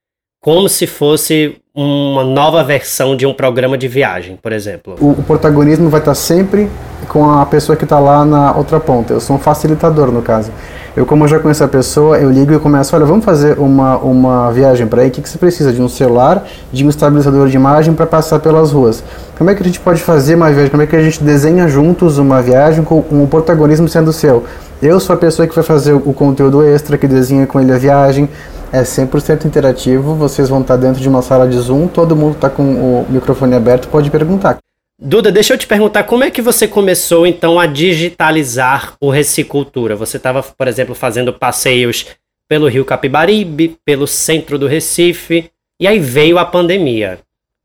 como 0.42 0.68
se 0.68 0.88
fosse 0.88 1.57
uma 1.72 2.24
nova 2.24 2.64
versão 2.64 3.16
de 3.16 3.24
um 3.24 3.33
programa 3.33 3.78
de 3.78 3.87
viagem, 3.87 4.37
por 4.42 4.52
exemplo. 4.52 4.96
O, 5.00 5.11
o 5.11 5.22
protagonismo 5.22 5.88
vai 5.88 6.00
estar 6.00 6.16
sempre 6.16 6.68
com 7.09 7.31
a 7.31 7.46
pessoa 7.46 7.76
que 7.76 7.85
está 7.85 8.00
lá 8.00 8.24
na 8.24 8.52
outra 8.52 8.81
ponta. 8.81 9.12
Eu 9.12 9.20
sou 9.20 9.37
um 9.37 9.38
facilitador, 9.38 10.11
no 10.11 10.20
caso. 10.20 10.50
Eu, 10.96 11.07
como 11.07 11.24
eu 11.24 11.28
já 11.28 11.38
conheço 11.38 11.62
a 11.62 11.68
pessoa, 11.68 12.18
eu 12.18 12.28
ligo 12.28 12.52
e 12.52 12.59
começo, 12.59 12.94
olha, 12.94 13.07
vamos 13.07 13.24
fazer 13.24 13.57
uma, 13.59 13.96
uma 13.98 14.50
viagem 14.50 14.87
para 14.87 15.02
aí, 15.02 15.09
o 15.09 15.11
que, 15.12 15.22
que 15.22 15.28
você 15.28 15.38
precisa? 15.38 15.72
De 15.72 15.81
um 15.81 15.88
celular, 15.88 16.44
de 16.72 16.85
um 16.85 16.90
estabilizador 16.90 17.48
de 17.48 17.57
imagem 17.57 17.94
para 17.94 18.05
passar 18.05 18.40
pelas 18.40 18.72
ruas. 18.72 19.02
Como 19.38 19.48
é 19.48 19.55
que 19.55 19.62
a 19.62 19.64
gente 19.64 19.78
pode 19.78 20.02
fazer 20.02 20.35
uma 20.35 20.50
viagem? 20.50 20.70
Como 20.70 20.83
é 20.83 20.87
que 20.87 20.96
a 20.96 21.02
gente 21.02 21.22
desenha 21.22 21.68
juntos 21.68 22.18
uma 22.18 22.42
viagem 22.42 22.83
com 22.83 23.02
um 23.12 23.26
protagonismo 23.26 23.88
sendo 23.88 24.12
seu? 24.12 24.44
Eu 24.83 24.98
sou 24.98 25.14
a 25.14 25.16
pessoa 25.16 25.46
que 25.46 25.55
vai 25.55 25.64
fazer 25.64 25.92
o 25.92 26.12
conteúdo 26.12 26.66
extra, 26.66 26.98
que 26.98 27.07
desenha 27.07 27.46
com 27.46 27.61
ele 27.61 27.72
a 27.72 27.78
viagem, 27.78 28.28
é 28.72 28.82
100% 28.82 29.44
interativo, 29.44 30.14
vocês 30.14 30.48
vão 30.48 30.62
estar 30.62 30.76
dentro 30.76 31.00
de 31.00 31.08
uma 31.08 31.20
sala 31.20 31.46
de 31.46 31.58
Zoom, 31.58 31.87
todo 31.87 32.16
mundo 32.16 32.37
está 32.37 32.48
com 32.48 32.62
o 32.62 33.06
microfone 33.11 33.54
aberto, 33.54 33.88
pode 33.88 34.11
perguntar. 34.11 34.58
Duda, 34.98 35.30
deixa 35.30 35.52
eu 35.52 35.58
te 35.58 35.66
perguntar, 35.66 36.04
como 36.04 36.24
é 36.24 36.30
que 36.30 36.40
você 36.40 36.66
começou 36.66 37.26
então 37.26 37.61
a 37.61 37.66
digitalizar 37.66 38.94
o 39.00 39.11
Recicultura? 39.11 39.94
Você 39.94 40.16
estava, 40.16 40.42
por 40.42 40.68
exemplo, 40.68 40.94
fazendo 40.94 41.32
passeios 41.32 42.06
pelo 42.48 42.68
Rio 42.68 42.85
Capibaribe, 42.85 43.76
pelo 43.85 44.06
centro 44.06 44.58
do 44.58 44.66
Recife, 44.66 45.50
e 45.78 45.87
aí 45.87 45.98
veio 45.98 46.38
a 46.38 46.44
pandemia. 46.44 47.18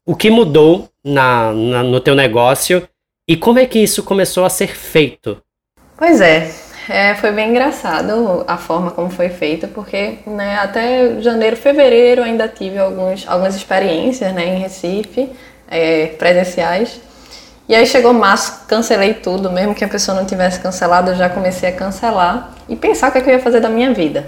O 0.06 0.16
que 0.16 0.30
mudou 0.30 0.90
na, 1.04 1.54
na, 1.54 1.84
no 1.84 2.00
teu 2.00 2.16
negócio 2.16 2.88
e 3.28 3.38
como 3.38 3.60
é 3.60 3.66
que 3.66 3.80
isso 3.80 4.04
começou 4.04 4.44
a 4.44 4.50
ser 4.50 4.76
feito? 4.76 5.38
Pois 5.98 6.22
é, 6.22 6.52
é, 6.90 7.16
foi 7.16 7.32
bem 7.32 7.50
engraçado 7.50 8.46
a 8.48 8.58
forma 8.58 8.92
como 8.92 9.10
foi 9.10 9.30
feita, 9.30 9.68
porque 9.68 10.20
né, 10.26 10.58
até 10.60 11.22
janeiro, 11.22 11.56
fevereiro 11.56 12.24
ainda 12.24 12.48
tive 12.48 12.78
alguns, 12.78 13.28
algumas 13.28 13.56
experiências 13.56 14.34
né, 14.34 14.46
em 14.46 14.60
Recife, 14.60 15.30
é, 15.70 16.08
presenciais, 16.18 17.00
e 17.68 17.76
aí 17.76 17.86
chegou 17.86 18.14
março, 18.14 18.66
cancelei 18.66 19.14
tudo, 19.14 19.52
mesmo 19.52 19.76
que 19.76 19.84
a 19.84 19.88
pessoa 19.90 20.16
não 20.18 20.26
tivesse 20.26 20.60
cancelado, 20.60 21.12
eu 21.12 21.16
já 21.16 21.28
comecei 21.28 21.68
a 21.68 21.72
cancelar 21.74 22.52
e 22.70 22.78
pensar 22.78 23.10
o 23.10 23.12
que, 23.12 23.18
é 23.18 23.22
que 23.22 23.30
eu 23.30 23.34
ia 23.34 23.42
fazer 23.42 23.60
da 23.60 23.68
minha 23.68 23.94
vida. 23.94 24.26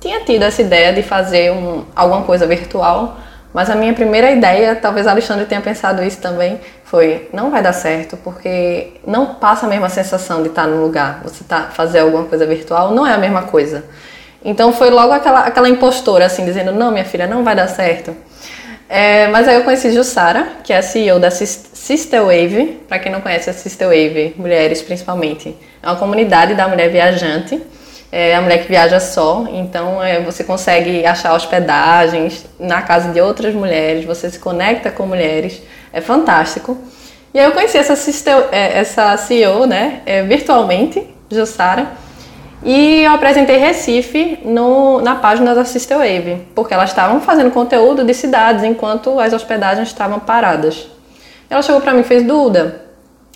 Tinha 0.00 0.24
tido 0.24 0.44
essa 0.44 0.62
ideia 0.62 0.92
de 0.92 1.02
fazer 1.02 1.52
um, 1.52 1.84
alguma 1.94 2.22
coisa 2.22 2.46
virtual, 2.46 3.18
mas 3.52 3.68
a 3.68 3.74
minha 3.74 3.92
primeira 3.92 4.30
ideia, 4.30 4.74
talvez 4.74 5.06
a 5.06 5.10
Alexandre 5.10 5.44
tenha 5.44 5.60
pensado 5.60 6.02
isso 6.02 6.20
também, 6.20 6.58
foi 6.90 7.28
não 7.32 7.50
vai 7.50 7.62
dar 7.62 7.72
certo, 7.72 8.16
porque 8.16 8.94
não 9.06 9.34
passa 9.34 9.66
a 9.66 9.68
mesma 9.68 9.88
sensação 9.88 10.42
de 10.42 10.48
estar 10.48 10.66
no 10.66 10.82
lugar. 10.82 11.20
Você 11.22 11.44
tá 11.44 11.64
fazer 11.72 12.00
alguma 12.00 12.24
coisa 12.24 12.46
virtual 12.46 12.92
não 12.92 13.06
é 13.06 13.12
a 13.12 13.18
mesma 13.18 13.42
coisa. 13.42 13.84
Então 14.44 14.72
foi 14.72 14.90
logo 14.90 15.12
aquela, 15.12 15.40
aquela 15.40 15.68
impostora 15.68 16.26
assim 16.26 16.44
dizendo 16.44 16.72
não, 16.72 16.90
minha 16.90 17.04
filha, 17.04 17.26
não 17.26 17.44
vai 17.44 17.54
dar 17.54 17.68
certo. 17.68 18.16
É, 18.88 19.26
mas 19.28 19.46
aí 19.46 19.56
eu 19.56 19.64
conheci 19.64 19.92
Jussara, 19.92 20.48
que 20.64 20.72
é 20.72 20.78
a 20.78 20.82
CEO 20.82 21.20
da 21.20 21.30
Sister 21.30 22.22
Wave. 22.22 22.80
Para 22.88 22.98
quem 22.98 23.12
não 23.12 23.20
conhece 23.20 23.50
a 23.50 23.52
Sister 23.52 23.86
Wave, 23.86 24.34
mulheres 24.38 24.80
principalmente, 24.80 25.54
é 25.82 25.86
uma 25.86 25.96
comunidade 25.96 26.54
da 26.54 26.66
mulher 26.66 26.88
viajante. 26.88 27.60
É 28.10 28.34
a 28.34 28.40
mulher 28.40 28.62
que 28.62 28.68
viaja 28.68 28.98
só, 28.98 29.46
então 29.52 30.02
é, 30.02 30.18
você 30.20 30.42
consegue 30.42 31.04
achar 31.04 31.34
hospedagens 31.34 32.46
na 32.58 32.80
casa 32.80 33.12
de 33.12 33.20
outras 33.20 33.54
mulheres, 33.54 34.06
você 34.06 34.30
se 34.30 34.38
conecta 34.38 34.90
com 34.90 35.04
mulheres, 35.04 35.60
é 35.92 36.00
fantástico. 36.00 36.76
E 37.32 37.38
aí 37.38 37.44
eu 37.44 37.52
conheci 37.52 37.76
essa, 37.76 37.94
é, 38.50 38.78
essa 38.78 39.16
CEO 39.16 39.66
né, 39.66 40.00
é, 40.06 40.22
virtualmente, 40.22 41.06
Jussara, 41.30 41.88
e 42.62 43.02
eu 43.02 43.12
apresentei 43.12 43.56
Recife 43.56 44.40
no, 44.44 45.00
na 45.00 45.14
página 45.14 45.54
da 45.54 45.64
Sister 45.64 45.96
Wave, 45.96 46.46
porque 46.54 46.74
elas 46.74 46.90
estavam 46.90 47.20
fazendo 47.20 47.50
conteúdo 47.50 48.04
de 48.04 48.12
cidades 48.14 48.64
enquanto 48.64 49.20
as 49.20 49.32
hospedagens 49.32 49.88
estavam 49.88 50.18
paradas. 50.18 50.88
Ela 51.48 51.62
chegou 51.62 51.80
para 51.80 51.92
mim 51.92 52.00
e 52.00 52.04
fez 52.04 52.24
Duda. 52.24 52.82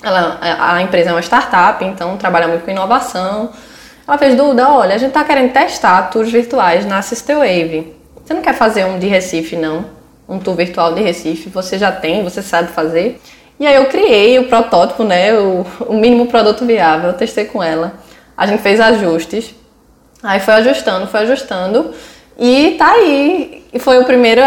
Ela, 0.02 0.38
a 0.40 0.82
empresa 0.82 1.10
é 1.10 1.12
uma 1.12 1.22
startup, 1.22 1.84
então 1.84 2.16
trabalha 2.16 2.48
muito 2.48 2.64
com 2.64 2.70
inovação. 2.70 3.50
Ela 4.06 4.18
fez 4.18 4.34
Duda, 4.34 4.68
olha, 4.68 4.96
a 4.96 4.98
gente 4.98 5.10
está 5.10 5.22
querendo 5.22 5.52
testar 5.52 6.10
tours 6.10 6.30
virtuais 6.30 6.84
na 6.84 7.00
Sister 7.00 7.38
Wave. 7.38 7.94
Você 8.24 8.34
não 8.34 8.42
quer 8.42 8.54
fazer 8.54 8.84
um 8.84 8.98
de 8.98 9.06
Recife, 9.06 9.54
não? 9.54 10.01
Um 10.28 10.38
tour 10.38 10.54
virtual 10.54 10.94
de 10.94 11.02
Recife? 11.02 11.48
Você 11.50 11.78
já 11.78 11.92
tem, 11.92 12.22
você 12.22 12.42
sabe 12.42 12.68
fazer. 12.72 13.20
E 13.61 13.66
aí 13.66 13.76
eu 13.76 13.87
criei 13.87 14.38
o 14.38 14.48
protótipo, 14.48 15.04
né? 15.04 15.35
O, 15.35 15.66
o 15.87 15.94
mínimo 15.94 16.26
produto 16.26 16.64
viável, 16.64 17.11
eu 17.11 17.16
testei 17.16 17.44
com 17.44 17.62
ela 17.62 18.00
a 18.37 18.46
gente 18.46 18.62
fez 18.62 18.80
ajustes, 18.80 19.54
aí 20.22 20.40
foi 20.40 20.54
ajustando, 20.54 21.06
foi 21.06 21.20
ajustando, 21.20 21.92
e 22.38 22.74
tá 22.78 22.90
aí. 22.90 23.64
E 23.72 23.78
foi 23.78 23.98
o 23.98 24.04
primeiro, 24.04 24.42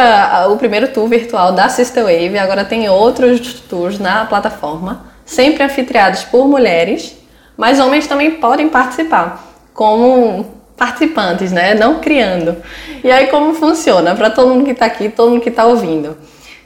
o 0.52 0.58
primeiro 0.58 0.90
tour 0.90 1.08
virtual 1.08 1.52
da 1.54 1.70
Sister 1.70 2.04
Wave, 2.04 2.38
agora 2.38 2.64
tem 2.64 2.88
outros 2.90 3.54
tours 3.62 3.98
na 3.98 4.26
plataforma, 4.26 5.06
sempre 5.26 5.64
anfitriados 5.64 6.24
por 6.24 6.48
mulheres, 6.48 7.16
mas 7.58 7.80
homens 7.80 8.06
também 8.06 8.32
podem 8.32 8.70
participar, 8.70 9.44
como 9.74 10.46
participantes, 10.78 11.52
né? 11.52 11.74
Não 11.74 12.00
criando. 12.00 12.58
E 13.04 13.12
aí 13.12 13.28
como 13.28 13.54
funciona? 13.54 14.16
Para 14.16 14.30
todo 14.30 14.50
mundo 14.50 14.66
que 14.66 14.72
está 14.72 14.86
aqui, 14.86 15.10
todo 15.10 15.32
mundo 15.32 15.42
que 15.42 15.50
está 15.50 15.66
ouvindo. 15.66 16.18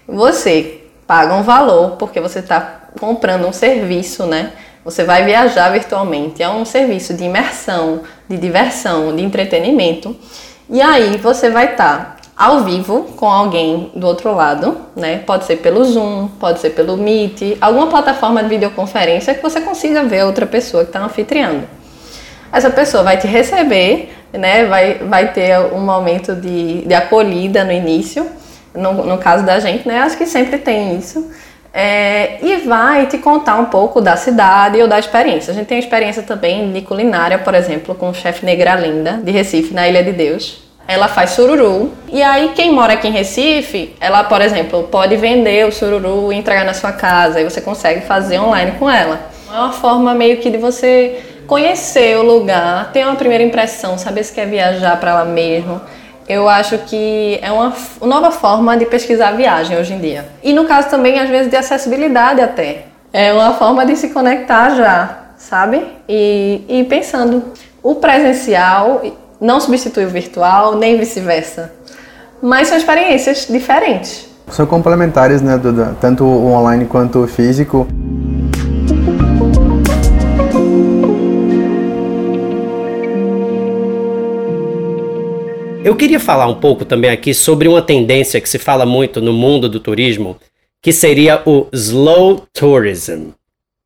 Você 0.08 0.82
paga 1.06 1.34
um 1.34 1.44
valor 1.44 1.92
porque 1.98 2.20
você 2.20 2.40
está 2.40 2.82
comprando 3.00 3.48
um 3.48 3.54
serviço, 3.54 4.26
né? 4.26 4.52
Você 4.84 5.04
vai 5.04 5.26
viajar 5.26 5.70
virtualmente, 5.72 6.42
é 6.42 6.50
um 6.50 6.66
serviço 6.66 7.14
de 7.14 7.26
imersão, 7.26 8.02
de 8.28 8.38
diversão, 8.38 9.16
de 9.16 9.22
entretenimento. 9.22 10.16
E 10.70 10.82
aí 10.82 11.18
você 11.18 11.50
vai 11.50 11.72
estar 11.72 12.16
tá 12.16 12.20
ao 12.36 12.62
vivo 12.62 13.04
com 13.18 13.30
alguém 13.30 13.92
do 13.94 14.08
outro 14.08 14.34
lado, 14.34 14.78
né? 14.96 15.18
Pode 15.26 15.46
ser 15.46 15.58
pelo 15.58 15.84
Zoom, 15.84 16.30
pode 16.40 16.60
ser 16.60 16.70
pelo 16.70 16.96
Meet, 16.96 17.58
alguma 17.60 17.88
plataforma 17.88 18.42
de 18.42 18.50
videoconferência 18.50 19.36
que 19.36 19.44
você 19.44 19.60
consiga 19.60 20.04
ver 20.06 20.24
outra 20.24 20.48
pessoa 20.48 20.84
que 20.84 20.90
está 20.90 21.04
anfitriando. 21.04 21.79
Essa 22.52 22.70
pessoa 22.70 23.04
vai 23.04 23.18
te 23.18 23.28
receber, 23.28 24.14
né? 24.34 24.66
Vai, 24.66 24.96
vai 24.96 25.32
ter 25.32 25.58
um 25.74 25.80
momento 25.80 26.36
de, 26.36 26.86
de 26.86 26.94
acolhida 26.94 27.64
no 27.64 27.72
início. 27.72 28.26
No, 28.74 28.94
no 29.06 29.18
caso 29.18 29.44
da 29.46 29.60
gente, 29.60 29.88
né? 29.88 30.00
Acho 30.00 30.18
que 30.18 30.26
sempre 30.26 30.58
tem 30.58 30.96
isso. 30.98 31.30
É, 31.74 32.38
e 32.42 32.58
vai 32.68 33.06
te 33.06 33.18
contar 33.20 33.58
um 33.58 33.66
pouco 33.66 34.02
da 34.02 34.16
cidade 34.16 34.82
ou 34.82 34.88
da 34.88 34.98
experiência. 34.98 35.52
A 35.52 35.54
gente 35.54 35.68
tem 35.68 35.78
experiência 35.78 36.24
também 36.24 36.72
de 36.72 36.82
culinária, 36.82 37.38
por 37.38 37.54
exemplo, 37.54 37.94
com 37.94 38.10
o 38.10 38.14
chefe 38.14 38.46
Negra 38.46 38.76
Linda, 38.76 39.20
de 39.24 39.32
Recife, 39.32 39.74
na 39.74 39.88
Ilha 39.88 40.04
de 40.04 40.12
Deus. 40.12 40.64
Ela 40.88 41.08
faz 41.08 41.32
sururu. 41.32 41.92
E 42.12 42.24
aí, 42.24 42.52
quem 42.56 42.74
mora 42.74 42.94
aqui 42.94 43.08
em 43.08 43.12
Recife, 43.12 43.96
ela, 44.00 44.24
por 44.24 44.42
exemplo, 44.42 44.84
pode 44.84 45.16
vender 45.16 45.68
o 45.68 45.72
sururu 45.72 46.34
e 46.34 46.36
entregar 46.36 46.66
na 46.66 46.74
sua 46.74 46.92
casa. 46.92 47.40
E 47.40 47.44
você 47.44 47.62
consegue 47.62 48.02
fazer 48.02 48.40
online 48.40 48.72
com 48.80 48.90
ela. 48.90 49.20
É 49.54 49.58
uma 49.58 49.72
forma 49.72 50.16
meio 50.16 50.38
que 50.38 50.50
de 50.50 50.58
você 50.58 51.24
conhecer 51.50 52.18
o 52.18 52.24
lugar, 52.24 52.94
ter 52.94 53.06
uma 53.06 53.16
primeira 53.16 53.44
impressão, 53.44 53.98
saber 53.98 54.24
se 54.24 54.32
quer 54.32 54.48
viajar 54.48 54.98
para 55.00 55.16
lá 55.16 55.26
mesmo 55.26 55.82
eu 56.30 56.48
acho 56.48 56.78
que 56.78 57.40
é 57.42 57.52
uma 57.52 57.74
nova 58.02 58.30
forma 58.30 58.78
de 58.78 58.86
pesquisar 58.86 59.32
viagem 59.32 59.76
hoje 59.76 59.96
em 59.96 60.00
dia. 60.00 60.28
E 60.44 60.54
no 60.54 60.66
caso 60.66 60.88
também, 60.88 61.20
às 61.20 61.28
vezes, 61.28 61.50
de 61.50 61.58
acessibilidade 61.58 62.40
até. 62.40 62.86
É 63.12 63.34
uma 63.34 63.54
forma 63.56 63.84
de 63.84 63.96
se 63.96 64.10
conectar 64.10 64.76
já, 64.76 65.18
sabe? 65.36 65.84
E, 66.08 66.62
e 66.70 66.84
pensando, 66.84 67.44
o 67.82 67.96
presencial 67.96 69.02
não 69.42 69.60
substitui 69.60 70.06
o 70.06 70.10
virtual, 70.10 70.76
nem 70.76 71.00
vice-versa. 71.00 71.74
Mas 72.40 72.68
são 72.68 72.78
experiências 72.78 73.48
diferentes. 73.50 74.30
São 74.52 74.68
complementares, 74.68 75.42
né, 75.42 75.58
Duda? 75.58 75.98
Tanto 76.00 76.24
o 76.24 76.52
online 76.52 76.86
quanto 76.86 77.24
o 77.24 77.28
físico. 77.28 77.88
Eu 85.82 85.96
queria 85.96 86.20
falar 86.20 86.48
um 86.48 86.56
pouco 86.56 86.84
também 86.84 87.10
aqui 87.10 87.34
sobre 87.34 87.68
uma 87.68 87.82
tendência 87.82 88.42
que 88.42 88.50
se 88.50 88.60
fala 88.60 88.86
muito 88.86 89.22
no 89.22 89.32
mundo 89.32 89.70
do 89.70 89.80
turismo, 89.80 90.38
que 90.82 90.92
seria 90.92 91.42
o 91.46 91.68
slow 91.72 92.46
tourism. 92.54 93.30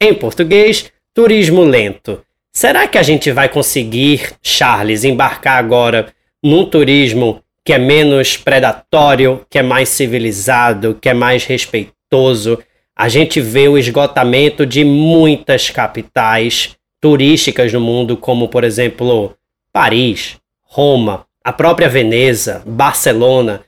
Em 0.01 0.11
português, 0.11 0.91
turismo 1.13 1.61
lento. 1.63 2.19
Será 2.51 2.87
que 2.87 2.97
a 2.97 3.03
gente 3.03 3.31
vai 3.31 3.47
conseguir, 3.47 4.33
Charles, 4.41 5.03
embarcar 5.03 5.57
agora 5.57 6.07
num 6.41 6.65
turismo 6.65 7.41
que 7.63 7.71
é 7.71 7.77
menos 7.77 8.37
predatório, 8.37 9.45
que 9.47 9.59
é 9.59 9.63
mais 9.63 9.89
civilizado, 9.89 10.97
que 10.99 11.09
é 11.09 11.13
mais 11.13 11.45
respeitoso? 11.45 12.57
A 12.95 13.07
gente 13.07 13.39
vê 13.39 13.67
o 13.67 13.77
esgotamento 13.77 14.65
de 14.65 14.83
muitas 14.83 15.69
capitais 15.69 16.75
turísticas 16.99 17.71
no 17.71 17.79
mundo, 17.79 18.17
como 18.17 18.47
por 18.47 18.63
exemplo 18.63 19.35
Paris, 19.71 20.37
Roma, 20.63 21.25
a 21.43 21.51
própria 21.51 21.89
Veneza, 21.89 22.63
Barcelona, 22.65 23.61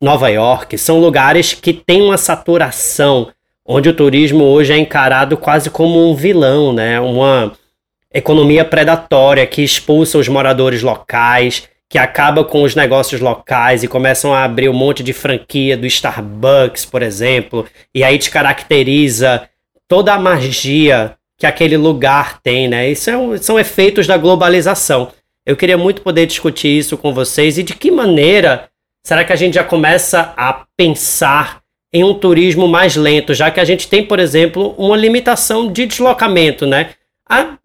Nova 0.00 0.28
York, 0.28 0.78
são 0.78 0.98
lugares 0.98 1.52
que 1.52 1.72
têm 1.72 2.00
uma 2.00 2.16
saturação 2.16 3.28
onde 3.66 3.88
o 3.88 3.94
turismo 3.94 4.44
hoje 4.44 4.72
é 4.72 4.78
encarado 4.78 5.36
quase 5.36 5.68
como 5.68 6.10
um 6.10 6.14
vilão, 6.14 6.72
né? 6.72 6.98
Uma 6.98 7.52
economia 8.14 8.64
predatória 8.64 9.46
que 9.46 9.62
expulsa 9.62 10.16
os 10.16 10.28
moradores 10.28 10.82
locais, 10.82 11.68
que 11.88 11.98
acaba 11.98 12.44
com 12.44 12.62
os 12.62 12.74
negócios 12.74 13.20
locais 13.20 13.82
e 13.82 13.88
começam 13.88 14.32
a 14.32 14.44
abrir 14.44 14.70
um 14.70 14.74
monte 14.74 15.02
de 15.02 15.12
franquia 15.12 15.76
do 15.76 15.86
Starbucks, 15.86 16.86
por 16.86 17.02
exemplo, 17.02 17.66
e 17.94 18.02
aí 18.02 18.16
descaracteriza 18.16 19.48
toda 19.86 20.14
a 20.14 20.18
magia 20.18 21.14
que 21.36 21.46
aquele 21.46 21.76
lugar 21.76 22.40
tem, 22.40 22.68
né? 22.68 22.90
Isso 22.90 23.10
é 23.10 23.38
são 23.38 23.58
efeitos 23.58 24.06
da 24.06 24.16
globalização. 24.16 25.12
Eu 25.48 25.56
queria 25.56 25.78
muito 25.78 26.02
poder 26.02 26.26
discutir 26.26 26.68
isso 26.68 26.98
com 26.98 27.14
vocês 27.14 27.56
e 27.56 27.62
de 27.62 27.74
que 27.74 27.90
maneira 27.90 28.68
será 29.02 29.24
que 29.24 29.32
a 29.32 29.36
gente 29.36 29.54
já 29.54 29.64
começa 29.64 30.34
a 30.36 30.66
pensar 30.76 31.62
em 31.90 32.04
um 32.04 32.12
turismo 32.12 32.68
mais 32.68 32.96
lento, 32.96 33.32
já 33.32 33.50
que 33.50 33.58
a 33.58 33.64
gente 33.64 33.88
tem, 33.88 34.04
por 34.04 34.18
exemplo, 34.18 34.74
uma 34.76 34.94
limitação 34.94 35.72
de 35.72 35.86
deslocamento, 35.86 36.66
né? 36.66 36.90
A, 37.26 37.56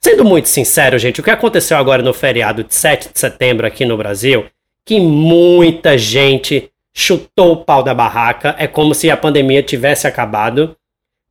sendo 0.00 0.24
muito 0.24 0.48
sincero, 0.48 0.98
gente, 0.98 1.20
o 1.20 1.22
que 1.22 1.30
aconteceu 1.30 1.76
agora 1.76 2.02
no 2.02 2.12
feriado 2.12 2.64
de 2.64 2.74
7 2.74 3.12
de 3.12 3.20
setembro 3.20 3.64
aqui 3.64 3.84
no 3.84 3.96
Brasil, 3.96 4.46
que 4.84 4.98
muita 4.98 5.96
gente 5.96 6.68
chutou 6.92 7.52
o 7.52 7.56
pau 7.58 7.84
da 7.84 7.94
barraca, 7.94 8.56
é 8.58 8.66
como 8.66 8.92
se 8.92 9.08
a 9.08 9.16
pandemia 9.16 9.62
tivesse 9.62 10.04
acabado, 10.08 10.74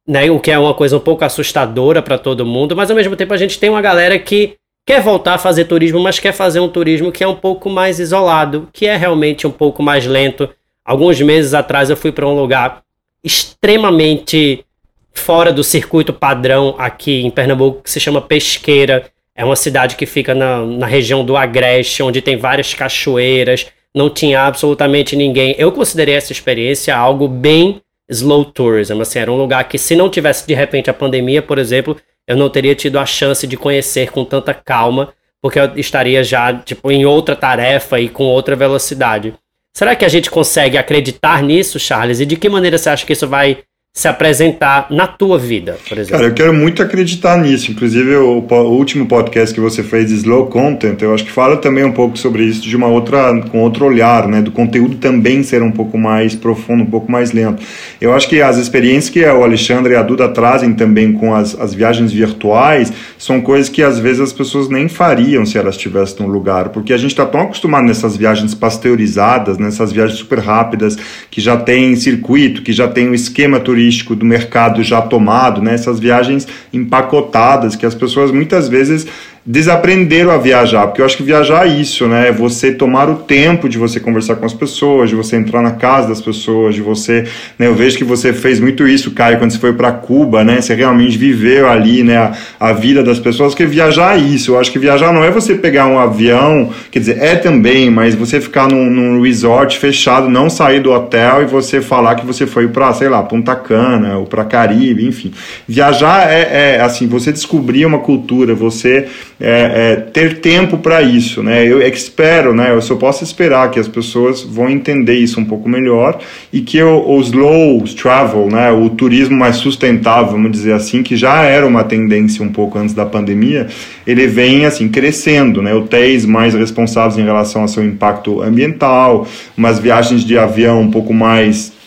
né? 0.08 0.32
O 0.32 0.40
que 0.40 0.50
é 0.50 0.58
uma 0.58 0.74
coisa 0.74 0.96
um 0.96 1.02
pouco 1.02 1.26
assustadora 1.26 2.02
para 2.02 2.18
todo 2.18 2.46
mundo, 2.46 2.74
mas 2.74 2.90
ao 2.90 2.96
mesmo 2.96 3.18
tempo 3.18 3.34
a 3.34 3.38
gente 3.38 3.60
tem 3.60 3.70
uma 3.70 3.82
galera 3.82 4.18
que 4.18 4.59
quer 4.86 5.02
voltar 5.02 5.36
a 5.36 5.38
fazer 5.38 5.66
turismo, 5.66 6.00
mas 6.00 6.20
quer 6.20 6.34
fazer 6.34 6.60
um 6.60 6.70
turismo 6.70 7.12
que 7.12 7.24
é 7.24 7.28
um 7.28 7.36
pouco 7.36 7.70
mais 7.70 8.00
isolado, 8.00 8.70
que 8.74 8.86
é 8.86 8.96
realmente 8.96 9.46
um 9.46 9.52
pouco 9.52 9.84
mais 9.84 10.06
lento, 10.06 10.50
Alguns 10.90 11.22
meses 11.22 11.54
atrás 11.54 11.92
eu 11.92 11.96
fui 11.96 12.12
para 12.12 12.28
um 12.28 12.34
lugar 12.34 12.82
extremamente 13.24 14.66
fora 15.14 15.54
do 15.54 15.64
circuito 15.64 16.12
padrão 16.12 16.74
aqui 16.80 17.22
em 17.22 17.30
Pernambuco, 17.30 17.84
que 17.84 17.92
se 17.92 18.00
chama 18.00 18.20
Pesqueira. 18.20 19.06
É 19.36 19.46
uma 19.46 19.56
cidade 19.56 19.96
que 19.96 20.08
fica 20.08 20.34
na, 20.34 20.66
na 20.66 20.88
região 20.88 21.24
do 21.24 21.38
Agreste, 21.38 22.02
onde 22.02 22.24
tem 22.24 22.38
várias 22.38 22.74
cachoeiras, 22.74 23.68
não 23.94 24.10
tinha 24.10 24.42
absolutamente 24.42 25.16
ninguém. 25.16 25.54
Eu 25.60 25.72
considerei 25.72 26.16
essa 26.16 26.32
experiência 26.32 26.98
algo 26.98 27.28
bem 27.28 27.84
slow 28.10 28.44
tourism. 28.46 29.00
Assim, 29.00 29.20
era 29.20 29.32
um 29.32 29.38
lugar 29.38 29.66
que, 29.66 29.78
se 29.78 29.96
não 29.96 30.10
tivesse 30.10 30.48
de 30.48 30.56
repente 30.56 30.90
a 30.90 30.94
pandemia, 30.94 31.44
por 31.44 31.60
exemplo, 31.60 31.98
eu 32.30 32.38
não 32.38 32.48
teria 32.48 32.76
tido 32.76 33.00
a 33.00 33.08
chance 33.08 33.48
de 33.48 33.58
conhecer 33.58 34.12
com 34.12 34.24
tanta 34.24 34.54
calma, 34.54 35.12
porque 35.42 35.60
eu 35.60 35.76
estaria 35.76 36.24
já 36.24 36.54
tipo, 36.54 36.92
em 36.92 37.04
outra 37.04 37.36
tarefa 37.36 38.00
e 38.00 38.08
com 38.08 38.24
outra 38.24 38.56
velocidade. 38.56 39.34
Será 39.74 39.96
que 39.96 40.06
a 40.06 40.10
gente 40.10 40.30
consegue 40.30 40.78
acreditar 40.78 41.42
nisso, 41.42 41.80
Charles? 41.80 42.20
E 42.20 42.28
de 42.28 42.36
que 42.36 42.48
maneira 42.48 42.78
você 42.78 42.90
acha 42.90 43.04
que 43.04 43.14
isso 43.14 43.28
vai 43.28 43.64
se 44.00 44.08
apresentar 44.08 44.88
na 44.90 45.06
tua 45.06 45.38
vida, 45.38 45.78
por 45.90 45.98
exemplo? 45.98 46.20
Cara, 46.20 46.30
eu 46.30 46.34
quero 46.34 46.54
muito 46.54 46.82
acreditar 46.82 47.38
nisso. 47.38 47.70
Inclusive, 47.70 48.16
o, 48.16 48.40
o, 48.50 48.56
último 48.72 49.06
podcast 49.06 49.54
que 49.54 49.60
você 49.60 49.84
fez, 49.84 50.10
Slow 50.10 50.46
Content, 50.46 51.02
eu 51.02 51.14
acho 51.14 51.26
que 51.26 51.32
fala 51.32 51.58
também 51.58 51.84
um 51.84 51.92
pouco 51.92 52.18
sobre 52.18 52.44
isso 52.44 52.62
de 52.62 52.78
uma 52.78 52.88
outra, 52.88 53.42
com 53.52 53.60
outro 53.60 53.86
olhar, 53.86 54.26
né? 54.30 54.42
Do 54.42 54.52
conteúdo 54.52 54.96
também 54.96 55.44
ser 55.44 55.62
um 55.62 55.72
pouco 55.72 55.98
mais 55.98 56.34
profundo, 56.34 56.84
um 56.84 56.86
pouco 56.86 57.12
mais 57.12 57.34
lento. 57.34 57.62
Eu 58.00 58.14
acho 58.14 58.30
que 58.30 58.42
as 58.42 58.56
experiências 58.56 59.10
que 59.10 59.22
o 59.22 59.44
Alexandre 59.44 59.92
e 59.92 59.98
a 59.98 60.02
Duda 60.02 60.30
trazem 60.30 60.74
também 60.74 61.12
com 61.12 61.36
as, 61.36 61.60
as 61.60 61.74
viagens 61.74 62.14
virtuais 62.14 62.94
são 63.18 63.42
coisas 63.42 63.68
que 63.68 63.84
às 63.84 64.00
vezes 64.00 64.22
as 64.22 64.32
pessoas 64.32 64.70
nem 64.70 64.88
fariam 64.88 65.46
se 65.46 65.58
elas 65.58 65.76
estivessem 65.76 66.26
no 66.26 66.32
lugar, 66.32 66.70
porque 66.70 66.94
a 66.94 66.98
gente 66.98 67.12
está 67.12 67.26
tão 67.26 67.42
acostumado 67.42 67.86
nessas 67.86 68.16
viagens 68.16 68.56
pasteurizadas, 68.56 69.58
nessas 69.58 69.92
viagens 69.92 70.18
super 70.18 70.40
rápidas, 70.40 70.98
que 71.30 71.42
já 71.42 71.58
tem 71.58 71.98
circuito, 71.98 72.62
que 72.62 72.72
já 72.72 72.88
tem 72.88 73.10
o 73.10 73.14
esquema 73.14 73.60
turístico 73.60 73.89
turístico 73.90 74.16
do 74.16 74.26
mercado 74.26 74.84
já 74.84 75.02
tomado, 75.02 75.62
né? 75.62 75.74
essas 75.74 76.00
viagens 76.00 76.48
empacotadas 76.72 77.76
que 77.76 77.86
as 77.86 77.96
pessoas 77.96 78.32
muitas 78.32 78.70
vezes 78.70 79.08
desaprenderam 79.46 80.32
a 80.32 80.38
viajar, 80.38 80.88
porque 80.88 81.02
eu 81.02 81.06
acho 81.06 81.18
que 81.18 81.24
viajar 81.24 81.66
é 81.66 81.70
isso, 81.70 82.08
né? 82.08 82.28
É 82.28 82.32
você 82.32 82.72
tomar 82.72 83.10
o 83.10 83.16
tempo 83.16 83.70
de 83.70 83.78
você 83.78 84.00
conversar 84.00 84.36
com 84.36 84.46
as 84.46 84.54
pessoas, 84.54 85.10
de 85.10 85.16
você 85.16 85.36
entrar 85.36 85.62
na 85.62 85.72
casa 85.72 86.10
das 86.10 86.22
pessoas, 86.22 86.76
de 86.76 86.82
você, 86.82 87.26
né? 87.58 87.68
Eu 87.68 87.76
vejo 87.76 87.98
que 87.98 88.04
você 88.04 88.34
fez 88.34 88.60
muito 88.60 88.88
isso, 88.88 89.12
Caio, 89.12 89.38
quando 89.38 89.52
você 89.52 89.58
foi 89.58 89.74
para 89.74 89.92
Cuba, 89.92 90.44
né? 90.44 90.62
Você 90.62 90.76
realmente 90.76 91.18
viveu 91.18 91.70
ali, 91.70 92.04
né? 92.04 92.18
A, 92.18 92.34
a, 92.60 92.74
vida 92.74 93.02
das 93.02 93.20
pessoas, 93.20 93.54
porque 93.54 93.66
viajar 93.66 94.18
é 94.18 94.22
isso. 94.22 94.52
Eu 94.52 94.60
acho 94.60 94.72
que 94.72 94.80
viajar 94.80 95.14
não 95.14 95.24
é 95.24 95.32
você 95.32 95.56
pegar 95.56 95.88
um 95.88 95.98
avião, 95.98 96.72
quer 96.92 97.00
dizer, 97.00 97.18
é 97.20 97.36
também, 97.36 97.90
mas 97.90 98.16
você 98.16 98.40
ficar 98.40 98.70
num, 98.70 98.90
num 98.90 99.22
resort 99.22 99.78
fechado, 99.80 100.30
não 100.30 100.50
sair 100.50 100.82
do 100.82 100.92
hotel 100.92 101.44
e 101.44 101.46
você 101.46 101.82
falar 101.82 102.16
que 102.16 102.26
você 102.26 102.46
foi 102.46 102.68
para, 102.68 102.94
sei 102.94 103.10
lá, 103.10 103.24
Punta 103.24 103.56
Cana 103.56 104.18
ou 104.18 104.26
para 104.26 104.44
Caribe, 104.44 105.06
enfim. 105.06 105.32
Viajar 105.68 106.30
é, 106.30 106.76
é 106.76 106.82
assim, 106.82 107.08
você 107.08 107.32
descobrir 107.32 107.86
uma 107.86 108.00
cultura, 108.00 108.54
você 108.54 109.08
é, 109.42 109.94
é, 109.94 109.96
ter 109.96 110.40
tempo 110.42 110.78
para 110.78 111.02
isso, 111.02 111.42
né? 111.42 111.66
Eu 111.66 111.82
espero, 111.82 112.54
né? 112.54 112.72
Eu 112.72 112.82
só 112.82 112.96
posso 112.96 113.24
esperar 113.24 113.72
que 113.72 113.80
as 113.80 113.88
pessoas 113.88 114.42
vão 114.42 114.70
entender 114.70 115.16
isso 115.16 115.40
um 115.40 115.46
pouco 115.46 115.70
melhor 115.70 116.20
e 116.52 116.60
que 116.60 116.82
o, 116.84 117.08
o 117.08 117.22
slow 117.22 117.84
travel, 117.96 118.48
né? 118.48 118.70
O 118.72 118.90
turismo 118.90 119.38
mais 119.38 119.56
sustentável, 119.56 120.34
vamos 120.34 120.52
dizer 120.52 120.74
assim, 120.74 121.02
que 121.02 121.16
já 121.16 121.44
era 121.44 121.66
uma 121.66 121.86
tendência 121.86 122.44
um 122.44 122.50
pouco 122.50 122.78
antes 122.78 122.94
da 122.94 123.06
pandemia, 123.06 123.68
ele 124.06 124.28
vem 124.28 124.66
assim 124.66 124.90
crescendo, 124.90 125.62
né? 125.62 125.74
Hotéis 125.74 126.26
mais 126.26 126.54
responsáveis 126.54 127.18
em 127.18 127.24
relação 127.24 127.62
ao 127.62 127.68
seu 127.70 127.86
impacto 127.86 128.42
ambiental, 128.42 129.26
umas 129.58 129.80
viagens 129.80 130.26
de 130.26 130.38
avião 130.38 130.82
um 130.82 130.92
pouco 130.92 131.14
mais 131.14 131.79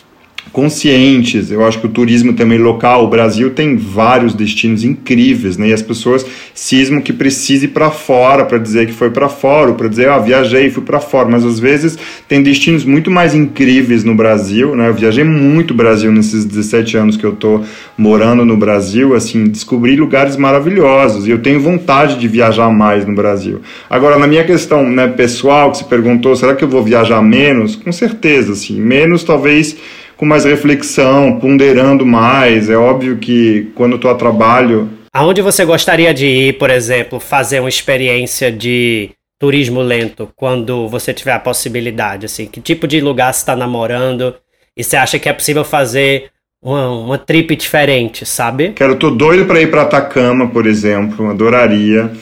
conscientes. 0.53 1.51
Eu 1.51 1.65
acho 1.65 1.81
que 1.81 1.87
o 1.87 1.89
turismo 1.89 2.35
também 2.35 2.59
local, 2.59 3.05
o 3.05 3.09
Brasil 3.09 3.51
tem 3.51 3.77
vários 3.77 4.35
destinos 4.35 4.85
incríveis, 4.85 5.57
né? 5.57 5.69
E 5.69 5.73
as 5.73 5.81
pessoas 5.81 6.25
cismam 6.55 7.01
que 7.01 7.13
precise 7.13 7.65
ir 7.65 7.69
para 7.69 7.91
fora 7.91 8.45
para 8.45 8.59
dizer 8.59 8.87
que 8.87 8.93
foi 8.93 9.11
para 9.11 9.29
fora, 9.29 9.73
para 9.73 9.89
dizer, 9.89 10.11
ah, 10.11 10.19
viajei, 10.19 10.71
fui 10.71 10.83
para 10.83 11.01
fora, 11.01 11.29
mas 11.29 11.45
às 11.45 11.59
vezes 11.59 11.99
tem 12.29 12.43
destinos 12.43 12.85
muito 12.85 13.11
mais 13.11 13.35
incríveis 13.35 14.05
no 14.05 14.15
Brasil, 14.15 14.77
né? 14.77 14.89
Eu 14.89 14.95
viajei 14.95 15.25
muito 15.25 15.73
Brasil 15.73 16.13
nesses 16.13 16.45
17 16.45 16.97
anos 16.99 17.17
que 17.17 17.25
eu 17.25 17.33
tô 17.33 17.63
morando 17.97 18.45
no 18.45 18.57
Brasil, 18.57 19.15
assim, 19.15 19.45
descobri 19.45 19.97
lugares 19.97 20.37
maravilhosos 20.37 21.27
e 21.27 21.31
eu 21.31 21.39
tenho 21.39 21.61
vontade 21.61 22.19
de 22.19 22.29
viajar 22.29 22.71
mais 22.71 23.07
no 23.07 23.15
Brasil. 23.15 23.63
Agora, 23.89 24.19
na 24.19 24.27
minha 24.27 24.45
questão, 24.45 24.89
né, 24.89 25.07
pessoal, 25.07 25.71
que 25.71 25.79
se 25.79 25.85
perguntou, 25.85 26.37
será 26.37 26.55
que 26.55 26.63
eu 26.63 26.69
vou 26.69 26.83
viajar 26.83 27.23
menos? 27.23 27.75
Com 27.75 27.91
certeza, 27.91 28.53
assim, 28.53 28.79
menos 28.79 29.25
talvez 29.25 29.77
com 30.23 30.27
mais 30.27 30.45
reflexão, 30.45 31.41
ponderando 31.41 32.07
mais. 32.07 32.71
É 32.71 32.77
óbvio 32.77 33.17
que 33.17 33.73
quando 33.75 33.97
estou 33.97 34.09
a 34.09 34.15
trabalho. 34.15 34.89
Aonde 35.13 35.43
você 35.43 35.65
gostaria 35.65 36.15
de 36.15 36.27
ir, 36.27 36.59
por 36.59 36.71
exemplo, 36.71 37.19
fazer 37.19 37.59
uma 37.59 37.69
experiência 37.69 38.53
de 38.53 39.11
turismo 39.37 39.81
lento 39.81 40.31
quando 40.37 40.87
você 40.87 41.13
tiver 41.13 41.33
a 41.33 41.41
possibilidade? 41.41 42.27
Assim, 42.27 42.47
que 42.47 42.61
tipo 42.61 42.87
de 42.87 43.01
lugar 43.01 43.35
você 43.35 43.41
está 43.41 43.57
namorando 43.57 44.33
e 44.77 44.85
você 44.85 44.97
acha 44.97 45.19
que 45.19 45.29
é 45.29 45.33
possível 45.33 45.65
fazer 45.65 46.31
uma, 46.63 46.89
uma 46.89 47.19
trip 47.19 47.57
diferente, 47.57 48.25
sabe? 48.25 48.75
Quero, 48.77 48.95
tô 48.95 49.11
doido 49.11 49.45
para 49.45 49.61
ir 49.61 49.73
para 49.73 49.83
Atacama, 49.83 50.49
por 50.49 50.69
exemplo, 50.69 51.31
adoraria. 51.31 52.13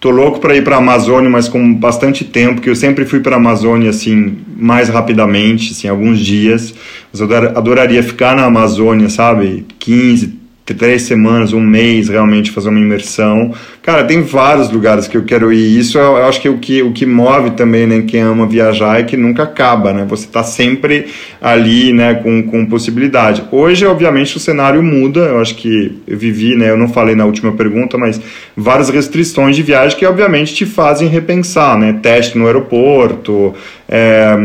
Tô 0.00 0.10
louco 0.10 0.38
para 0.38 0.56
ir 0.56 0.62
para 0.62 0.76
a 0.76 0.78
Amazônia, 0.78 1.28
mas 1.28 1.48
com 1.48 1.74
bastante 1.74 2.24
tempo, 2.24 2.60
que 2.60 2.70
eu 2.70 2.76
sempre 2.76 3.04
fui 3.04 3.18
para 3.18 3.34
a 3.34 3.38
Amazônia 3.38 3.90
assim 3.90 4.38
mais 4.56 4.88
rapidamente, 4.88 5.72
assim, 5.72 5.88
alguns 5.88 6.20
dias. 6.20 6.72
Mas 7.12 7.20
eu 7.20 7.28
adoraria 7.56 8.02
ficar 8.02 8.36
na 8.36 8.44
Amazônia, 8.44 9.08
sabe? 9.08 9.66
15, 9.78 10.38
três 10.74 11.02
semanas, 11.02 11.52
um 11.52 11.60
mês, 11.60 12.08
realmente 12.08 12.50
fazer 12.50 12.68
uma 12.68 12.78
imersão. 12.78 13.52
Cara, 13.82 14.04
tem 14.04 14.22
vários 14.22 14.70
lugares 14.70 15.08
que 15.08 15.16
eu 15.16 15.24
quero 15.24 15.52
ir. 15.52 15.78
Isso 15.78 15.98
eu 15.98 16.16
acho 16.16 16.40
que 16.40 16.48
é 16.48 16.50
o 16.50 16.58
que, 16.58 16.82
o 16.82 16.92
que 16.92 17.06
move 17.06 17.52
também, 17.52 17.86
né, 17.86 18.04
quem 18.06 18.20
ama 18.20 18.46
viajar 18.46 19.00
é 19.00 19.02
que 19.02 19.16
nunca 19.16 19.44
acaba, 19.44 19.92
né? 19.92 20.04
Você 20.08 20.26
está 20.26 20.42
sempre 20.42 21.06
ali, 21.40 21.92
né, 21.92 22.14
com, 22.14 22.42
com 22.42 22.66
possibilidade. 22.66 23.42
Hoje, 23.50 23.86
obviamente, 23.86 24.36
o 24.36 24.40
cenário 24.40 24.82
muda. 24.82 25.20
Eu 25.20 25.40
acho 25.40 25.54
que 25.54 25.98
eu 26.06 26.18
vivi, 26.18 26.54
né, 26.54 26.70
eu 26.70 26.76
não 26.76 26.88
falei 26.88 27.14
na 27.14 27.24
última 27.24 27.52
pergunta, 27.52 27.96
mas 27.96 28.20
várias 28.56 28.90
restrições 28.90 29.56
de 29.56 29.62
viagem 29.62 29.98
que, 29.98 30.04
obviamente, 30.04 30.54
te 30.54 30.66
fazem 30.66 31.08
repensar, 31.08 31.78
né? 31.78 31.98
Teste 32.02 32.36
no 32.36 32.46
aeroporto, 32.46 33.54
é, 33.88 34.36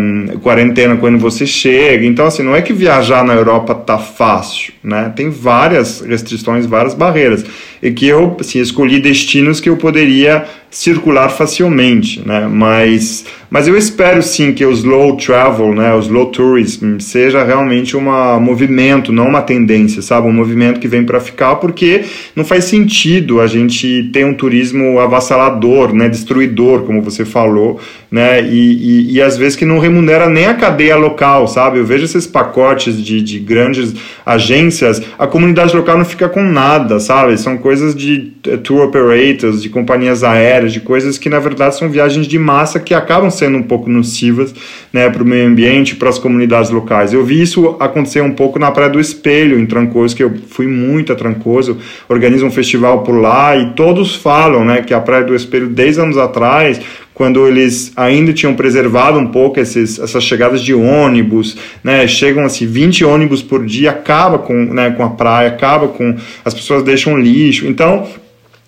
quarentena 0.41 0.95
quando 0.95 1.17
você 1.17 1.45
chega. 1.45 2.05
Então, 2.05 2.25
assim, 2.25 2.43
não 2.43 2.55
é 2.55 2.61
que 2.61 2.71
viajar 2.71 3.23
na 3.23 3.33
Europa 3.33 3.75
tá 3.75 3.97
fácil, 3.97 4.73
né? 4.81 5.11
Tem 5.15 5.29
várias 5.29 6.01
restrições, 6.13 6.65
várias 6.65 6.93
barreiras. 6.93 7.43
E 7.81 7.91
que 7.91 8.07
eu 8.07 8.37
assim, 8.39 8.59
escolhi 8.59 8.99
destinos 8.99 9.59
que 9.59 9.69
eu 9.69 9.77
poderia 9.77 10.45
circular 10.73 11.29
facilmente, 11.29 12.19
né? 12.27 12.47
Mas, 12.51 13.23
mas 13.47 13.67
eu 13.67 13.77
espero 13.77 14.23
sim 14.23 14.53
que 14.53 14.65
o 14.65 14.71
slow 14.71 15.15
travel, 15.17 15.71
né, 15.71 15.93
o 15.93 15.99
slow 15.99 16.25
tourism, 16.25 16.97
seja 16.97 17.43
realmente 17.43 17.95
um 17.95 18.01
movimento, 18.39 19.11
não 19.11 19.27
uma 19.27 19.43
tendência, 19.43 20.01
sabe? 20.01 20.27
Um 20.27 20.33
movimento 20.33 20.79
que 20.79 20.87
vem 20.87 21.03
para 21.03 21.19
ficar, 21.19 21.57
porque 21.57 22.03
não 22.35 22.43
faz 22.43 22.63
sentido 22.63 23.39
a 23.39 23.45
gente 23.45 24.09
ter 24.11 24.25
um 24.25 24.33
turismo 24.33 24.99
avassalador, 24.99 25.93
né, 25.93 26.09
destruidor, 26.09 26.81
como 26.81 27.03
você 27.03 27.23
falou, 27.23 27.79
né? 28.09 28.41
E, 28.41 29.11
e, 29.11 29.13
e 29.13 29.21
às 29.21 29.37
vezes 29.37 29.55
que 29.55 29.65
não 29.65 29.77
remunera 29.77 30.27
nem 30.27 30.47
a 30.47 30.55
cadeia 30.55 30.95
local, 30.95 31.47
sabe? 31.47 31.77
Eu 31.77 31.85
vejo 31.85 32.05
esses 32.05 32.25
pacotes 32.25 32.99
de, 32.99 33.21
de 33.21 33.37
grandes 33.37 33.93
agências, 34.25 35.03
a 35.19 35.27
comunidade 35.27 35.75
local 35.75 35.99
não 35.99 36.05
fica 36.05 36.27
com 36.27 36.41
nada, 36.41 36.99
sabe? 36.99 37.37
São 37.37 37.59
coisas 37.59 37.93
de 37.93 38.31
eh, 38.47 38.57
tour 38.57 38.81
operators, 38.81 39.61
de 39.61 39.69
companhias 39.69 40.23
aéreas 40.23 40.62
de 40.71 40.79
coisas 40.79 41.17
que 41.17 41.29
na 41.29 41.39
verdade 41.39 41.75
são 41.75 41.89
viagens 41.89 42.27
de 42.27 42.39
massa 42.39 42.79
que 42.79 42.93
acabam 42.93 43.29
sendo 43.29 43.57
um 43.57 43.63
pouco 43.63 43.89
nocivas 43.89 44.53
né, 44.91 45.09
para 45.09 45.23
o 45.23 45.25
meio 45.25 45.47
ambiente, 45.47 45.95
para 45.95 46.09
as 46.09 46.19
comunidades 46.19 46.69
locais. 46.69 47.13
Eu 47.13 47.25
vi 47.25 47.41
isso 47.41 47.75
acontecer 47.79 48.21
um 48.21 48.31
pouco 48.31 48.59
na 48.59 48.71
Praia 48.71 48.89
do 48.89 48.99
Espelho, 48.99 49.59
em 49.59 49.65
Trancoso, 49.65 50.15
que 50.15 50.23
eu 50.23 50.33
fui 50.49 50.67
muito 50.67 51.11
a 51.11 51.15
Trancoso, 51.15 51.77
organizo 52.07 52.45
um 52.45 52.51
festival 52.51 53.03
por 53.03 53.19
lá 53.19 53.55
e 53.55 53.71
todos 53.71 54.15
falam 54.15 54.63
né, 54.63 54.81
que 54.81 54.93
a 54.93 54.99
Praia 54.99 55.23
do 55.23 55.35
Espelho, 55.35 55.67
10 55.67 55.99
anos 55.99 56.17
atrás, 56.17 56.79
quando 57.13 57.47
eles 57.47 57.91
ainda 57.95 58.33
tinham 58.33 58.55
preservado 58.55 59.19
um 59.19 59.27
pouco 59.27 59.59
esses, 59.59 59.99
essas 59.99 60.23
chegadas 60.23 60.61
de 60.61 60.73
ônibus, 60.73 61.55
né, 61.83 62.07
chegam 62.07 62.43
assim 62.43 62.65
20 62.65 63.05
ônibus 63.05 63.41
por 63.43 63.65
dia, 63.65 63.91
acaba 63.91 64.39
com, 64.39 64.53
né, 64.73 64.91
com 64.91 65.03
a 65.03 65.09
praia, 65.09 65.49
acaba 65.49 65.87
com 65.87 66.15
as 66.43 66.53
pessoas 66.53 66.83
deixam 66.83 67.17
lixo. 67.17 67.67
Então, 67.67 68.07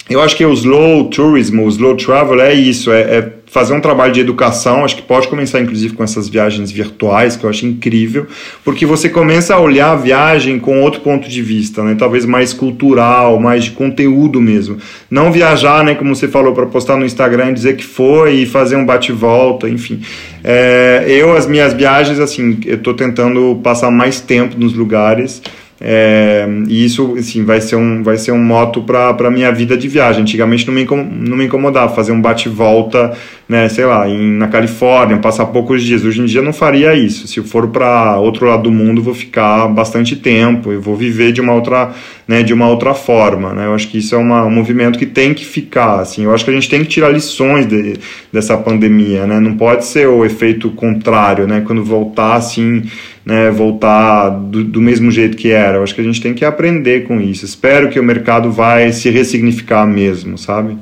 eu 0.07 0.21
acho 0.21 0.35
que 0.35 0.45
o 0.45 0.53
slow 0.53 1.05
tourism, 1.05 1.61
o 1.61 1.67
slow 1.67 1.95
travel 1.95 2.39
é 2.39 2.53
isso, 2.53 2.91
é, 2.91 3.01
é, 3.01 3.33
fazer 3.47 3.73
um 3.73 3.79
trabalho 3.81 4.13
de 4.13 4.19
educação. 4.19 4.85
Acho 4.85 4.97
que 4.97 5.01
pode 5.01 5.27
começar, 5.27 5.59
inclusive, 5.59 5.95
com 5.95 6.03
essas 6.03 6.29
viagens 6.29 6.69
virtuais, 6.69 7.35
que 7.35 7.43
eu 7.43 7.49
acho 7.49 7.65
incrível, 7.65 8.27
porque 8.63 8.85
você 8.85 9.09
começa 9.09 9.55
a 9.55 9.59
olhar 9.59 9.93
a 9.93 9.95
viagem 9.95 10.59
com 10.59 10.83
outro 10.83 11.01
ponto 11.01 11.27
de 11.27 11.41
vista, 11.41 11.81
né? 11.83 11.95
Talvez 11.97 12.23
mais 12.23 12.53
cultural, 12.53 13.39
mais 13.39 13.63
de 13.63 13.71
conteúdo 13.71 14.39
mesmo. 14.39 14.77
Não 15.09 15.31
viajar, 15.31 15.83
né? 15.83 15.95
Como 15.95 16.15
você 16.15 16.27
falou, 16.27 16.53
para 16.53 16.67
postar 16.67 16.97
no 16.97 17.05
Instagram, 17.05 17.51
dizer 17.51 17.75
que 17.75 17.83
foi 17.83 18.41
e 18.41 18.45
fazer 18.45 18.75
um 18.75 18.85
bate-volta, 18.85 19.67
enfim. 19.67 20.01
É, 20.43 21.05
eu, 21.07 21.35
as 21.35 21.47
minhas 21.47 21.73
viagens, 21.73 22.19
assim, 22.19 22.59
eu 22.67 22.75
estou 22.75 22.93
tentando 22.93 23.59
passar 23.63 23.89
mais 23.89 24.21
tempo 24.21 24.55
nos 24.59 24.75
lugares. 24.75 25.41
É, 25.79 26.47
e 26.69 26.85
isso 26.85 27.15
assim, 27.17 27.43
vai 27.43 27.59
ser 27.59 27.75
um, 27.75 28.01
vai 28.01 28.17
ser 28.17 28.31
um 28.31 28.41
moto 28.41 28.81
para 28.81 29.09
a 29.09 29.31
minha 29.31 29.51
vida 29.51 29.75
de 29.75 29.87
viagem. 29.89 30.21
Antigamente 30.21 30.65
não 30.65 30.73
me, 30.73 30.85
não 30.85 31.37
me 31.37 31.45
incomodava 31.45 31.93
fazer 31.93 32.13
um 32.13 32.21
bate-volta, 32.21 33.11
né, 33.47 33.67
sei 33.67 33.85
lá, 33.85 34.07
em, 34.07 34.37
na 34.37 34.47
Califórnia, 34.47 35.17
passar 35.17 35.47
poucos 35.47 35.83
dias. 35.83 36.05
Hoje 36.05 36.21
em 36.21 36.25
dia 36.25 36.41
não 36.41 36.53
faria 36.53 36.95
isso. 36.95 37.27
Se 37.27 37.39
eu 37.39 37.43
for 37.43 37.67
para 37.67 38.17
outro 38.17 38.45
lado 38.45 38.63
do 38.63 38.71
mundo, 38.71 39.03
vou 39.03 39.13
ficar 39.13 39.67
bastante 39.67 40.15
tempo, 40.15 40.71
eu 40.71 40.79
vou 40.79 40.95
viver 40.95 41.33
de 41.33 41.41
uma 41.41 41.53
outra, 41.53 41.91
né, 42.25 42.41
de 42.41 42.53
uma 42.53 42.69
outra 42.69 42.93
forma. 42.93 43.53
Né? 43.53 43.65
Eu 43.65 43.75
acho 43.75 43.89
que 43.89 43.97
isso 43.97 44.15
é 44.15 44.17
uma, 44.17 44.45
um 44.45 44.51
movimento 44.51 44.97
que 44.97 45.05
tem 45.05 45.33
que 45.33 45.43
ficar. 45.43 45.99
Assim, 45.99 46.23
eu 46.23 46.33
acho 46.33 46.45
que 46.45 46.51
a 46.51 46.53
gente 46.53 46.69
tem 46.69 46.79
que 46.79 46.87
tirar 46.87 47.09
lições 47.09 47.67
de, 47.67 47.95
dessa 48.31 48.57
pandemia. 48.57 49.27
Né? 49.27 49.41
Não 49.41 49.57
pode 49.57 49.83
ser 49.85 50.07
o 50.07 50.23
efeito 50.23 50.69
contrário, 50.69 51.45
né? 51.45 51.61
quando 51.65 51.83
voltar 51.83 52.35
assim 52.35 52.83
né, 53.25 53.49
voltar 53.49 54.29
do, 54.29 54.63
do, 54.63 54.79
mesmo 54.79 55.09
jeito 55.09 55.35
que 55.35 55.51
era. 55.51 55.77
Eu 55.77 55.83
acho 55.83 55.95
que 55.95 56.01
a 56.01 56.03
gente 56.03 56.21
tem 56.21 56.33
que 56.33 56.45
aprender 56.45 57.07
com 57.07 57.19
isso. 57.19 57.43
Espero 57.43 57.89
que 57.89 57.99
o 57.99 58.03
mercado 58.03 58.51
vai 58.51 58.91
se 58.91 59.09
ressignificar 59.09 59.87
mesmo, 59.87 60.37
sabe? 60.37 60.77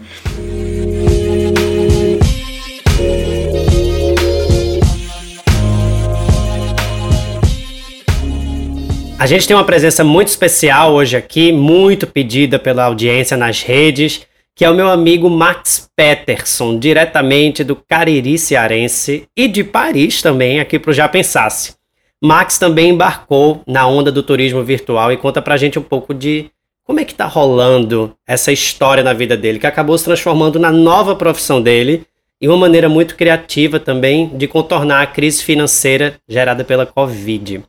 A 9.18 9.26
gente 9.26 9.48
tem 9.48 9.56
uma 9.56 9.64
presença 9.64 10.04
muito 10.04 10.28
especial 10.28 10.92
hoje 10.94 11.16
aqui, 11.16 11.54
muito 11.54 12.06
pedida 12.06 12.60
pela 12.60 12.84
audiência 12.84 13.38
nas 13.38 13.62
redes, 13.62 14.28
que 14.54 14.66
é 14.66 14.70
o 14.70 14.76
meu 14.76 14.90
amigo 14.90 15.30
Max 15.30 15.88
Peterson, 15.96 16.78
diretamente 16.78 17.64
do 17.64 17.74
Cariri 17.74 18.38
Cearense 18.38 19.24
e 19.34 19.48
de 19.48 19.64
Paris 19.64 20.22
também, 20.22 20.60
aqui 20.60 20.78
para 20.78 20.92
o 20.92 20.94
Já 20.94 21.08
Pensasse. 21.08 21.83
Max 22.26 22.58
também 22.58 22.92
embarcou 22.92 23.60
na 23.68 23.86
onda 23.86 24.10
do 24.10 24.24
turismo 24.24 24.64
virtual 24.64 25.12
e 25.12 25.18
conta 25.18 25.42
pra 25.42 25.58
gente 25.58 25.78
um 25.78 25.82
pouco 25.82 26.14
de 26.14 26.46
como 26.86 27.02
é 27.02 27.04
que 27.04 27.14
tá 27.14 27.26
rolando 27.26 28.14
essa 28.26 28.50
história 28.50 29.04
na 29.04 29.12
vida 29.12 29.36
dele, 29.36 29.60
que 29.60 29.68
acabou 29.68 29.98
se 29.98 30.06
transformando 30.06 30.58
na 30.58 30.72
nova 30.72 31.18
profissão 31.18 31.62
dele 31.62 32.06
e 32.40 32.48
uma 32.48 32.56
maneira 32.56 32.88
muito 32.88 33.18
criativa 33.18 33.78
também 33.78 34.32
de 34.36 34.48
contornar 34.48 35.02
a 35.02 35.06
crise 35.06 35.44
financeira 35.44 36.14
gerada 36.26 36.64
pela 36.64 36.86
Covid. 36.86 37.62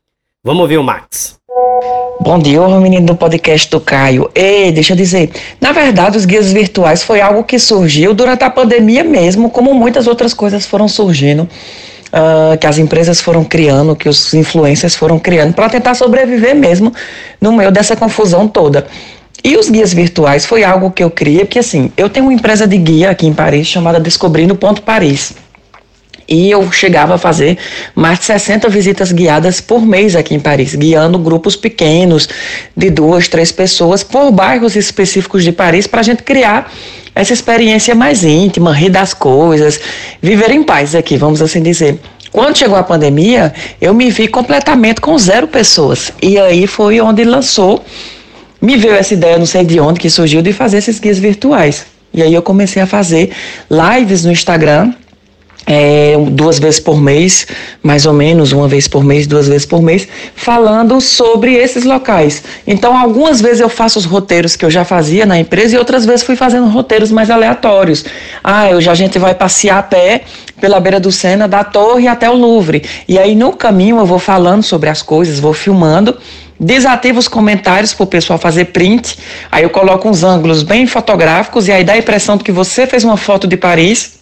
Vamos 0.45 0.63
ouvir 0.63 0.79
o 0.79 0.85
Max. 0.85 1.37
Bom 2.21 2.39
dia, 2.39 2.61
menino 2.79 3.07
do 3.07 3.17
podcast 3.17 3.69
do 3.69 3.81
Caio. 3.81 4.31
Ei, 4.37 4.71
deixa 4.71 4.93
eu 4.93 4.97
dizer, 4.97 5.33
na 5.61 5.73
verdade 5.73 6.17
os 6.17 6.25
guias 6.25 6.53
virtuais 6.53 7.03
foi 7.03 7.21
algo 7.21 7.43
que 7.43 7.59
surgiu 7.59 8.15
durante 8.15 8.45
a 8.45 8.51
pandemia 8.51 9.03
mesmo, 9.03 9.51
como 9.51 9.75
muitas 9.75 10.07
outras 10.07 10.33
coisas 10.33 10.65
foram 10.65 10.87
surgindo 10.87 11.49
uh, 12.15 12.57
que 12.57 12.67
as 12.67 12.79
empresas 12.79 13.21
foram 13.21 13.45
criando, 13.45 13.97
que 13.97 14.09
os 14.09 14.33
influencers 14.33 14.95
foram 14.95 15.19
criando, 15.19 15.53
para 15.53 15.69
tentar 15.69 15.95
sobreviver 15.95 16.55
mesmo 16.55 16.93
no 17.41 17.53
meio 17.53 17.73
dessa 17.73 17.97
confusão 17.97 18.47
toda. 18.47 18.87
E 19.43 19.57
os 19.57 19.69
guias 19.69 19.93
virtuais 19.93 20.47
foi 20.47 20.65
algo 20.65 20.91
que 20.91 21.03
eu 21.03 21.11
criei, 21.11 21.45
porque 21.45 21.59
assim, 21.59 21.93
eu 21.97 22.09
tenho 22.09 22.27
uma 22.27 22.33
empresa 22.33 22.67
de 22.67 22.79
guia 22.79 23.11
aqui 23.11 23.27
em 23.27 23.33
Paris 23.35 23.67
chamada 23.67 24.01
Descobrindo 24.01 24.55
Ponto 24.55 24.81
Paris. 24.81 25.35
E 26.29 26.51
eu 26.51 26.71
chegava 26.73 27.15
a 27.15 27.19
fazer 27.19 27.59
mais 27.95 28.19
de 28.19 28.25
60 28.27 28.69
visitas 28.69 29.13
guiadas 29.13 29.61
por 29.61 29.85
mês 29.85 30.17
aqui 30.17 30.35
em 30.35 30.41
Paris, 30.41 30.75
guiando 30.75 31.19
grupos 31.19 31.55
pequenos 31.57 32.29
de 32.77 32.91
duas, 32.91 33.29
três 33.29 33.53
pessoas 33.53 34.03
por 34.03 34.31
bairros 34.31 34.75
específicos 34.77 35.45
de 35.45 35.53
Paris 35.53 35.87
para 35.87 36.01
a 36.01 36.05
gente 36.05 36.23
criar 36.23 36.73
essa 37.15 37.33
experiência 37.33 37.95
mais 37.95 38.25
íntima, 38.25 38.73
rir 38.73 38.91
das 38.91 39.15
coisas, 39.15 39.79
viver 40.21 40.51
em 40.51 40.63
paz 40.63 40.95
aqui, 40.95 41.17
vamos 41.17 41.41
assim 41.41 41.63
dizer. 41.63 42.01
Quando 42.33 42.59
chegou 42.59 42.77
a 42.77 42.83
pandemia, 42.83 43.55
eu 43.81 43.95
me 43.95 44.11
vi 44.11 44.27
completamente 44.27 45.01
com 45.01 45.17
zero 45.17 45.47
pessoas. 45.47 46.13
E 46.21 46.37
aí 46.37 46.67
foi 46.67 47.01
onde 47.01 47.23
lançou, 47.23 47.85
me 48.61 48.77
veio 48.77 48.95
essa 48.95 49.15
ideia, 49.15 49.39
não 49.39 49.47
sei 49.47 49.65
de 49.65 49.79
onde 49.79 50.01
que 50.01 50.11
surgiu, 50.11 50.43
de 50.43 50.53
fazer 50.53 50.79
esses 50.79 50.99
guias 50.99 51.19
virtuais. 51.19 51.87
E 52.13 52.23
aí 52.23 52.35
eu 52.35 52.43
comecei 52.43 52.83
a 52.83 52.87
fazer 52.87 53.31
lives 53.71 54.25
no 54.25 54.33
Instagram, 54.33 54.93
é, 55.67 56.15
duas 56.31 56.59
vezes 56.59 56.81
por 56.81 57.01
mês, 57.01 57.47
mais 57.83 58.07
ou 58.07 58.13
menos, 58.13 58.53
uma 58.53 58.69
vez 58.69 58.87
por 58.87 59.03
mês, 59.03 59.27
duas 59.27 59.49
vezes 59.49 59.67
por 59.67 59.83
mês, 59.83 60.07
falando 60.35 61.01
sobre 61.01 61.55
esses 61.55 61.85
locais. 61.85 62.43
Então, 62.67 62.97
algumas 62.97 63.41
vezes 63.41 63.61
eu 63.61 63.69
faço 63.69 63.99
os 63.99 64.05
roteiros 64.05 64.57
que 64.57 64.65
eu 64.65 64.71
já 64.71 64.85
fazia 64.85 65.25
na 65.25 65.39
empresa 65.39 65.77
e 65.77 65.79
outras 65.79 66.05
vezes 66.05 66.23
fui 66.23 66.37
fazendo 66.37 66.69
roteiros 66.69 67.11
mais 67.11 67.31
aleatórios. 67.31 68.05
Ah, 68.43 68.69
já, 68.81 68.93
a 68.93 68.95
gente 68.95 69.19
vai 69.19 69.35
passear 69.35 69.79
a 69.79 69.83
pé 69.83 70.23
pela 70.61 70.79
beira 70.81 71.01
do 71.01 71.11
Sena, 71.11 71.49
da 71.49 71.65
torre 71.65 72.07
até 72.09 72.29
o 72.31 72.35
Louvre. 72.35 72.83
E 73.09 73.19
aí, 73.19 73.35
no 73.35 73.53
caminho, 73.53 73.99
eu 73.99 74.07
vou 74.07 74.19
falando 74.19 74.63
sobre 74.63 74.89
as 74.89 75.03
coisas, 75.03 75.39
vou 75.39 75.53
filmando 75.53 76.17
desativo 76.59 77.19
os 77.19 77.27
comentários 77.27 77.93
para 77.93 78.05
o 78.05 78.07
pessoal 78.07 78.39
fazer 78.39 78.67
print. 78.67 79.19
Aí 79.51 79.65
eu 79.65 79.71
coloco 79.71 80.09
uns 80.09 80.23
ângulos 80.23 80.63
bem 80.63 80.87
fotográficos 80.87 81.69
e 81.69 81.73
aí 81.73 81.85
dá 81.85 81.95
a 81.95 81.99
impressão 81.99 82.37
de 82.37 82.45
que 82.45 82.53
você 82.53 82.87
fez 82.87 83.05
uma 83.05 83.17
foto 83.17 83.47
de 83.47 83.57
Paris 83.57 84.14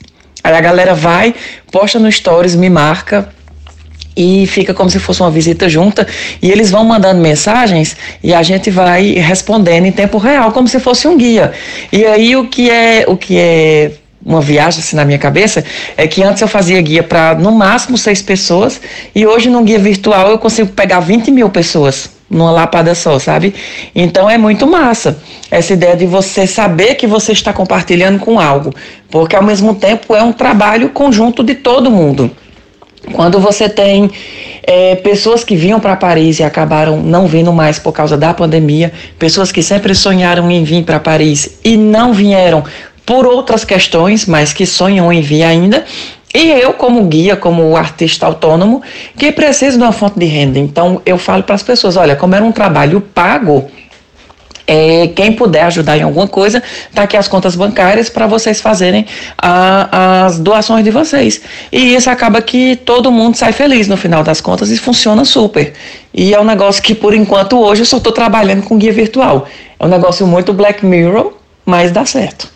Aí 0.43 0.55
a 0.55 0.61
galera 0.61 0.95
vai, 0.95 1.35
posta 1.71 1.99
no 1.99 2.11
Stories, 2.11 2.55
me 2.55 2.69
marca 2.69 3.29
e 4.17 4.47
fica 4.47 4.75
como 4.75 4.91
se 4.91 4.99
fosse 4.99 5.23
uma 5.23 5.31
visita 5.31 5.69
junta 5.69 6.07
e 6.41 6.51
eles 6.51 6.71
vão 6.71 6.85
mandando 6.85 7.21
mensagens 7.21 7.97
e 8.23 8.35
a 8.35 8.43
gente 8.43 8.71
vai 8.71 9.13
respondendo 9.13 9.87
em 9.87 9.93
tempo 9.93 10.19
real 10.19 10.53
como 10.53 10.69
se 10.69 10.79
fosse 10.79 11.09
um 11.09 11.17
guia. 11.17 11.53
E 11.91 12.05
aí 12.05 12.37
o 12.37 12.47
que 12.47 12.71
é 12.71 13.05
o 13.07 13.17
que 13.17 13.39
é 13.39 13.93
uma 14.25 14.41
viagem 14.41 14.81
assim 14.81 14.95
na 14.95 15.05
minha 15.05 15.19
cabeça 15.19 15.65
é 15.97 16.07
que 16.07 16.23
antes 16.23 16.41
eu 16.43 16.49
fazia 16.49 16.81
guia 16.81 17.03
para 17.03 17.35
no 17.35 17.51
máximo 17.51 17.99
seis 17.99 18.23
pessoas 18.23 18.81
e 19.15 19.27
hoje 19.27 19.51
num 19.51 19.65
guia 19.65 19.79
virtual 19.79 20.31
eu 20.31 20.39
consigo 20.39 20.69
pegar 20.73 21.01
20 21.01 21.31
mil 21.31 21.49
pessoas 21.49 22.11
numa 22.33 22.51
lapada 22.51 22.95
só, 22.95 23.19
sabe? 23.19 23.55
Então 23.95 24.29
é 24.29 24.39
muito 24.39 24.67
massa 24.67 25.19
essa 25.51 25.75
ideia 25.75 25.95
de 25.95 26.07
você 26.07 26.47
saber 26.47 26.95
que 26.95 27.07
você 27.07 27.33
está 27.33 27.53
compartilhando 27.53 28.19
com 28.19 28.41
algo, 28.41 28.75
porque 29.11 29.37
ao 29.37 29.43
mesmo 29.43 29.75
tempo 29.75 30.17
é 30.17 30.23
um 30.23 30.33
trabalho 30.33 30.89
conjunto 30.89 31.45
de 31.45 31.55
todo 31.55 31.91
mundo. 31.91 32.31
Quando 33.13 33.39
você 33.41 33.69
tem 33.69 34.11
é, 34.63 34.95
pessoas 34.95 35.43
que 35.43 35.57
vinham 35.57 35.81
para 35.81 35.97
Paris 35.97 36.39
e 36.39 36.45
acabaram 36.45 37.03
não 37.03 37.27
vindo 37.27 37.53
mais 37.53 37.79
por 37.79 37.93
causa 37.93 38.17
da 38.17 38.33
pandemia, 38.33 38.93
pessoas 39.19 39.51
que 39.51 39.63
sempre 39.63 39.95
sonharam 39.95 40.51
em 40.51 40.63
vir 40.63 40.85
para 40.85 41.01
Paris 41.01 41.59
e 41.65 41.77
não 41.77 42.13
vieram 42.13 42.65
por 43.05 43.27
outras 43.27 43.65
questões, 43.65 44.25
mas 44.27 44.53
que 44.53 44.65
sonham 44.65 45.13
em 45.13 45.21
vir 45.21 45.43
ainda, 45.43 45.85
e 46.35 46.51
eu, 46.51 46.73
como 46.73 47.05
guia, 47.05 47.37
como 47.37 47.77
artista 47.77 48.27
autônomo, 48.27 48.83
que 49.17 49.31
preciso 49.33 49.77
de 49.79 49.85
uma 49.85 49.93
fonte 49.93 50.19
de 50.19 50.27
renda. 50.27 50.59
Então, 50.59 51.01
eu 51.05 51.19
falo 51.19 51.43
para 51.43 51.55
as 51.55 51.63
pessoas: 51.63 51.97
olha, 51.97 52.17
como 52.17 52.35
era 52.35 52.45
um 52.45 52.53
trabalho 52.53 53.01
pago, 53.01 53.71
É, 54.65 55.09
quem 55.09 55.33
puder 55.33 55.65
ajudar 55.65 55.99
em 55.99 56.03
alguma 56.03 56.29
coisa, 56.29 56.63
tá 56.95 57.03
aqui 57.03 57.17
as 57.17 57.27
contas 57.27 57.57
bancárias 57.57 58.09
para 58.09 58.29
vocês 58.29 58.61
fazerem 58.61 59.05
a, 59.37 60.25
as 60.25 60.39
doações 60.39 60.85
de 60.85 60.91
vocês. 60.91 61.43
E 61.71 61.97
isso 61.97 62.09
acaba 62.09 62.41
que 62.41 62.77
todo 62.77 63.11
mundo 63.11 63.37
sai 63.37 63.53
feliz 63.53 63.89
no 63.89 63.97
final 63.97 64.23
das 64.23 64.41
contas 64.41 64.71
e 64.71 64.79
funciona 64.79 65.25
super. 65.25 65.73
E 66.15 66.33
é 66.33 66.41
um 66.41 66.45
negócio 66.45 66.81
que, 66.81 66.95
por 66.95 67.13
enquanto, 67.13 67.59
hoje 67.59 67.83
eu 67.83 67.87
só 67.87 67.97
estou 67.97 68.13
trabalhando 68.13 68.63
com 68.63 68.79
guia 68.79 68.93
virtual. 68.93 69.49
É 69.81 69.85
um 69.85 69.89
negócio 69.89 70.25
muito 70.29 70.53
Black 70.53 70.87
Mirror, 70.87 71.33
mas 71.67 71.91
dá 71.91 72.07
certo. 72.07 72.49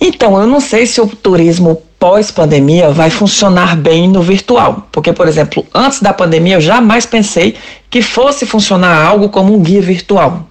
Então, 0.00 0.40
eu 0.40 0.46
não 0.46 0.60
sei 0.60 0.86
se 0.86 1.00
o 1.00 1.06
turismo 1.06 1.82
pós-pandemia 2.04 2.90
vai 2.90 3.08
funcionar 3.08 3.74
bem 3.74 4.06
no 4.06 4.20
virtual. 4.20 4.86
Porque, 4.92 5.10
por 5.10 5.26
exemplo, 5.26 5.64
antes 5.74 6.02
da 6.02 6.12
pandemia 6.12 6.56
eu 6.56 6.60
jamais 6.60 7.06
pensei 7.06 7.54
que 7.88 8.02
fosse 8.02 8.44
funcionar 8.44 9.02
algo 9.02 9.30
como 9.30 9.54
um 9.54 9.62
guia 9.62 9.80
virtual. 9.80 10.46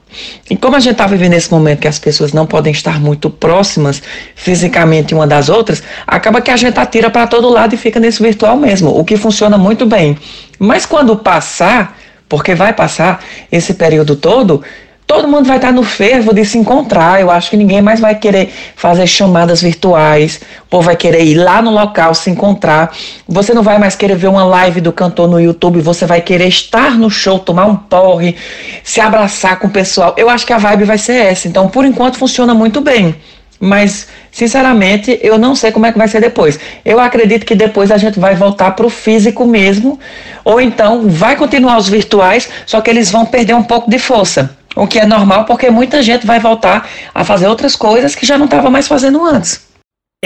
E 0.49 0.57
como 0.57 0.75
a 0.75 0.79
gente 0.79 0.93
está 0.93 1.05
vivendo 1.05 1.33
nesse 1.33 1.51
momento 1.51 1.81
que 1.81 1.87
as 1.87 1.99
pessoas 1.99 2.33
não 2.33 2.47
podem 2.47 2.73
estar 2.73 2.99
muito 2.99 3.29
próximas 3.29 4.01
fisicamente 4.33 5.13
uma 5.13 5.27
das 5.27 5.47
outras, 5.47 5.83
acaba 6.07 6.41
que 6.41 6.49
a 6.49 6.57
gente 6.57 6.79
atira 6.79 7.11
para 7.11 7.27
todo 7.27 7.47
lado 7.49 7.75
e 7.75 7.77
fica 7.77 7.99
nesse 7.99 8.23
virtual 8.23 8.57
mesmo, 8.57 8.89
o 8.89 9.05
que 9.05 9.15
funciona 9.15 9.55
muito 9.55 9.85
bem. 9.85 10.17
Mas 10.57 10.87
quando 10.87 11.15
passar, 11.15 11.95
porque 12.27 12.55
vai 12.55 12.73
passar 12.73 13.23
esse 13.51 13.75
período 13.75 14.15
todo, 14.15 14.63
todo 15.05 15.27
mundo 15.27 15.45
vai 15.45 15.57
estar 15.57 15.71
no 15.71 15.83
fervo 15.83 16.33
de 16.33 16.43
se 16.45 16.57
encontrar. 16.57 17.21
Eu 17.21 17.29
acho 17.29 17.49
que 17.49 17.57
ninguém 17.57 17.81
mais 17.81 17.99
vai 17.99 18.15
querer 18.15 18.51
fazer 18.75 19.07
chamadas 19.07 19.61
virtuais, 19.61 20.41
o 20.65 20.69
povo 20.69 20.83
vai 20.83 20.95
querer 20.95 21.23
ir 21.23 21.35
lá 21.35 21.61
no 21.61 21.71
local 21.71 22.13
se 22.13 22.29
encontrar. 22.29 22.95
Você 23.27 23.53
não 23.53 23.63
vai 23.63 23.77
mais 23.77 23.95
querer 23.95 24.15
ver 24.15 24.27
uma 24.27 24.43
live 24.43 24.81
do 24.81 24.91
cantor 24.91 25.27
no 25.27 25.39
YouTube, 25.39 25.81
você 25.81 26.05
vai 26.05 26.21
querer 26.21 26.47
estar 26.47 26.97
no 26.97 27.09
show, 27.09 27.39
tomar 27.39 27.65
um 27.65 27.75
porre, 27.75 28.35
se 28.83 28.99
abraçar 28.99 29.59
com 29.59 29.67
o 29.67 29.71
pessoal. 29.71 30.13
Eu 30.17 30.29
acho 30.29 30.45
que 30.45 30.53
a 30.53 30.57
vibe 30.57 30.83
vai 30.85 30.97
ser 30.97 31.13
essa. 31.13 31.47
Então, 31.47 31.67
por 31.69 31.85
enquanto, 31.85 32.17
funciona 32.17 32.53
muito 32.53 32.81
bem. 32.81 33.15
Mas, 33.59 34.07
sinceramente, 34.29 35.17
eu 35.21 35.37
não 35.37 35.55
sei 35.55 35.71
como 35.71 35.85
é 35.85 35.91
que 35.91 35.97
vai 35.97 36.09
ser 36.09 36.19
depois. 36.19 36.59
Eu 36.83 36.99
acredito 36.99 37.45
que 37.45 37.55
depois 37.55 37.91
a 37.91 37.97
gente 37.97 38.19
vai 38.19 38.35
voltar 38.35 38.71
para 38.71 38.85
o 38.85 38.89
físico 38.89 39.45
mesmo, 39.45 39.97
ou 40.43 40.59
então 40.59 41.07
vai 41.07 41.37
continuar 41.37 41.77
os 41.77 41.87
virtuais, 41.87 42.49
só 42.65 42.81
que 42.81 42.89
eles 42.89 43.09
vão 43.09 43.25
perder 43.25 43.53
um 43.53 43.63
pouco 43.63 43.89
de 43.89 43.97
força. 43.97 44.57
O 44.75 44.87
que 44.87 44.99
é 44.99 45.05
normal 45.05 45.45
porque 45.45 45.69
muita 45.69 46.01
gente 46.01 46.25
vai 46.25 46.39
voltar 46.39 46.89
a 47.13 47.23
fazer 47.23 47.47
outras 47.47 47.75
coisas 47.75 48.15
que 48.15 48.25
já 48.25 48.37
não 48.37 48.45
estava 48.45 48.69
mais 48.69 48.87
fazendo 48.87 49.23
antes. 49.23 49.67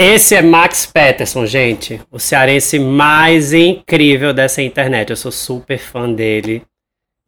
Esse 0.00 0.36
é 0.36 0.42
Max 0.42 0.86
Peterson, 0.86 1.44
gente. 1.44 2.00
O 2.10 2.20
cearense 2.20 2.78
mais 2.78 3.52
incrível 3.52 4.32
dessa 4.32 4.62
internet. 4.62 5.10
Eu 5.10 5.16
sou 5.16 5.32
super 5.32 5.76
fã 5.76 6.08
dele. 6.10 6.62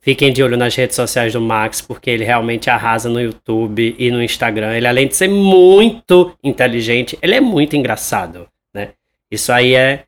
Fiquem 0.03 0.33
de 0.33 0.43
olho 0.43 0.57
nas 0.57 0.75
redes 0.75 0.97
sociais 0.97 1.33
do 1.33 1.41
Max, 1.41 1.83
porque 1.83 2.09
ele 2.09 2.25
realmente 2.25 2.71
arrasa 2.71 3.09
no 3.09 3.21
YouTube 3.21 3.95
e 3.99 4.11
no 4.11 4.23
Instagram. 4.23 4.75
Ele, 4.75 4.87
além 4.87 5.09
de 5.09 5.17
ser 5.17 5.29
muito 5.29 6.35
inteligente, 6.43 7.19
ele 7.21 7.35
é 7.35 7.41
muito 7.41 7.77
engraçado, 7.77 8.49
né? 8.73 8.91
Isso 9.31 9.53
aí 9.53 9.75
é 9.75 10.05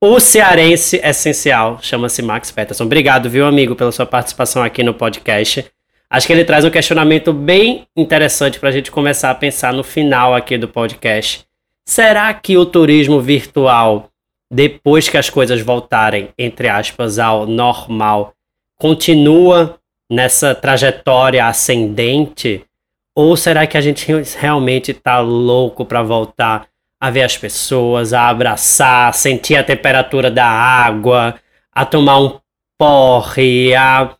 o 0.00 0.18
cearense 0.18 1.00
essencial. 1.04 1.78
Chama-se 1.82 2.22
Max 2.22 2.50
Peterson. 2.50 2.84
Obrigado, 2.84 3.28
viu, 3.28 3.46
amigo, 3.46 3.76
pela 3.76 3.92
sua 3.92 4.06
participação 4.06 4.62
aqui 4.62 4.82
no 4.82 4.94
podcast. 4.94 5.70
Acho 6.10 6.26
que 6.26 6.32
ele 6.32 6.44
traz 6.44 6.64
um 6.64 6.70
questionamento 6.70 7.32
bem 7.34 7.86
interessante 7.94 8.58
para 8.58 8.70
a 8.70 8.72
gente 8.72 8.90
começar 8.90 9.30
a 9.30 9.34
pensar 9.34 9.74
no 9.74 9.84
final 9.84 10.34
aqui 10.34 10.56
do 10.56 10.66
podcast. 10.66 11.46
Será 11.86 12.32
que 12.32 12.56
o 12.56 12.64
turismo 12.64 13.20
virtual, 13.20 14.08
depois 14.50 15.08
que 15.08 15.18
as 15.18 15.28
coisas 15.28 15.60
voltarem, 15.60 16.30
entre 16.38 16.68
aspas, 16.68 17.18
ao 17.18 17.46
normal, 17.46 18.32
continua 18.78 19.78
nessa 20.10 20.54
trajetória 20.54 21.46
ascendente? 21.46 22.64
Ou 23.14 23.36
será 23.36 23.66
que 23.66 23.76
a 23.76 23.80
gente 23.80 24.06
realmente 24.38 24.92
está 24.92 25.20
louco 25.20 25.84
para 25.84 26.02
voltar 26.02 26.68
a 27.00 27.10
ver 27.10 27.22
as 27.22 27.36
pessoas, 27.36 28.14
a 28.14 28.28
abraçar, 28.28 29.10
a 29.10 29.12
sentir 29.12 29.56
a 29.56 29.64
temperatura 29.64 30.30
da 30.30 30.46
água, 30.46 31.38
a 31.70 31.84
tomar 31.84 32.18
um 32.18 32.40
porre, 32.78 33.74
a 33.74 34.16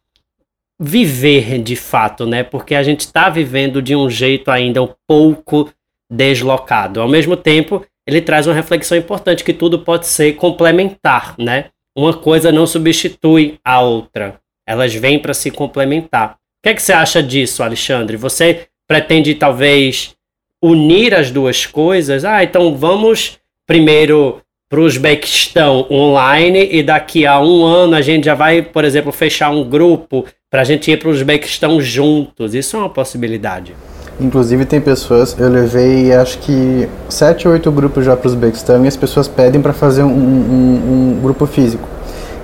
viver 0.80 1.58
de 1.62 1.74
fato, 1.74 2.26
né? 2.26 2.42
Porque 2.42 2.74
a 2.74 2.82
gente 2.82 3.00
está 3.00 3.28
vivendo 3.28 3.82
de 3.82 3.96
um 3.96 4.08
jeito 4.08 4.50
ainda 4.50 4.82
um 4.82 4.94
pouco 5.06 5.72
deslocado. 6.10 7.00
Ao 7.00 7.08
mesmo 7.08 7.36
tempo, 7.36 7.84
ele 8.06 8.20
traz 8.20 8.46
uma 8.46 8.54
reflexão 8.54 8.96
importante 8.96 9.44
que 9.44 9.52
tudo 9.52 9.80
pode 9.80 10.06
ser 10.06 10.34
complementar, 10.36 11.34
né? 11.38 11.66
Uma 11.96 12.14
coisa 12.14 12.52
não 12.52 12.66
substitui 12.66 13.58
a 13.64 13.80
outra. 13.80 14.40
Elas 14.66 14.94
vêm 14.94 15.18
para 15.18 15.34
se 15.34 15.50
complementar. 15.50 16.32
O 16.32 16.62
que, 16.62 16.68
é 16.70 16.74
que 16.74 16.82
você 16.82 16.92
acha 16.92 17.22
disso, 17.22 17.62
Alexandre? 17.62 18.16
Você 18.16 18.68
pretende 18.86 19.34
talvez 19.34 20.14
unir 20.62 21.14
as 21.14 21.30
duas 21.30 21.66
coisas? 21.66 22.24
Ah, 22.24 22.42
então 22.42 22.76
vamos 22.76 23.38
primeiro 23.66 24.40
para 24.68 24.80
o 24.80 24.84
Uzbequistão 24.84 25.86
online 25.90 26.68
e 26.70 26.82
daqui 26.82 27.26
a 27.26 27.40
um 27.40 27.64
ano 27.64 27.94
a 27.94 28.02
gente 28.02 28.24
já 28.24 28.34
vai, 28.34 28.60
por 28.60 28.84
exemplo, 28.84 29.10
fechar 29.10 29.50
um 29.50 29.64
grupo 29.64 30.26
para 30.50 30.60
a 30.60 30.64
gente 30.64 30.90
ir 30.90 30.98
para 30.98 31.08
o 31.08 31.12
Uzbequistão 31.12 31.80
juntos. 31.80 32.54
Isso 32.54 32.76
é 32.76 32.80
uma 32.80 32.90
possibilidade. 32.90 33.74
Inclusive 34.20 34.64
tem 34.64 34.80
pessoas, 34.80 35.38
eu 35.38 35.48
levei 35.48 36.12
acho 36.12 36.38
que 36.38 36.88
sete 37.08 37.46
ou 37.46 37.54
oito 37.54 37.70
grupos 37.70 38.04
já 38.04 38.16
para 38.16 38.28
o 38.28 38.30
Uzbequistão 38.30 38.84
e 38.84 38.88
as 38.88 38.96
pessoas 38.96 39.28
pedem 39.28 39.62
para 39.62 39.72
fazer 39.72 40.02
um, 40.02 40.08
um, 40.08 41.14
um 41.16 41.20
grupo 41.22 41.46
físico. 41.46 41.88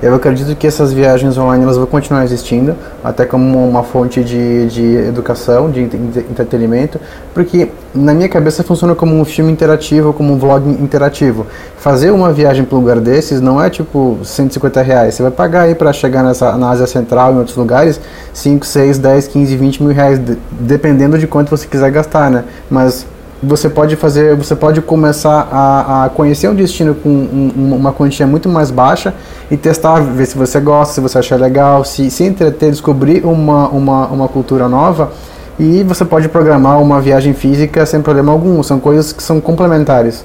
Eu 0.04 0.14
acredito 0.14 0.54
que 0.54 0.66
essas 0.66 0.92
viagens 0.92 1.38
online 1.38 1.64
elas 1.64 1.78
vão 1.78 1.86
continuar 1.86 2.24
existindo, 2.24 2.76
até 3.02 3.24
como 3.24 3.66
uma 3.66 3.82
fonte 3.82 4.22
de, 4.22 4.66
de 4.66 4.96
educação, 4.96 5.70
de 5.70 5.80
entretenimento, 5.80 7.00
porque 7.32 7.70
na 7.94 8.12
minha 8.12 8.28
cabeça 8.28 8.62
funciona 8.62 8.94
como 8.94 9.18
um 9.18 9.24
filme 9.24 9.50
interativo, 9.50 10.12
como 10.12 10.34
um 10.34 10.38
vlog 10.38 10.68
interativo. 10.68 11.46
Fazer 11.78 12.10
uma 12.10 12.30
viagem 12.34 12.66
para 12.66 12.76
um 12.76 12.80
lugar 12.80 13.00
desses 13.00 13.40
não 13.40 13.58
é 13.58 13.70
tipo 13.70 14.18
150 14.22 14.82
reais. 14.82 15.14
Você 15.14 15.22
vai 15.22 15.32
pagar 15.32 15.62
aí 15.62 15.74
para 15.74 15.90
chegar 15.90 16.22
nessa, 16.22 16.54
na 16.58 16.68
Ásia 16.68 16.86
Central 16.86 17.32
e 17.32 17.36
em 17.36 17.38
outros 17.38 17.56
lugares 17.56 17.98
5, 18.34 18.66
6, 18.66 18.98
10, 18.98 19.28
15, 19.28 19.56
20 19.56 19.82
mil 19.82 19.94
reais, 19.94 20.20
dependendo 20.50 21.18
de 21.18 21.26
quanto 21.26 21.48
você 21.48 21.66
quiser 21.66 21.90
gastar, 21.90 22.30
né? 22.30 22.44
Mas 22.70 23.06
você 23.46 23.68
pode 23.68 23.96
fazer, 23.96 24.34
você 24.36 24.56
pode 24.56 24.80
começar 24.80 25.48
a, 25.50 26.04
a 26.04 26.08
conhecer 26.08 26.48
um 26.48 26.54
destino 26.54 26.94
com 26.94 27.08
um, 27.08 27.74
uma 27.76 27.92
quantia 27.92 28.26
muito 28.26 28.48
mais 28.48 28.70
baixa 28.70 29.14
e 29.50 29.56
testar, 29.56 30.00
ver 30.00 30.26
se 30.26 30.36
você 30.36 30.60
gosta, 30.60 30.94
se 30.94 31.00
você 31.00 31.18
achar 31.18 31.38
legal, 31.38 31.84
se, 31.84 32.10
se 32.10 32.24
entreter, 32.24 32.70
descobrir 32.70 33.24
uma, 33.24 33.68
uma, 33.68 34.06
uma 34.06 34.28
cultura 34.28 34.68
nova 34.68 35.12
e 35.58 35.82
você 35.84 36.04
pode 36.04 36.28
programar 36.28 36.80
uma 36.80 37.00
viagem 37.00 37.32
física 37.32 37.86
sem 37.86 38.02
problema 38.02 38.32
algum. 38.32 38.62
São 38.62 38.80
coisas 38.80 39.12
que 39.12 39.22
são 39.22 39.40
complementares. 39.40 40.24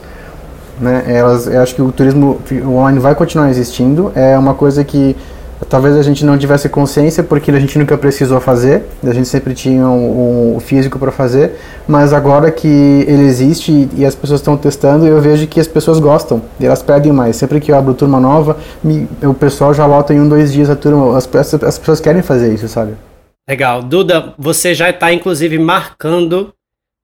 Né? 0.79 1.03
Elas, 1.07 1.45
eu 1.45 1.61
acho 1.61 1.75
que 1.75 1.81
o 1.81 1.91
turismo 1.91 2.39
online 2.65 2.99
vai 2.99 3.13
continuar 3.13 3.49
existindo. 3.49 4.11
É 4.15 4.37
uma 4.37 4.53
coisa 4.53 4.83
que 4.83 5.15
Talvez 5.67 5.97
a 5.97 6.01
gente 6.01 6.23
não 6.23 6.37
tivesse 6.37 6.69
consciência 6.69 7.21
porque 7.21 7.51
a 7.51 7.59
gente 7.59 7.77
nunca 7.77 7.97
precisou 7.97 8.39
fazer, 8.39 8.83
a 9.03 9.13
gente 9.13 9.27
sempre 9.27 9.53
tinha 9.53 9.87
o, 9.87 10.55
o 10.55 10.59
físico 10.59 10.97
para 10.97 11.11
fazer, 11.11 11.55
mas 11.87 12.13
agora 12.13 12.49
que 12.49 12.67
ele 12.67 13.23
existe 13.23 13.89
e 13.95 14.05
as 14.05 14.15
pessoas 14.15 14.39
estão 14.39 14.55
testando, 14.55 15.05
eu 15.05 15.19
vejo 15.21 15.47
que 15.47 15.59
as 15.59 15.67
pessoas 15.67 15.99
gostam 15.99 16.41
e 16.59 16.65
elas 16.65 16.81
pedem 16.81 17.11
mais. 17.11 17.35
Sempre 17.35 17.59
que 17.59 17.71
eu 17.71 17.75
abro 17.75 17.93
turma 17.93 18.19
nova, 18.19 18.57
me, 18.83 19.07
o 19.21 19.33
pessoal 19.33 19.73
já 19.73 19.85
lota 19.85 20.13
em 20.13 20.19
um, 20.19 20.29
dois 20.29 20.53
dias 20.53 20.69
a 20.69 20.75
turma, 20.75 21.17
as, 21.17 21.27
as, 21.35 21.53
as 21.55 21.77
pessoas 21.77 21.99
querem 21.99 22.21
fazer 22.21 22.53
isso, 22.53 22.67
sabe? 22.67 22.93
Legal. 23.47 23.83
Duda, 23.83 24.33
você 24.37 24.73
já 24.73 24.89
está 24.89 25.11
inclusive 25.11 25.57
marcando 25.57 26.53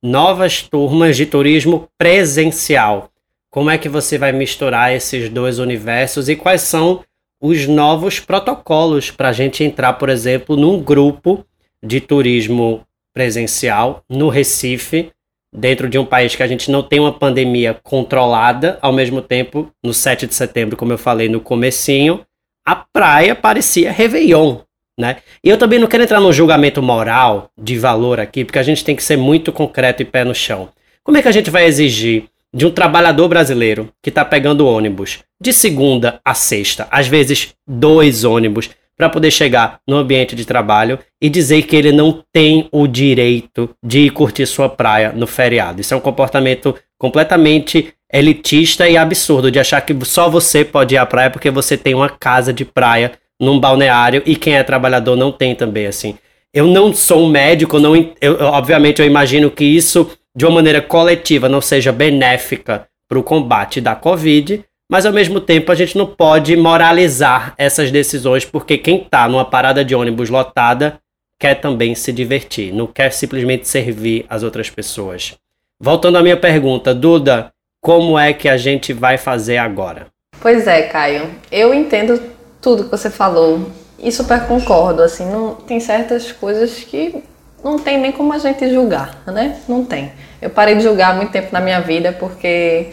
novas 0.04 0.62
turmas 0.62 1.18
de 1.18 1.26
turismo 1.26 1.88
presencial. 1.98 3.10
Como 3.52 3.70
é 3.70 3.78
que 3.78 3.90
você 3.90 4.18
vai 4.18 4.32
misturar 4.32 4.94
esses 4.94 5.30
dois 5.30 5.60
universos 5.60 6.30
e 6.30 6.36
quais 6.36 6.62
são 6.62 7.02
os 7.42 7.68
novos 7.68 8.20
protocolos 8.20 9.12
para 9.12 9.30
a 9.30 9.34
gente 9.34 9.64
entrar, 9.64 9.94
por 9.94 10.10
exemplo, 10.10 10.56
num 10.56 10.82
grupo 10.82 11.46
de 11.84 12.00
turismo 12.02 12.82
presencial 13.14 14.04
no 14.10 14.30
Recife, 14.30 15.12
dentro 15.54 15.88
de 15.88 15.98
um 15.98 16.06
país 16.06 16.36
que 16.36 16.44
a 16.44 16.48
gente 16.48 16.70
não 16.70 16.84
tem 16.84 17.00
uma 17.00 17.14
pandemia 17.14 17.80
controlada, 17.82 18.78
ao 18.82 18.92
mesmo 18.92 19.22
tempo, 19.22 19.72
no 19.84 19.94
7 19.94 20.28
de 20.28 20.36
setembro, 20.36 20.76
como 20.76 20.92
eu 20.92 20.98
falei 20.98 21.30
no 21.30 21.40
comecinho, 21.40 22.26
a 22.66 22.76
praia 22.76 23.36
parecia 23.36 23.92
Réveillon, 23.92 24.58
né? 25.00 25.18
E 25.44 25.50
eu 25.50 25.58
também 25.58 25.80
não 25.80 25.88
quero 25.88 26.04
entrar 26.04 26.20
num 26.20 26.34
julgamento 26.34 26.82
moral 26.82 27.50
de 27.58 27.78
valor 27.78 28.20
aqui, 28.20 28.44
porque 28.44 28.60
a 28.60 28.64
gente 28.64 28.84
tem 28.84 28.96
que 28.96 29.04
ser 29.04 29.18
muito 29.18 29.54
concreto 29.54 30.02
e 30.02 30.06
pé 30.06 30.24
no 30.24 30.36
chão. 30.36 30.70
Como 31.04 31.18
é 31.18 31.22
que 31.22 31.28
a 31.28 31.32
gente 31.32 31.52
vai 31.52 31.66
exigir 31.66 32.26
de 32.56 32.66
um 32.66 32.72
trabalhador 32.72 33.28
brasileiro 33.28 33.90
que 34.02 34.10
está 34.10 34.24
pegando 34.24 34.66
ônibus 34.66 35.20
de 35.42 35.52
segunda 35.52 36.22
a 36.24 36.34
sexta, 36.34 36.88
às 36.90 37.06
vezes 37.06 37.54
dois 37.68 38.24
ônibus, 38.24 38.70
para 38.98 39.10
poder 39.10 39.30
chegar 39.30 39.80
no 39.86 39.98
ambiente 39.98 40.38
de 40.38 40.46
trabalho 40.46 40.98
e 41.22 41.30
dizer 41.30 41.64
que 41.64 41.76
ele 41.76 41.92
não 41.92 42.24
tem 42.32 42.70
o 42.72 42.88
direito 42.88 43.70
de 43.84 44.06
ir 44.06 44.10
curtir 44.12 44.46
sua 44.46 44.70
praia 44.70 45.12
no 45.14 45.28
feriado. 45.28 45.82
Isso 45.82 45.94
é 45.94 45.98
um 45.98 46.02
comportamento 46.02 46.74
completamente 46.98 47.94
elitista 48.12 48.88
e 48.88 48.96
absurdo 48.96 49.52
de 49.52 49.60
achar 49.60 49.82
que 49.82 49.94
só 50.06 50.30
você 50.30 50.64
pode 50.64 50.96
ir 50.96 50.98
à 50.98 51.06
praia 51.06 51.30
porque 51.30 51.52
você 51.52 51.76
tem 51.76 51.94
uma 51.94 52.08
casa 52.08 52.54
de 52.54 52.64
praia 52.64 53.12
num 53.38 53.60
balneário 53.60 54.24
e 54.26 54.34
quem 54.34 54.56
é 54.56 54.64
trabalhador 54.64 55.18
não 55.18 55.30
tem 55.30 55.54
também 55.54 55.88
assim. 55.88 56.18
eu 56.54 56.68
não 56.68 56.94
sou 56.94 57.26
um 57.26 57.30
médico, 57.30 57.80
não, 57.80 57.94
eu, 58.22 58.38
obviamente 58.44 59.02
eu 59.02 59.06
imagino 59.06 59.52
que 59.52 59.66
isso, 59.66 60.10
de 60.36 60.46
uma 60.46 60.56
maneira 60.56 60.82
coletiva, 60.82 61.48
não 61.48 61.62
seja 61.62 61.92
benéfica 61.92 62.88
para 63.08 63.20
o 63.20 63.24
combate 63.24 63.80
da 63.80 63.96
Covid, 63.96 64.64
mas 64.92 65.06
ao 65.06 65.14
mesmo 65.14 65.40
tempo 65.40 65.72
a 65.72 65.76
gente 65.76 65.98
não 65.98 66.06
pode 66.06 66.56
moralizar 66.56 67.54
essas 67.58 67.90
decisões, 67.90 68.46
porque 68.46 68.78
quem 68.78 69.02
está 69.02 69.28
numa 69.28 69.46
parada 69.46 69.84
de 69.84 69.96
ônibus 69.96 70.30
lotada 70.30 71.00
quer 71.40 71.56
também 71.56 71.96
se 71.96 72.12
divertir, 72.12 72.74
não 72.74 72.88
quer 72.88 73.12
simplesmente 73.12 73.68
servir 73.68 74.26
as 74.30 74.44
outras 74.44 74.70
pessoas. 74.70 75.36
Voltando 75.82 76.18
à 76.18 76.24
minha 76.24 76.38
pergunta, 76.38 76.94
Duda, 76.94 77.52
como 77.82 78.18
é 78.18 78.34
que 78.34 78.48
a 78.48 78.58
gente 78.58 78.94
vai 78.94 79.18
fazer 79.18 79.58
agora? 79.58 80.08
Pois 80.42 80.68
é, 80.68 80.84
Caio. 80.84 81.30
Eu 81.52 81.74
entendo 81.74 82.22
tudo 82.62 82.86
que 82.86 82.92
você 82.92 83.10
falou 83.10 83.70
e 84.00 84.12
super 84.12 84.48
concordo. 84.48 85.02
Assim, 85.02 85.26
não 85.26 85.56
tem 85.56 85.80
certas 85.80 86.32
coisas 86.32 86.80
que 86.84 87.24
não 87.66 87.80
tem 87.80 87.98
nem 87.98 88.12
como 88.12 88.32
a 88.32 88.38
gente 88.38 88.72
julgar, 88.72 89.24
né? 89.26 89.58
Não 89.68 89.84
tem. 89.84 90.14
Eu 90.40 90.52
parei 90.52 90.76
de 90.76 90.84
julgar 90.84 91.10
há 91.10 91.14
muito 91.16 91.32
tempo 91.32 91.48
na 91.52 91.60
minha 91.60 91.82
vida 91.82 92.12
porque 92.12 92.92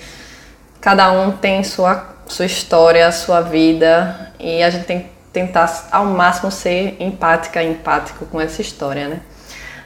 cada 0.81 1.13
um 1.13 1.33
tem 1.33 1.63
sua 1.63 2.11
sua 2.27 2.47
história, 2.47 3.13
sua 3.13 3.43
vida 3.43 4.33
e 4.41 4.63
a 4.63 4.71
gente 4.71 4.87
tem 4.87 5.01
que 5.01 5.07
tentar 5.31 5.89
ao 5.93 6.07
máximo 6.07 6.51
ser 6.51 6.97
empática, 6.99 7.63
empático 7.63 8.25
com 8.25 8.41
essa 8.41 8.63
história, 8.63 9.09
né? 9.09 9.21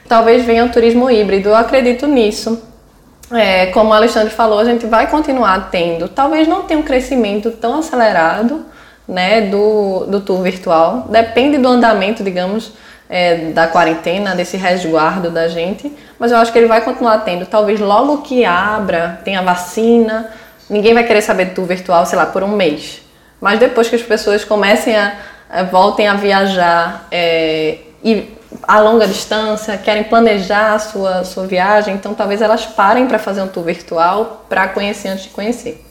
Talvez 0.07 0.45
venha 0.45 0.63
o 0.63 0.69
turismo 0.69 1.11
híbrido, 1.11 1.49
eu 1.49 1.55
acredito 1.55 2.07
nisso. 2.07 2.63
É, 3.29 3.65
como 3.67 3.89
o 3.89 3.93
Alexandre 3.93 4.33
falou, 4.33 4.57
a 4.57 4.63
gente 4.63 4.85
vai 4.85 5.11
continuar 5.11 5.69
tendo, 5.69 6.07
talvez 6.07 6.47
não 6.47 6.63
tenha 6.63 6.79
um 6.79 6.83
crescimento 6.83 7.51
tão 7.51 7.79
acelerado 7.79 8.65
né, 9.05 9.41
do, 9.41 10.05
do 10.05 10.21
tour 10.21 10.41
virtual, 10.41 11.07
depende 11.09 11.57
do 11.57 11.67
andamento, 11.67 12.23
digamos, 12.23 12.71
é, 13.09 13.51
da 13.51 13.67
quarentena, 13.67 14.35
desse 14.35 14.57
resguardo 14.57 15.29
da 15.29 15.47
gente, 15.47 15.91
mas 16.19 16.31
eu 16.31 16.37
acho 16.37 16.51
que 16.51 16.57
ele 16.57 16.67
vai 16.67 16.81
continuar 16.81 17.19
tendo. 17.19 17.45
Talvez 17.45 17.79
logo 17.79 18.19
que 18.19 18.43
abra, 18.43 19.19
tenha 19.23 19.41
vacina, 19.41 20.29
ninguém 20.69 20.93
vai 20.93 21.03
querer 21.03 21.21
saber 21.21 21.45
do 21.45 21.63
virtual, 21.63 22.05
sei 22.05 22.17
lá, 22.17 22.25
por 22.25 22.43
um 22.43 22.49
mês. 22.49 23.01
Mas 23.39 23.59
depois 23.59 23.87
que 23.87 23.95
as 23.95 24.01
pessoas 24.01 24.43
comecem 24.43 24.95
a, 24.95 25.13
a 25.49 25.63
voltem 25.63 26.07
a 26.07 26.15
viajar 26.15 27.07
é, 27.11 27.77
e 28.03 28.35
a 28.63 28.79
longa 28.79 29.07
distância, 29.07 29.77
querem 29.77 30.03
planejar 30.03 30.73
a 30.73 30.79
sua, 30.79 31.23
sua 31.23 31.45
viagem, 31.45 31.95
então 31.95 32.13
talvez 32.13 32.41
elas 32.41 32.65
parem 32.65 33.07
para 33.07 33.19
fazer 33.19 33.41
um 33.41 33.47
tour 33.47 33.63
virtual 33.63 34.45
para 34.49 34.67
conhecer 34.69 35.09
antes 35.09 35.25
de 35.25 35.29
conhecer. 35.29 35.86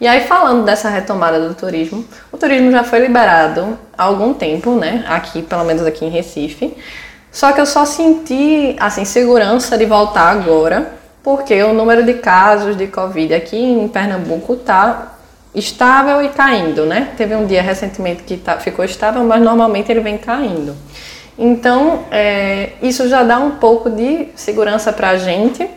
E 0.00 0.06
aí, 0.06 0.20
falando 0.20 0.64
dessa 0.64 0.88
retomada 0.88 1.40
do 1.40 1.54
turismo, 1.54 2.04
o 2.30 2.36
turismo 2.36 2.70
já 2.70 2.84
foi 2.84 3.00
liberado 3.00 3.76
há 3.96 4.04
algum 4.04 4.32
tempo, 4.32 4.72
né? 4.72 5.04
Aqui, 5.08 5.42
pelo 5.42 5.64
menos 5.64 5.84
aqui 5.84 6.04
em 6.04 6.08
Recife. 6.08 6.76
Só 7.32 7.52
que 7.52 7.60
eu 7.60 7.66
só 7.66 7.84
senti, 7.84 8.76
assim, 8.78 9.04
segurança 9.04 9.76
de 9.76 9.84
voltar 9.84 10.30
agora, 10.30 10.92
porque 11.22 11.60
o 11.62 11.74
número 11.74 12.04
de 12.04 12.14
casos 12.14 12.76
de 12.76 12.86
Covid 12.86 13.34
aqui 13.34 13.56
em 13.56 13.88
Pernambuco 13.88 14.56
tá 14.56 15.16
estável 15.54 16.22
e 16.22 16.28
caindo, 16.28 16.86
né? 16.86 17.08
Teve 17.16 17.34
um 17.34 17.44
dia 17.44 17.60
recentemente 17.60 18.22
que 18.22 18.36
tá, 18.36 18.58
ficou 18.58 18.84
estável, 18.84 19.24
mas 19.24 19.42
normalmente 19.42 19.90
ele 19.90 20.00
vem 20.00 20.16
caindo. 20.16 20.76
Então, 21.36 22.04
é, 22.10 22.70
isso 22.82 23.08
já 23.08 23.22
dá 23.22 23.38
um 23.38 23.52
pouco 23.52 23.90
de 23.90 24.28
segurança 24.34 24.92
para 24.92 25.10
a 25.10 25.16
gente. 25.16 25.68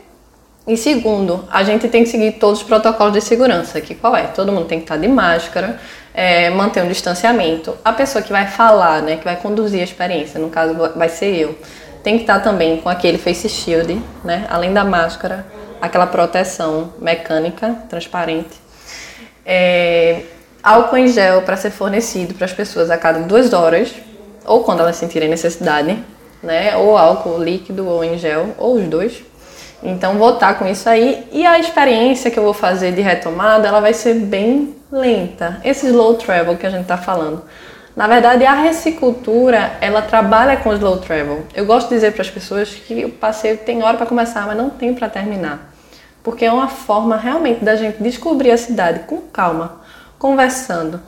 E 0.68 0.78
segundo, 0.78 1.44
a 1.52 1.64
gente 1.64 1.88
tem 1.88 2.04
que 2.04 2.10
seguir 2.10 2.34
todos 2.34 2.60
os 2.60 2.66
protocolos 2.66 3.14
de 3.14 3.22
segurança, 3.22 3.82
que 3.82 3.96
qual 3.96 4.16
é? 4.16 4.24
Todo 4.28 4.52
mundo 4.52 4.68
tem 4.68 4.78
que 4.78 4.86
estar 4.86 4.98
de 4.98 5.08
máscara, 5.08 5.80
é, 6.14 6.50
manter 6.52 6.84
um 6.84 6.88
distanciamento. 6.88 7.76
A 7.84 7.92
pessoa 7.92 8.22
que 8.22 8.32
vai 8.32 8.48
falar, 8.48 9.02
né, 9.02 9.18
que 9.18 9.24
vai 9.24 9.36
conduzir 9.36 9.82
a 9.82 9.84
experiência, 9.84 10.40
no 10.40 10.50
caso 10.50 10.76
vai 10.96 11.10
ser 11.10 11.36
eu, 11.36 11.58
tem 12.04 12.16
que 12.16 12.24
estar 12.24 12.40
também 12.42 12.78
com 12.78 12.90
aquele 12.90 13.18
face 13.18 13.50
shield, 13.50 14.02
né, 14.24 14.46
além 14.50 14.72
da 14.72 14.84
máscara, 14.84 15.46
aquela 15.82 16.06
proteção 16.06 16.94
mecânica 17.00 17.76
transparente. 17.90 18.62
É, 19.44 20.22
álcool 20.62 20.98
em 20.98 21.08
gel 21.08 21.42
para 21.42 21.58
ser 21.58 21.72
fornecido 21.72 22.36
para 22.36 22.46
as 22.46 22.54
pessoas 22.54 22.92
a 22.92 22.98
cada 22.98 23.20
duas 23.22 23.52
horas, 23.52 23.92
ou 24.46 24.64
quando 24.64 24.82
elas 24.82 24.96
sentirem 24.96 25.28
necessidade, 25.28 25.98
né? 26.42 26.76
Ou 26.76 26.98
álcool 26.98 27.44
líquido 27.44 27.88
ou 27.88 28.04
em 28.04 28.18
gel, 28.18 28.56
ou 28.58 28.76
os 28.76 28.88
dois. 28.88 29.24
Então 29.84 30.18
vou 30.18 30.34
estar 30.34 30.54
com 30.56 30.68
isso 30.68 30.88
aí 30.88 31.28
e 31.32 31.46
a 31.46 31.58
experiência 31.58 32.30
que 32.30 32.38
eu 32.38 32.44
vou 32.44 32.54
fazer 32.54 32.92
de 32.92 33.02
retomada, 33.02 33.68
ela 33.68 33.80
vai 33.80 33.94
ser 33.94 34.14
bem 34.16 34.76
lenta. 34.92 35.60
Esse 35.64 35.88
slow 35.88 36.16
travel 36.16 36.56
que 36.58 36.66
a 36.66 36.70
gente 36.70 36.84
está 36.84 36.98
falando. 36.98 37.44
Na 37.96 38.08
verdade, 38.08 38.46
a 38.46 38.54
recicultura, 38.54 39.74
ela 39.82 40.02
trabalha 40.02 40.58
com 40.58 40.72
slow 40.74 40.98
travel. 40.98 41.46
Eu 41.54 41.66
gosto 41.66 41.90
de 41.90 41.96
dizer 41.96 42.14
para 42.14 42.22
as 42.22 42.30
pessoas 42.30 42.70
que 42.70 43.04
o 43.04 43.10
passeio 43.10 43.58
tem 43.58 43.84
hora 43.84 43.98
para 43.98 44.06
começar, 44.06 44.46
mas 44.48 44.56
não 44.56 44.70
tem 44.70 44.94
para 44.94 45.10
terminar. 45.10 45.74
Porque 46.24 46.46
é 46.46 46.52
uma 46.52 46.68
forma 46.68 47.18
realmente 47.18 47.66
da 47.66 47.76
gente 47.76 48.02
descobrir 48.02 48.52
a 48.52 48.58
cidade 48.58 49.02
com 49.08 49.18
calma, 49.18 49.82
conversando. 50.18 51.02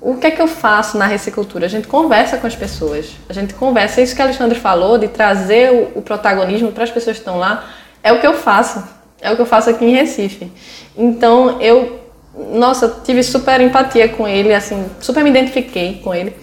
O 0.00 0.16
que 0.16 0.26
é 0.26 0.30
que 0.30 0.40
eu 0.40 0.46
faço 0.46 0.98
na 0.98 1.06
recicultura? 1.06 1.64
A 1.64 1.68
gente 1.68 1.88
conversa 1.88 2.36
com 2.36 2.46
as 2.46 2.54
pessoas. 2.54 3.16
A 3.28 3.32
gente 3.32 3.54
conversa. 3.54 4.00
É 4.00 4.04
isso 4.04 4.14
que 4.14 4.20
a 4.20 4.26
Alexandre 4.26 4.60
falou, 4.60 4.98
de 4.98 5.08
trazer 5.08 5.72
o, 5.72 5.98
o 5.98 6.02
protagonismo 6.02 6.70
para 6.70 6.84
as 6.84 6.90
pessoas 6.90 7.16
que 7.16 7.22
estão 7.22 7.38
lá, 7.38 7.64
é 8.04 8.12
o 8.12 8.20
que 8.20 8.26
eu 8.26 8.34
faço. 8.34 8.84
É 9.20 9.32
o 9.32 9.36
que 9.36 9.42
eu 9.42 9.46
faço 9.46 9.70
aqui 9.70 9.84
em 9.84 9.92
Recife. 9.92 10.52
Então, 10.96 11.60
eu, 11.60 11.98
nossa, 12.52 13.00
tive 13.04 13.22
super 13.24 13.60
empatia 13.60 14.08
com 14.08 14.28
ele, 14.28 14.54
assim, 14.54 14.86
super 15.00 15.24
me 15.24 15.30
identifiquei 15.30 16.00
com 16.04 16.14
ele. 16.14 16.36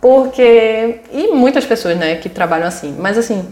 Porque. 0.00 1.00
E 1.12 1.28
muitas 1.34 1.64
pessoas, 1.64 1.96
né, 1.96 2.14
que 2.16 2.28
trabalham 2.28 2.68
assim. 2.68 2.94
Mas, 2.98 3.18
assim, 3.18 3.44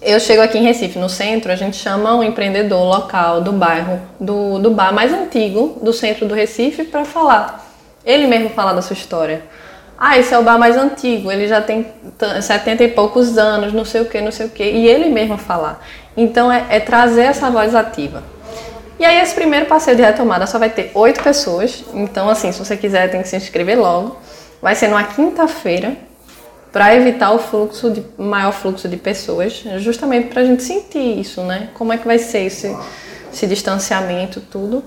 eu 0.00 0.20
chego 0.20 0.42
aqui 0.42 0.58
em 0.58 0.62
Recife, 0.62 0.98
no 0.98 1.08
centro, 1.08 1.50
a 1.50 1.56
gente 1.56 1.76
chama 1.76 2.14
um 2.14 2.22
empreendedor 2.22 2.84
local 2.84 3.40
do 3.40 3.50
bairro, 3.52 4.00
do, 4.20 4.60
do 4.60 4.70
bar 4.70 4.92
mais 4.92 5.12
antigo 5.12 5.78
do 5.82 5.92
centro 5.92 6.26
do 6.26 6.34
Recife, 6.34 6.84
para 6.84 7.04
falar 7.04 7.68
ele 8.08 8.26
mesmo 8.26 8.48
fala 8.48 8.72
da 8.72 8.80
sua 8.80 8.94
história. 8.94 9.42
Ah, 9.98 10.16
esse 10.16 10.32
é 10.32 10.38
o 10.38 10.42
bar 10.42 10.58
mais 10.58 10.76
antigo, 10.76 11.30
ele 11.30 11.46
já 11.46 11.60
tem 11.60 11.86
70 12.40 12.84
e 12.84 12.88
poucos 12.88 13.36
anos, 13.36 13.72
não 13.72 13.84
sei 13.84 14.00
o 14.00 14.06
que, 14.06 14.18
não 14.20 14.32
sei 14.32 14.46
o 14.46 14.50
que. 14.50 14.62
E 14.62 14.86
ele 14.86 15.10
mesmo 15.10 15.36
falar. 15.36 15.84
Então 16.18 16.50
é, 16.52 16.66
é 16.68 16.80
trazer 16.80 17.22
essa 17.22 17.48
voz 17.48 17.74
ativa. 17.74 18.24
E 18.98 19.04
aí 19.04 19.20
esse 19.20 19.34
primeiro 19.34 19.66
passeio 19.66 19.96
de 19.96 20.02
retomada 20.02 20.44
só 20.48 20.58
vai 20.58 20.68
ter 20.68 20.90
oito 20.94 21.22
pessoas. 21.22 21.84
Então, 21.94 22.28
assim, 22.28 22.50
se 22.50 22.58
você 22.58 22.76
quiser, 22.76 23.08
tem 23.08 23.22
que 23.22 23.28
se 23.28 23.36
inscrever 23.36 23.78
logo. 23.78 24.16
Vai 24.60 24.74
ser 24.74 24.88
numa 24.88 25.04
quinta-feira, 25.04 25.96
para 26.72 26.94
evitar 26.94 27.30
o 27.30 27.38
fluxo 27.38 27.90
de 27.90 28.04
maior 28.18 28.52
fluxo 28.52 28.88
de 28.88 28.96
pessoas, 28.96 29.64
justamente 29.78 30.28
para 30.28 30.42
a 30.42 30.44
gente 30.44 30.62
sentir 30.62 31.20
isso, 31.20 31.40
né? 31.42 31.68
Como 31.74 31.92
é 31.92 31.96
que 31.96 32.06
vai 32.06 32.18
ser 32.18 32.40
esse, 32.40 32.76
esse 33.32 33.46
distanciamento, 33.46 34.40
tudo. 34.40 34.84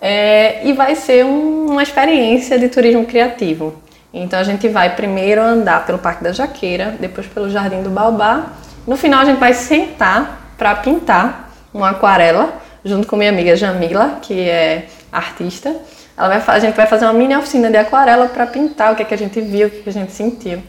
É, 0.00 0.66
e 0.66 0.72
vai 0.72 0.96
ser 0.96 1.24
um, 1.24 1.66
uma 1.70 1.82
experiência 1.82 2.58
de 2.58 2.68
turismo 2.68 3.06
criativo. 3.06 3.74
Então 4.12 4.38
a 4.38 4.44
gente 4.44 4.68
vai 4.68 4.94
primeiro 4.94 5.40
andar 5.40 5.86
pelo 5.86 5.98
Parque 5.98 6.24
da 6.24 6.32
Jaqueira, 6.32 6.96
depois 6.98 7.26
pelo 7.28 7.48
Jardim 7.48 7.82
do 7.82 7.90
Baobá. 7.90 8.52
No 8.86 8.96
final 8.96 9.20
a 9.20 9.24
gente 9.24 9.38
vai 9.38 9.54
sentar 9.54 10.41
para 10.56 10.74
pintar 10.76 11.50
uma 11.72 11.90
aquarela 11.90 12.60
junto 12.84 13.06
com 13.06 13.16
minha 13.16 13.30
amiga 13.30 13.54
Jamila, 13.54 14.18
que 14.20 14.48
é 14.48 14.86
artista. 15.10 15.74
Ela 16.16 16.38
vai, 16.38 16.56
a 16.56 16.58
gente 16.58 16.74
vai 16.74 16.86
fazer 16.86 17.04
uma 17.04 17.14
mini 17.14 17.36
oficina 17.36 17.70
de 17.70 17.76
aquarela 17.76 18.28
para 18.28 18.46
pintar 18.46 18.92
o 18.92 18.96
que, 18.96 19.02
é 19.02 19.04
que 19.04 19.14
a 19.14 19.18
gente 19.18 19.40
viu, 19.40 19.68
o 19.68 19.70
que, 19.70 19.78
é 19.78 19.82
que 19.82 19.88
a 19.88 19.92
gente 19.92 20.12
sentiu. 20.12 20.62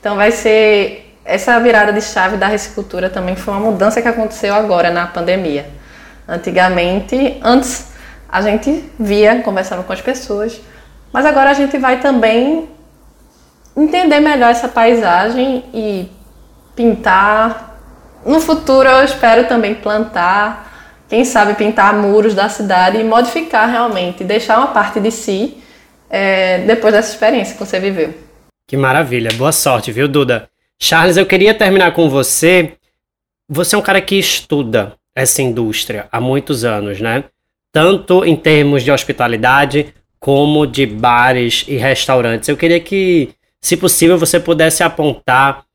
Então 0.00 0.16
vai 0.16 0.30
ser 0.30 1.06
essa 1.24 1.58
virada 1.58 1.92
de 1.92 2.00
chave 2.00 2.36
da 2.36 2.46
recicultura 2.46 3.10
também 3.10 3.34
foi 3.34 3.52
uma 3.52 3.72
mudança 3.72 4.00
que 4.00 4.06
aconteceu 4.06 4.54
agora 4.54 4.90
na 4.90 5.06
pandemia. 5.06 5.68
Antigamente, 6.28 7.38
antes 7.42 7.88
a 8.28 8.40
gente 8.40 8.84
via, 8.98 9.42
conversava 9.42 9.82
com 9.82 9.92
as 9.92 10.00
pessoas, 10.00 10.60
mas 11.12 11.26
agora 11.26 11.50
a 11.50 11.54
gente 11.54 11.76
vai 11.78 12.00
também 12.00 12.68
entender 13.76 14.20
melhor 14.20 14.50
essa 14.50 14.68
paisagem 14.68 15.64
e 15.74 16.08
pintar. 16.74 17.75
No 18.26 18.40
futuro 18.40 18.88
eu 18.88 19.04
espero 19.04 19.46
também 19.46 19.74
plantar, 19.74 21.04
quem 21.08 21.24
sabe 21.24 21.54
pintar 21.54 21.94
muros 21.94 22.34
da 22.34 22.48
cidade 22.48 22.98
e 22.98 23.04
modificar 23.04 23.70
realmente, 23.70 24.24
deixar 24.24 24.58
uma 24.58 24.68
parte 24.68 24.98
de 24.98 25.10
si 25.10 25.58
é, 26.10 26.58
depois 26.66 26.92
dessa 26.92 27.12
experiência 27.12 27.54
que 27.54 27.64
você 27.64 27.78
viveu. 27.78 28.12
Que 28.66 28.76
maravilha, 28.76 29.30
boa 29.34 29.52
sorte, 29.52 29.92
viu, 29.92 30.08
Duda? 30.08 30.50
Charles, 30.78 31.16
eu 31.16 31.24
queria 31.24 31.54
terminar 31.54 31.92
com 31.92 32.10
você. 32.10 32.72
Você 33.48 33.76
é 33.76 33.78
um 33.78 33.82
cara 33.82 34.00
que 34.00 34.16
estuda 34.16 34.94
essa 35.14 35.40
indústria 35.40 36.08
há 36.10 36.20
muitos 36.20 36.64
anos, 36.64 37.00
né? 37.00 37.24
tanto 37.76 38.24
em 38.24 38.34
termos 38.34 38.82
de 38.82 38.90
hospitalidade 38.90 39.92
como 40.18 40.66
de 40.66 40.86
bares 40.86 41.62
e 41.68 41.76
restaurantes. 41.76 42.48
Eu 42.48 42.56
queria 42.56 42.80
que, 42.80 43.34
se 43.60 43.76
possível, 43.76 44.16
você 44.16 44.40
pudesse 44.40 44.82
apontar 44.82 45.65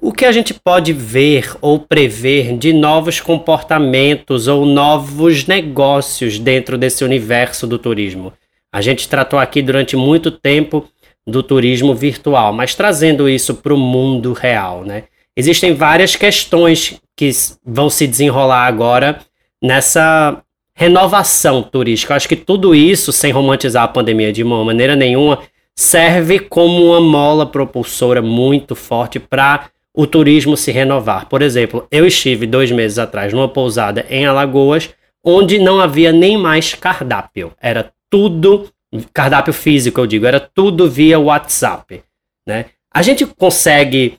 o 0.00 0.12
que 0.12 0.24
a 0.24 0.32
gente 0.32 0.52
pode 0.52 0.92
ver 0.92 1.56
ou 1.60 1.78
prever 1.78 2.56
de 2.56 2.72
novos 2.72 3.20
comportamentos 3.20 4.48
ou 4.48 4.66
novos 4.66 5.46
negócios 5.46 6.38
dentro 6.38 6.76
desse 6.76 7.04
universo 7.04 7.66
do 7.66 7.78
turismo. 7.78 8.32
A 8.72 8.80
gente 8.80 9.08
tratou 9.08 9.38
aqui 9.38 9.62
durante 9.62 9.96
muito 9.96 10.30
tempo 10.30 10.88
do 11.26 11.42
turismo 11.42 11.94
virtual, 11.94 12.52
mas 12.52 12.74
trazendo 12.74 13.28
isso 13.28 13.54
para 13.54 13.72
o 13.72 13.78
mundo 13.78 14.32
real, 14.32 14.84
né? 14.84 15.04
existem 15.36 15.74
várias 15.74 16.16
questões 16.16 17.00
que 17.16 17.30
vão 17.64 17.90
se 17.90 18.06
desenrolar 18.06 18.66
agora 18.66 19.20
nessa 19.62 20.42
renovação 20.76 21.62
turística. 21.62 22.14
Acho 22.14 22.28
que 22.28 22.36
tudo 22.36 22.74
isso, 22.74 23.12
sem 23.12 23.32
romantizar 23.32 23.84
a 23.84 23.88
pandemia 23.88 24.32
de 24.32 24.42
uma 24.42 24.64
maneira 24.64 24.96
nenhuma, 24.96 25.40
serve 25.76 26.38
como 26.38 26.86
uma 26.86 27.00
mola 27.00 27.46
propulsora 27.46 28.22
muito 28.22 28.74
forte 28.74 29.18
para 29.18 29.68
o 29.96 30.06
turismo 30.06 30.56
se 30.56 30.72
renovar. 30.72 31.28
Por 31.28 31.40
exemplo, 31.40 31.86
eu 31.90 32.06
estive 32.06 32.46
dois 32.46 32.70
meses 32.72 32.98
atrás 32.98 33.32
numa 33.32 33.48
pousada 33.48 34.04
em 34.10 34.26
Alagoas, 34.26 34.90
onde 35.24 35.58
não 35.58 35.80
havia 35.80 36.12
nem 36.12 36.36
mais 36.36 36.74
cardápio. 36.74 37.52
Era 37.60 37.92
tudo 38.10 38.68
cardápio 39.12 39.52
físico, 39.52 40.00
eu 40.00 40.06
digo, 40.06 40.26
era 40.26 40.38
tudo 40.38 40.88
via 40.88 41.18
WhatsApp, 41.18 42.02
né? 42.46 42.66
A 42.92 43.02
gente 43.02 43.26
consegue 43.26 44.18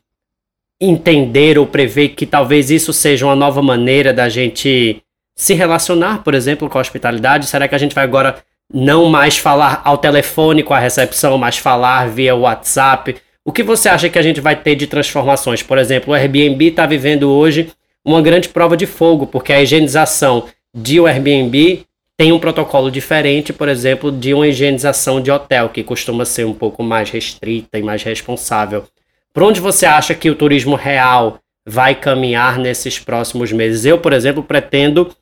entender 0.81 1.57
ou 1.57 1.65
prever 1.65 2.09
que 2.09 2.25
talvez 2.25 2.69
isso 2.69 2.91
seja 2.91 3.25
uma 3.25 3.35
nova 3.35 3.61
maneira 3.61 4.13
da 4.13 4.27
gente 4.27 5.01
se 5.35 5.53
relacionar, 5.53 6.23
por 6.23 6.33
exemplo, 6.33 6.69
com 6.69 6.77
a 6.77 6.81
hospitalidade? 6.81 7.47
Será 7.47 7.67
que 7.67 7.75
a 7.75 7.77
gente 7.77 7.95
vai 7.95 8.03
agora 8.03 8.37
não 8.73 9.05
mais 9.09 9.37
falar 9.37 9.81
ao 9.83 9.97
telefone 9.97 10.63
com 10.63 10.73
a 10.73 10.79
recepção, 10.79 11.37
mas 11.37 11.57
falar 11.57 12.09
via 12.09 12.35
WhatsApp? 12.35 13.15
O 13.47 13.51
que 13.51 13.61
você 13.61 13.87
acha 13.87 14.09
que 14.09 14.17
a 14.17 14.23
gente 14.23 14.41
vai 14.41 14.55
ter 14.55 14.73
de 14.73 14.87
transformações? 14.87 15.61
Por 15.61 15.77
exemplo, 15.77 16.11
o 16.11 16.15
Airbnb 16.15 16.65
está 16.65 16.87
vivendo 16.87 17.29
hoje 17.29 17.69
uma 18.03 18.19
grande 18.19 18.49
prova 18.49 18.75
de 18.75 18.87
fogo, 18.87 19.27
porque 19.27 19.53
a 19.53 19.61
higienização 19.61 20.47
de 20.73 20.99
Airbnb 20.99 21.85
tem 22.17 22.31
um 22.31 22.39
protocolo 22.39 22.89
diferente, 22.89 23.53
por 23.53 23.69
exemplo, 23.69 24.11
de 24.11 24.33
uma 24.33 24.47
higienização 24.47 25.21
de 25.21 25.29
hotel, 25.29 25.69
que 25.69 25.83
costuma 25.83 26.25
ser 26.25 26.43
um 26.47 26.55
pouco 26.55 26.81
mais 26.81 27.11
restrita 27.11 27.77
e 27.77 27.83
mais 27.83 28.01
responsável. 28.01 28.85
Por 29.31 29.43
onde 29.43 29.61
você 29.61 29.85
acha 29.85 30.15
que 30.15 30.29
o 30.29 30.35
turismo 30.35 30.75
real 30.75 31.39
vai 31.63 31.93
caminhar 31.93 32.57
nesses 32.57 32.97
próximos 32.97 33.51
meses? 33.51 33.85
Eu, 33.85 33.99
por 33.99 34.11
exemplo, 34.11 34.41
pretendo 34.41 35.15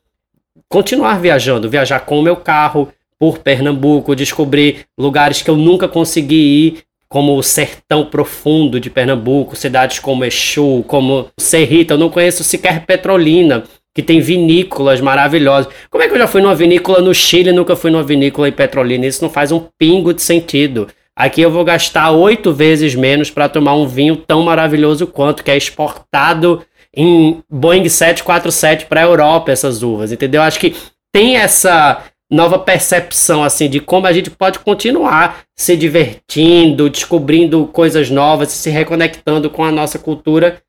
continuar 0.70 1.20
viajando, 1.20 1.70
viajar 1.70 2.00
com 2.00 2.20
o 2.20 2.24
meu 2.24 2.38
carro 2.38 2.88
por 3.20 3.40
Pernambuco, 3.40 4.16
descobrir 4.16 4.86
lugares 4.98 5.42
que 5.42 5.50
eu 5.50 5.58
nunca 5.58 5.90
consegui 5.90 6.36
ir, 6.36 6.84
como 7.14 7.38
o 7.38 7.44
sertão 7.44 8.08
profundo 8.08 8.80
de 8.80 8.90
Pernambuco, 8.90 9.56
cidades 9.56 10.00
como 10.00 10.26
Exu, 10.26 10.84
como 10.88 11.28
Serrita, 11.40 11.94
eu 11.94 11.98
não 12.00 12.10
conheço 12.10 12.44
sequer 12.44 12.88
Petrolina, 12.88 13.66
que 13.94 14.02
tem 14.02 14.20
vinícolas 14.20 15.00
maravilhosas. 15.00 15.72
Como 15.92 16.04
é 16.04 16.08
que 16.08 16.16
eu 16.16 16.18
já 16.18 16.26
fui 16.26 16.42
numa 16.42 16.56
vinícola 16.56 17.02
no 17.02 17.14
Chile 17.14 17.52
e 17.52 17.54
nunca 17.54 17.76
fui 17.76 17.92
numa 17.92 18.02
vinícola 18.02 18.50
em 18.50 18.52
Petrolina? 18.52 19.06
Isso 19.06 19.24
não 19.24 19.30
faz 19.30 19.52
um 19.52 19.64
pingo 19.78 20.12
de 20.12 20.24
sentido. 20.24 20.88
Aqui 21.16 21.40
eu 21.40 21.52
vou 21.52 21.64
gastar 21.64 22.10
oito 22.10 22.52
vezes 22.52 22.96
menos 22.96 23.30
para 23.30 23.48
tomar 23.48 23.76
um 23.76 23.88
vinho 23.88 24.16
tão 24.16 24.42
maravilhoso 24.42 25.06
quanto, 25.06 25.44
que 25.44 25.52
é 25.52 25.56
exportado 25.56 26.66
em 26.98 27.44
Boeing 27.48 27.88
747 27.88 28.88
para 28.88 29.02
a 29.02 29.04
Europa, 29.04 29.52
essas 29.52 29.84
uvas, 29.84 30.12
entendeu? 30.12 30.42
Acho 30.42 30.60
que 30.60 30.76
tem 31.14 31.38
essa 31.38 32.02
nova 32.34 32.58
percepção 32.58 33.44
assim 33.44 33.70
de 33.70 33.80
como 33.80 34.08
a 34.08 34.12
gente 34.12 34.30
pode 34.32 34.60
continuar 34.60 35.44
se 35.56 35.78
divertindo, 35.78 36.90
descobrindo 36.90 37.68
coisas 37.68 38.10
novas, 38.10 38.50
se 38.50 38.70
reconectando 38.72 39.50
com 39.50 39.64
a 39.64 39.72
nossa 39.72 40.00
cultura 40.00 40.62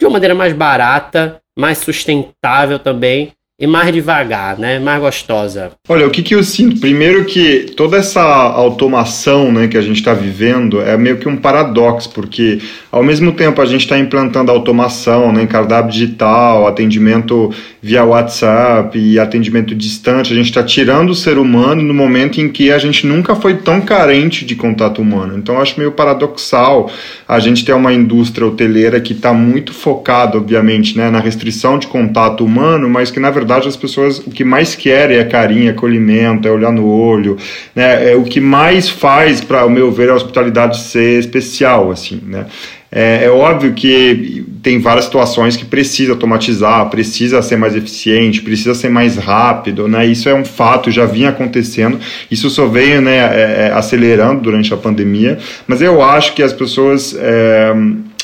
de 0.00 0.06
uma 0.06 0.14
maneira 0.14 0.34
mais 0.34 0.54
barata, 0.54 1.42
mais 1.56 1.78
sustentável 1.78 2.78
também 2.78 3.32
e 3.60 3.66
mais 3.66 3.92
devagar, 3.92 4.58
né? 4.58 4.78
Mais 4.78 4.98
gostosa. 4.98 5.72
Olha, 5.86 6.06
o 6.06 6.10
que, 6.10 6.22
que 6.22 6.34
eu 6.34 6.42
sinto? 6.42 6.80
Primeiro 6.80 7.26
que 7.26 7.72
toda 7.76 7.98
essa 7.98 8.22
automação 8.22 9.52
né, 9.52 9.68
que 9.68 9.76
a 9.76 9.82
gente 9.82 9.96
está 9.96 10.14
vivendo 10.14 10.80
é 10.80 10.96
meio 10.96 11.18
que 11.18 11.28
um 11.28 11.36
paradoxo, 11.36 12.10
porque 12.10 12.58
ao 12.90 13.02
mesmo 13.02 13.32
tempo 13.32 13.60
a 13.60 13.66
gente 13.66 13.82
está 13.82 13.98
implantando 13.98 14.50
automação, 14.50 15.30
né, 15.30 15.44
cardápio 15.44 15.92
digital, 15.92 16.66
atendimento 16.66 17.52
via 17.82 18.02
WhatsApp 18.02 18.98
e 18.98 19.18
atendimento 19.18 19.74
distante, 19.74 20.32
a 20.32 20.36
gente 20.36 20.46
está 20.46 20.62
tirando 20.62 21.10
o 21.10 21.14
ser 21.14 21.36
humano 21.36 21.82
no 21.82 21.92
momento 21.92 22.40
em 22.40 22.48
que 22.48 22.72
a 22.72 22.78
gente 22.78 23.06
nunca 23.06 23.34
foi 23.34 23.54
tão 23.56 23.82
carente 23.82 24.46
de 24.46 24.54
contato 24.54 25.02
humano. 25.02 25.36
Então 25.36 25.56
eu 25.56 25.60
acho 25.60 25.78
meio 25.78 25.92
paradoxal 25.92 26.90
a 27.30 27.38
gente 27.38 27.64
ter 27.64 27.72
uma 27.72 27.92
indústria 27.92 28.46
hoteleira 28.46 29.00
que 29.00 29.12
está 29.12 29.32
muito 29.32 29.72
focada, 29.72 30.36
obviamente, 30.36 30.96
né, 30.96 31.10
na 31.10 31.20
restrição 31.20 31.78
de 31.78 31.86
contato 31.86 32.44
humano, 32.44 32.88
mas 32.88 33.10
que 33.10 33.20
na 33.20 33.30
verdade 33.30 33.50
verdade, 33.50 33.68
as 33.68 33.76
pessoas 33.76 34.18
o 34.18 34.30
que 34.30 34.44
mais 34.44 34.76
querem 34.76 35.18
é 35.18 35.24
carinho, 35.24 35.68
é 35.68 35.70
acolhimento, 35.70 36.46
é 36.46 36.50
olhar 36.50 36.72
no 36.72 36.86
olho, 36.86 37.36
né? 37.74 38.12
É 38.12 38.16
o 38.16 38.22
que 38.22 38.40
mais 38.40 38.88
faz, 38.88 39.40
para 39.40 39.64
o 39.64 39.70
meu 39.70 39.90
ver, 39.90 40.10
a 40.10 40.14
hospitalidade 40.14 40.78
ser 40.78 41.18
especial, 41.18 41.90
assim, 41.90 42.20
né? 42.26 42.46
É, 42.92 43.24
é, 43.24 43.30
óbvio 43.30 43.72
que 43.72 44.44
tem 44.62 44.78
várias 44.78 45.06
situações 45.06 45.56
que 45.56 45.64
precisa 45.64 46.12
automatizar, 46.12 46.88
precisa 46.90 47.40
ser 47.42 47.56
mais 47.56 47.74
eficiente, 47.74 48.42
precisa 48.42 48.74
ser 48.74 48.90
mais 48.90 49.16
rápido, 49.16 49.88
né? 49.88 50.06
Isso 50.06 50.28
é 50.28 50.34
um 50.34 50.44
fato, 50.44 50.90
já 50.90 51.06
vinha 51.06 51.30
acontecendo. 51.30 51.98
Isso 52.30 52.50
só 52.50 52.66
veio, 52.66 53.00
né, 53.00 53.16
é, 53.16 53.68
é 53.68 53.72
acelerando 53.72 54.42
durante 54.42 54.72
a 54.74 54.76
pandemia. 54.76 55.38
Mas 55.66 55.80
eu 55.80 56.02
acho 56.02 56.34
que 56.34 56.42
as 56.42 56.52
pessoas 56.52 57.16
é, 57.18 57.72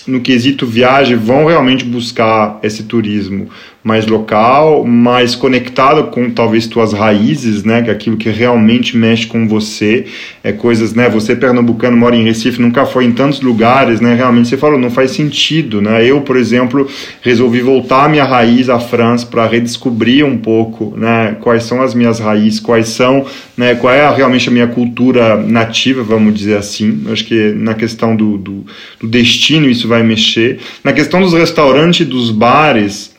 no 0.06 0.20
quesito 0.20 0.66
viagem 0.66 1.16
vão 1.16 1.46
realmente 1.46 1.84
buscar 1.84 2.58
esse 2.62 2.84
turismo 2.84 3.48
mais 3.86 4.04
local, 4.04 4.84
mais 4.84 5.36
conectado 5.36 6.08
com 6.10 6.28
talvez 6.28 6.66
tuas 6.66 6.92
raízes, 6.92 7.62
né, 7.62 7.82
que 7.82 7.88
é 7.88 7.92
aquilo 7.92 8.16
que 8.16 8.28
realmente 8.28 8.96
mexe 8.96 9.28
com 9.28 9.46
você, 9.46 10.06
é 10.42 10.50
coisas, 10.50 10.92
né, 10.92 11.08
você 11.08 11.36
pernambucano 11.36 11.96
mora 11.96 12.16
em 12.16 12.24
Recife, 12.24 12.60
nunca 12.60 12.84
foi 12.84 13.04
em 13.04 13.12
tantos 13.12 13.40
lugares, 13.40 14.00
né, 14.00 14.16
realmente 14.16 14.48
você 14.48 14.56
falou, 14.56 14.76
não 14.76 14.90
faz 14.90 15.12
sentido, 15.12 15.80
né? 15.80 16.04
Eu, 16.04 16.20
por 16.22 16.36
exemplo, 16.36 16.88
resolvi 17.22 17.60
voltar 17.60 18.06
à 18.06 18.08
minha 18.08 18.24
raiz 18.24 18.68
à 18.68 18.80
França 18.80 19.24
para 19.24 19.46
redescobrir 19.46 20.26
um 20.26 20.36
pouco, 20.36 20.92
né, 20.96 21.36
quais 21.40 21.62
são 21.62 21.80
as 21.80 21.94
minhas 21.94 22.18
raízes, 22.18 22.58
quais 22.58 22.88
são, 22.88 23.24
né, 23.56 23.76
qual 23.76 23.94
é 23.94 24.12
realmente 24.12 24.48
a 24.48 24.52
minha 24.52 24.66
cultura 24.66 25.36
nativa, 25.36 26.02
vamos 26.02 26.34
dizer 26.34 26.56
assim. 26.56 27.04
Acho 27.12 27.24
que 27.24 27.52
na 27.52 27.74
questão 27.74 28.16
do, 28.16 28.36
do, 28.36 28.66
do 29.00 29.06
destino 29.06 29.70
isso 29.70 29.86
vai 29.86 30.02
mexer. 30.02 30.58
Na 30.82 30.92
questão 30.92 31.20
dos 31.20 31.34
restaurantes, 31.34 32.04
dos 32.04 32.32
bares, 32.32 33.14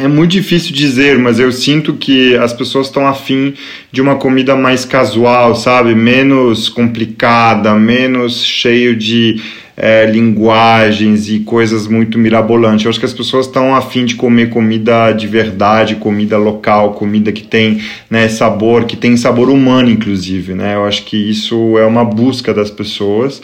é 0.00 0.08
muito 0.08 0.30
difícil 0.30 0.72
dizer, 0.72 1.18
mas 1.18 1.38
eu 1.38 1.52
sinto 1.52 1.92
que 1.94 2.34
as 2.36 2.52
pessoas 2.52 2.86
estão 2.86 3.06
afim 3.06 3.52
de 3.92 4.00
uma 4.00 4.16
comida 4.16 4.56
mais 4.56 4.84
casual, 4.84 5.54
sabe? 5.54 5.94
Menos 5.94 6.70
complicada, 6.70 7.74
menos 7.74 8.42
cheio 8.42 8.96
de 8.96 9.40
é, 9.76 10.06
linguagens 10.06 11.28
e 11.28 11.40
coisas 11.40 11.86
muito 11.86 12.18
mirabolantes. 12.18 12.84
Eu 12.84 12.90
acho 12.90 12.98
que 12.98 13.04
as 13.04 13.12
pessoas 13.12 13.46
estão 13.46 13.74
afim 13.74 14.06
de 14.06 14.14
comer 14.14 14.48
comida 14.48 15.12
de 15.12 15.26
verdade, 15.26 15.96
comida 15.96 16.38
local, 16.38 16.94
comida 16.94 17.30
que 17.30 17.42
tem 17.42 17.82
né, 18.08 18.28
sabor, 18.28 18.84
que 18.84 18.96
tem 18.96 19.18
sabor 19.18 19.50
humano, 19.50 19.90
inclusive. 19.90 20.54
Né? 20.54 20.76
Eu 20.76 20.86
acho 20.86 21.04
que 21.04 21.16
isso 21.16 21.76
é 21.78 21.84
uma 21.84 22.04
busca 22.04 22.54
das 22.54 22.70
pessoas. 22.70 23.42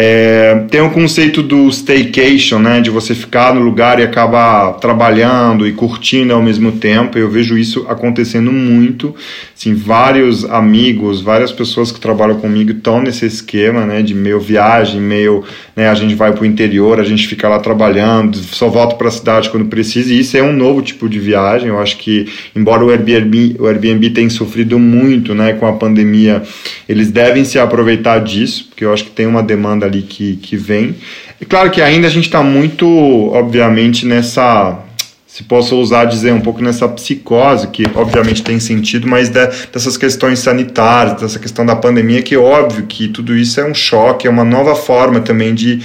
É, 0.00 0.54
tem 0.70 0.80
o 0.80 0.90
conceito 0.90 1.42
do 1.42 1.68
staycation, 1.68 2.60
né, 2.60 2.80
de 2.80 2.88
você 2.88 3.16
ficar 3.16 3.52
no 3.52 3.60
lugar 3.60 3.98
e 3.98 4.04
acabar 4.04 4.74
trabalhando 4.74 5.66
e 5.66 5.72
curtindo 5.72 6.32
ao 6.32 6.40
mesmo 6.40 6.70
tempo. 6.70 7.18
Eu 7.18 7.28
vejo 7.28 7.58
isso 7.58 7.84
acontecendo 7.88 8.52
muito. 8.52 9.12
Assim, 9.56 9.74
vários 9.74 10.44
amigos, 10.44 11.20
várias 11.20 11.50
pessoas 11.50 11.90
que 11.90 11.98
trabalham 11.98 12.38
comigo 12.38 12.70
estão 12.70 13.02
nesse 13.02 13.26
esquema, 13.26 13.84
né, 13.84 14.00
de 14.00 14.14
meio 14.14 14.38
viagem, 14.38 15.00
meio, 15.00 15.42
né, 15.74 15.88
a 15.88 15.94
gente 15.96 16.14
vai 16.14 16.30
para 16.30 16.42
o 16.42 16.46
interior, 16.46 17.00
a 17.00 17.04
gente 17.04 17.26
fica 17.26 17.48
lá 17.48 17.58
trabalhando, 17.58 18.36
só 18.36 18.68
volta 18.68 18.94
para 18.94 19.08
a 19.08 19.10
cidade 19.10 19.50
quando 19.50 19.66
precisa. 19.66 20.14
E 20.14 20.20
isso 20.20 20.36
é 20.36 20.42
um 20.44 20.52
novo 20.52 20.80
tipo 20.80 21.08
de 21.08 21.18
viagem. 21.18 21.70
Eu 21.70 21.80
acho 21.80 21.98
que, 21.98 22.28
embora 22.54 22.84
o 22.84 22.90
Airbnb, 22.90 23.56
o 23.58 23.66
Airbnb 23.66 24.10
tenha 24.10 24.30
sofrido 24.30 24.78
muito, 24.78 25.34
né, 25.34 25.54
com 25.54 25.66
a 25.66 25.72
pandemia, 25.72 26.40
eles 26.88 27.10
devem 27.10 27.44
se 27.44 27.58
aproveitar 27.58 28.20
disso, 28.20 28.66
porque 28.68 28.84
eu 28.84 28.92
acho 28.92 29.02
que 29.02 29.10
tem 29.10 29.26
uma 29.26 29.42
demanda 29.42 29.87
ali 29.88 30.02
que, 30.02 30.36
que 30.36 30.56
vem. 30.56 30.94
É 31.40 31.44
claro 31.44 31.70
que 31.70 31.82
ainda 31.82 32.06
a 32.06 32.10
gente 32.10 32.26
está 32.26 32.42
muito, 32.42 32.86
obviamente, 33.32 34.06
nessa 34.06 34.84
se 35.38 35.44
posso 35.44 35.76
ousar 35.76 36.04
dizer, 36.08 36.32
um 36.32 36.40
pouco 36.40 36.60
nessa 36.60 36.88
psicose, 36.88 37.68
que 37.68 37.84
obviamente 37.94 38.42
tem 38.42 38.58
sentido, 38.58 39.06
mas 39.06 39.28
de, 39.28 39.46
dessas 39.72 39.96
questões 39.96 40.40
sanitárias, 40.40 41.20
dessa 41.20 41.38
questão 41.38 41.64
da 41.64 41.76
pandemia, 41.76 42.22
que 42.22 42.34
é 42.34 42.38
óbvio 42.38 42.86
que 42.86 43.06
tudo 43.06 43.36
isso 43.36 43.60
é 43.60 43.64
um 43.64 43.72
choque, 43.72 44.26
é 44.26 44.30
uma 44.30 44.44
nova 44.44 44.74
forma 44.74 45.20
também 45.20 45.54
de, 45.54 45.78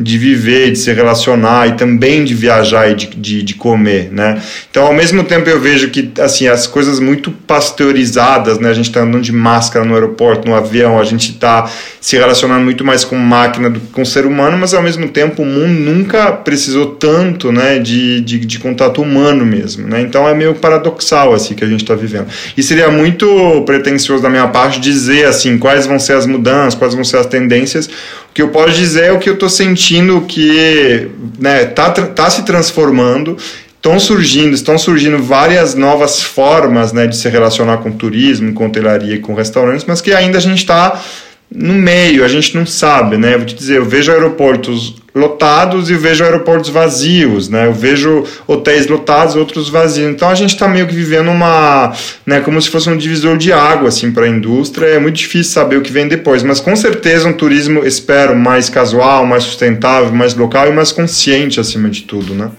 de 0.00 0.16
viver, 0.16 0.70
de 0.70 0.78
se 0.78 0.92
relacionar 0.92 1.68
e 1.68 1.72
também 1.72 2.24
de 2.24 2.34
viajar 2.34 2.90
e 2.90 2.94
de, 2.94 3.06
de, 3.08 3.42
de, 3.42 3.54
comer, 3.54 4.10
né? 4.10 4.40
Então, 4.70 4.86
ao 4.86 4.94
mesmo 4.94 5.22
tempo, 5.24 5.50
eu 5.50 5.60
vejo 5.60 5.90
que, 5.90 6.10
assim, 6.20 6.46
as 6.46 6.66
coisas 6.66 6.98
muito 6.98 7.30
pasteurizadas, 7.30 8.58
né? 8.58 8.70
A 8.70 8.72
gente 8.72 8.88
está 8.88 9.00
andando 9.00 9.22
de 9.22 9.32
máscara 9.32 9.84
no 9.84 9.92
aeroporto, 9.92 10.48
no 10.48 10.54
avião, 10.54 10.98
a 10.98 11.04
gente 11.04 11.32
está 11.32 11.70
se 12.00 12.16
relacionando 12.16 12.64
muito 12.64 12.82
mais 12.82 13.04
com 13.04 13.16
máquina 13.16 13.68
do 13.68 13.78
que 13.78 13.88
com 13.88 14.04
ser 14.04 14.24
humano, 14.24 14.56
mas, 14.56 14.72
ao 14.72 14.82
mesmo 14.82 15.08
tempo, 15.08 15.42
o 15.42 15.46
mundo 15.46 15.78
nunca 15.80 16.32
precisou 16.32 16.94
tanto, 16.94 17.52
né, 17.52 17.78
de, 17.78 18.22
de, 18.22 18.38
de 18.38 18.58
contato 18.58 18.99
humano 19.00 19.44
mesmo, 19.44 19.86
né? 19.86 20.00
Então 20.00 20.28
é 20.28 20.34
meio 20.34 20.54
paradoxal 20.54 21.34
assim 21.34 21.54
que 21.54 21.64
a 21.64 21.66
gente 21.66 21.82
está 21.82 21.94
vivendo. 21.94 22.26
E 22.56 22.62
seria 22.62 22.90
muito 22.90 23.62
pretensioso 23.64 24.22
da 24.22 24.28
minha 24.28 24.48
parte 24.48 24.80
dizer 24.80 25.26
assim 25.26 25.58
quais 25.58 25.86
vão 25.86 25.98
ser 25.98 26.14
as 26.14 26.26
mudanças, 26.26 26.74
quais 26.74 26.94
vão 26.94 27.04
ser 27.04 27.18
as 27.18 27.26
tendências. 27.26 27.86
O 27.86 28.32
que 28.34 28.42
eu 28.42 28.48
posso 28.48 28.74
dizer 28.74 29.04
é 29.04 29.12
o 29.12 29.18
que 29.18 29.28
eu 29.28 29.34
estou 29.34 29.48
sentindo 29.48 30.20
que 30.22 31.08
né, 31.38 31.64
tá, 31.64 31.90
tá 31.90 32.30
se 32.30 32.44
transformando 32.44 33.36
estão 33.80 33.98
surgindo, 33.98 34.54
estão 34.54 34.76
surgindo 34.76 35.22
várias 35.22 35.74
novas 35.74 36.22
formas 36.22 36.92
né, 36.92 37.06
de 37.06 37.16
se 37.16 37.28
relacionar 37.30 37.78
com 37.78 37.90
turismo, 37.90 38.52
com 38.52 38.66
hotelaria 38.66 39.14
e 39.14 39.18
com 39.18 39.32
restaurantes, 39.32 39.86
mas 39.88 40.02
que 40.02 40.12
ainda 40.12 40.36
a 40.36 40.40
gente 40.40 40.58
está 40.58 41.02
no 41.50 41.74
meio, 41.74 42.24
a 42.24 42.28
gente 42.28 42.54
não 42.54 42.64
sabe, 42.64 43.16
né? 43.16 43.36
Vou 43.36 43.46
te 43.46 43.54
dizer, 43.54 43.78
eu 43.78 43.84
vejo 43.84 44.12
aeroportos 44.12 44.99
lotados 45.14 45.90
e 45.90 45.94
vejo 45.94 46.24
aeroportos 46.24 46.70
vazios, 46.70 47.48
né? 47.48 47.66
Eu 47.66 47.72
vejo 47.72 48.24
hotéis 48.46 48.86
lotados, 48.86 49.36
outros 49.36 49.68
vazios. 49.68 50.10
Então 50.10 50.28
a 50.28 50.34
gente 50.34 50.54
está 50.54 50.68
meio 50.68 50.86
que 50.86 50.94
vivendo 50.94 51.30
uma, 51.30 51.92
né, 52.24 52.40
como 52.40 52.60
se 52.60 52.68
fosse 52.68 52.88
um 52.88 52.96
divisor 52.96 53.36
de 53.36 53.52
água 53.52 53.88
assim 53.88 54.12
para 54.12 54.26
a 54.26 54.28
indústria. 54.28 54.86
É 54.86 54.98
muito 54.98 55.16
difícil 55.16 55.52
saber 55.52 55.76
o 55.76 55.82
que 55.82 55.92
vem 55.92 56.08
depois, 56.08 56.42
mas 56.42 56.60
com 56.60 56.74
certeza 56.76 57.28
um 57.28 57.32
turismo, 57.32 57.84
espero, 57.84 58.36
mais 58.36 58.68
casual, 58.68 59.26
mais 59.26 59.44
sustentável, 59.44 60.12
mais 60.12 60.34
local 60.34 60.68
e 60.68 60.72
mais 60.72 60.92
consciente 60.92 61.58
acima 61.58 61.88
de 61.88 62.02
tudo, 62.02 62.34
né? 62.34 62.50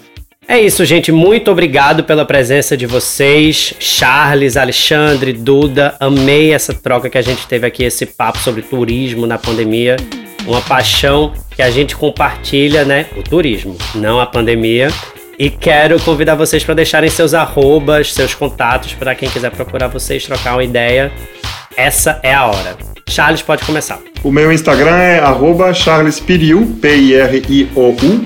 É 0.48 0.60
isso, 0.60 0.84
gente. 0.84 1.14
Muito 1.14 1.50
obrigado 1.50 2.04
pela 2.04 2.26
presença 2.26 2.76
de 2.76 2.86
vocês. 2.86 3.74
Charles, 3.80 4.58
Alexandre, 4.58 5.32
Duda. 5.32 5.96
Amei 6.00 6.52
essa 6.52 6.74
troca 6.74 7.10
que 7.10 7.18
a 7.18 7.22
gente 7.22 7.48
teve 7.48 7.66
aqui, 7.66 7.84
esse 7.84 8.06
papo 8.06 8.40
sobre 8.40 8.62
turismo 8.62 9.26
na 9.26 9.38
pandemia. 9.38 9.96
Uma 10.46 10.62
paixão 10.62 11.34
que 11.56 11.62
a 11.62 11.70
gente 11.70 11.96
compartilha, 11.96 12.84
né? 12.84 13.06
O 13.16 13.22
turismo, 13.22 13.78
não 13.96 14.20
a 14.20 14.26
pandemia. 14.26 14.90
E 15.38 15.50
quero 15.50 16.00
convidar 16.02 16.36
vocês 16.36 16.64
para 16.64 16.76
deixarem 16.76 17.10
seus 17.10 17.34
arrobas, 17.34 18.14
seus 18.14 18.34
contatos, 18.34 18.94
para 18.94 19.16
quem 19.16 19.30
quiser 19.30 19.52
procurar 19.52 19.88
vocês, 19.88 20.26
trocar 20.26 20.54
uma 20.54 20.64
ideia. 20.64 21.12
Essa 21.76 22.20
é 22.22 22.34
a 22.34 22.46
hora. 22.46 22.78
Charles, 23.10 23.42
pode 23.42 23.66
começar. 23.66 24.00
O 24.24 24.32
meu 24.32 24.52
Instagram 24.52 24.98
é 24.98 25.74
charlespiriu, 25.74 26.78
P-I-R-I-O-U. 26.82 28.26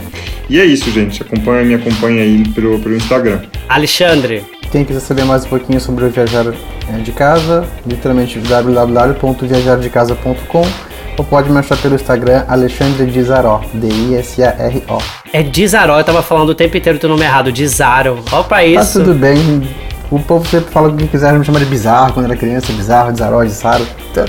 E 0.49 0.59
é 0.59 0.65
isso, 0.65 0.91
gente. 0.91 1.21
Acompanha, 1.21 1.63
me 1.63 1.75
acompanha 1.75 2.21
aí 2.21 2.43
pelo, 2.49 2.77
pelo 2.79 2.95
Instagram. 2.95 3.41
Alexandre. 3.67 4.43
Quem 4.71 4.83
quiser 4.83 4.99
saber 4.99 5.25
mais 5.25 5.45
um 5.45 5.49
pouquinho 5.49 5.79
sobre 5.79 6.05
o 6.05 6.09
Viajar 6.09 6.45
é, 6.93 6.97
de 6.99 7.11
Casa, 7.11 7.67
literalmente 7.87 8.39
www.viajardecasa.com 8.39 10.94
ou 11.17 11.23
pode 11.25 11.49
me 11.49 11.57
achar 11.57 11.77
pelo 11.77 11.95
Instagram 11.95 12.43
Alexandre 12.47 13.05
Dizaró, 13.07 13.61
D-I-S-A-R-O. 13.73 14.97
É 15.31 15.43
Dizaró, 15.43 15.99
eu 15.99 16.03
tava 16.03 16.21
falando 16.21 16.49
o 16.49 16.55
tempo 16.55 16.77
inteiro 16.77 16.97
o 16.97 17.01
teu 17.01 17.09
nome 17.09 17.23
errado, 17.23 17.51
Dizaro. 17.51 18.23
Ó 18.31 18.43
pra 18.43 18.57
tá 18.57 18.63
isso. 18.63 18.99
Tá 18.99 19.05
tudo 19.05 19.13
bem. 19.13 19.67
O 20.11 20.19
povo 20.19 20.47
sempre 20.47 20.71
fala 20.71 20.89
o 20.89 20.95
que 20.95 21.07
quiser, 21.07 21.33
me 21.33 21.43
chama 21.43 21.59
de 21.59 21.65
bizarro 21.65 22.13
quando 22.13 22.25
era 22.25 22.35
criança, 22.35 22.71
bizarro, 22.71 23.11
Dizaró, 23.11 23.43
Dizaro. 23.43 23.85
Tá 24.13 24.25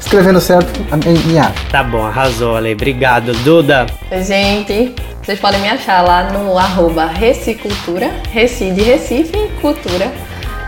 escrevendo 0.00 0.40
certo, 0.40 0.80
minha. 1.26 1.52
Tá 1.70 1.84
bom, 1.84 2.04
arrasou, 2.04 2.56
Ale. 2.56 2.72
Obrigado. 2.72 3.32
Duda. 3.44 3.86
Gente, 4.26 4.94
vocês 5.22 5.38
podem 5.38 5.60
me 5.60 5.68
achar 5.68 6.02
lá 6.02 6.32
no 6.32 6.58
arroba 6.58 7.06
Recicultura, 7.06 8.10
Reci 8.32 8.72
de 8.72 8.82
Recife, 8.82 9.50
Cultura, 9.60 10.10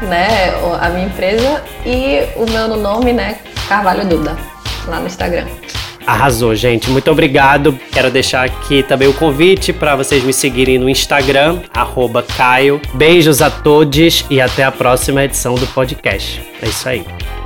né? 0.02 0.54
A 0.80 0.88
minha 0.90 1.06
empresa 1.06 1.62
e 1.84 2.22
o 2.36 2.48
meu 2.48 2.68
nome, 2.76 3.12
né? 3.12 3.38
Carvalho 3.68 4.06
Duda, 4.06 4.36
lá 4.86 5.00
no 5.00 5.06
Instagram. 5.06 5.46
Arrasou, 6.06 6.54
gente. 6.54 6.90
Muito 6.90 7.10
obrigado. 7.10 7.78
Quero 7.92 8.10
deixar 8.10 8.44
aqui 8.44 8.82
também 8.82 9.08
o 9.08 9.14
convite 9.14 9.72
para 9.72 9.94
vocês 9.94 10.24
me 10.24 10.32
seguirem 10.32 10.78
no 10.78 10.88
Instagram, 10.88 11.60
Caio. 12.22 12.80
Beijos 12.94 13.40
a 13.40 13.50
todos 13.50 14.24
e 14.28 14.40
até 14.40 14.64
a 14.64 14.72
próxima 14.72 15.24
edição 15.24 15.54
do 15.54 15.66
podcast. 15.68 16.42
É 16.60 16.66
isso 16.66 16.88
aí. 16.88 17.41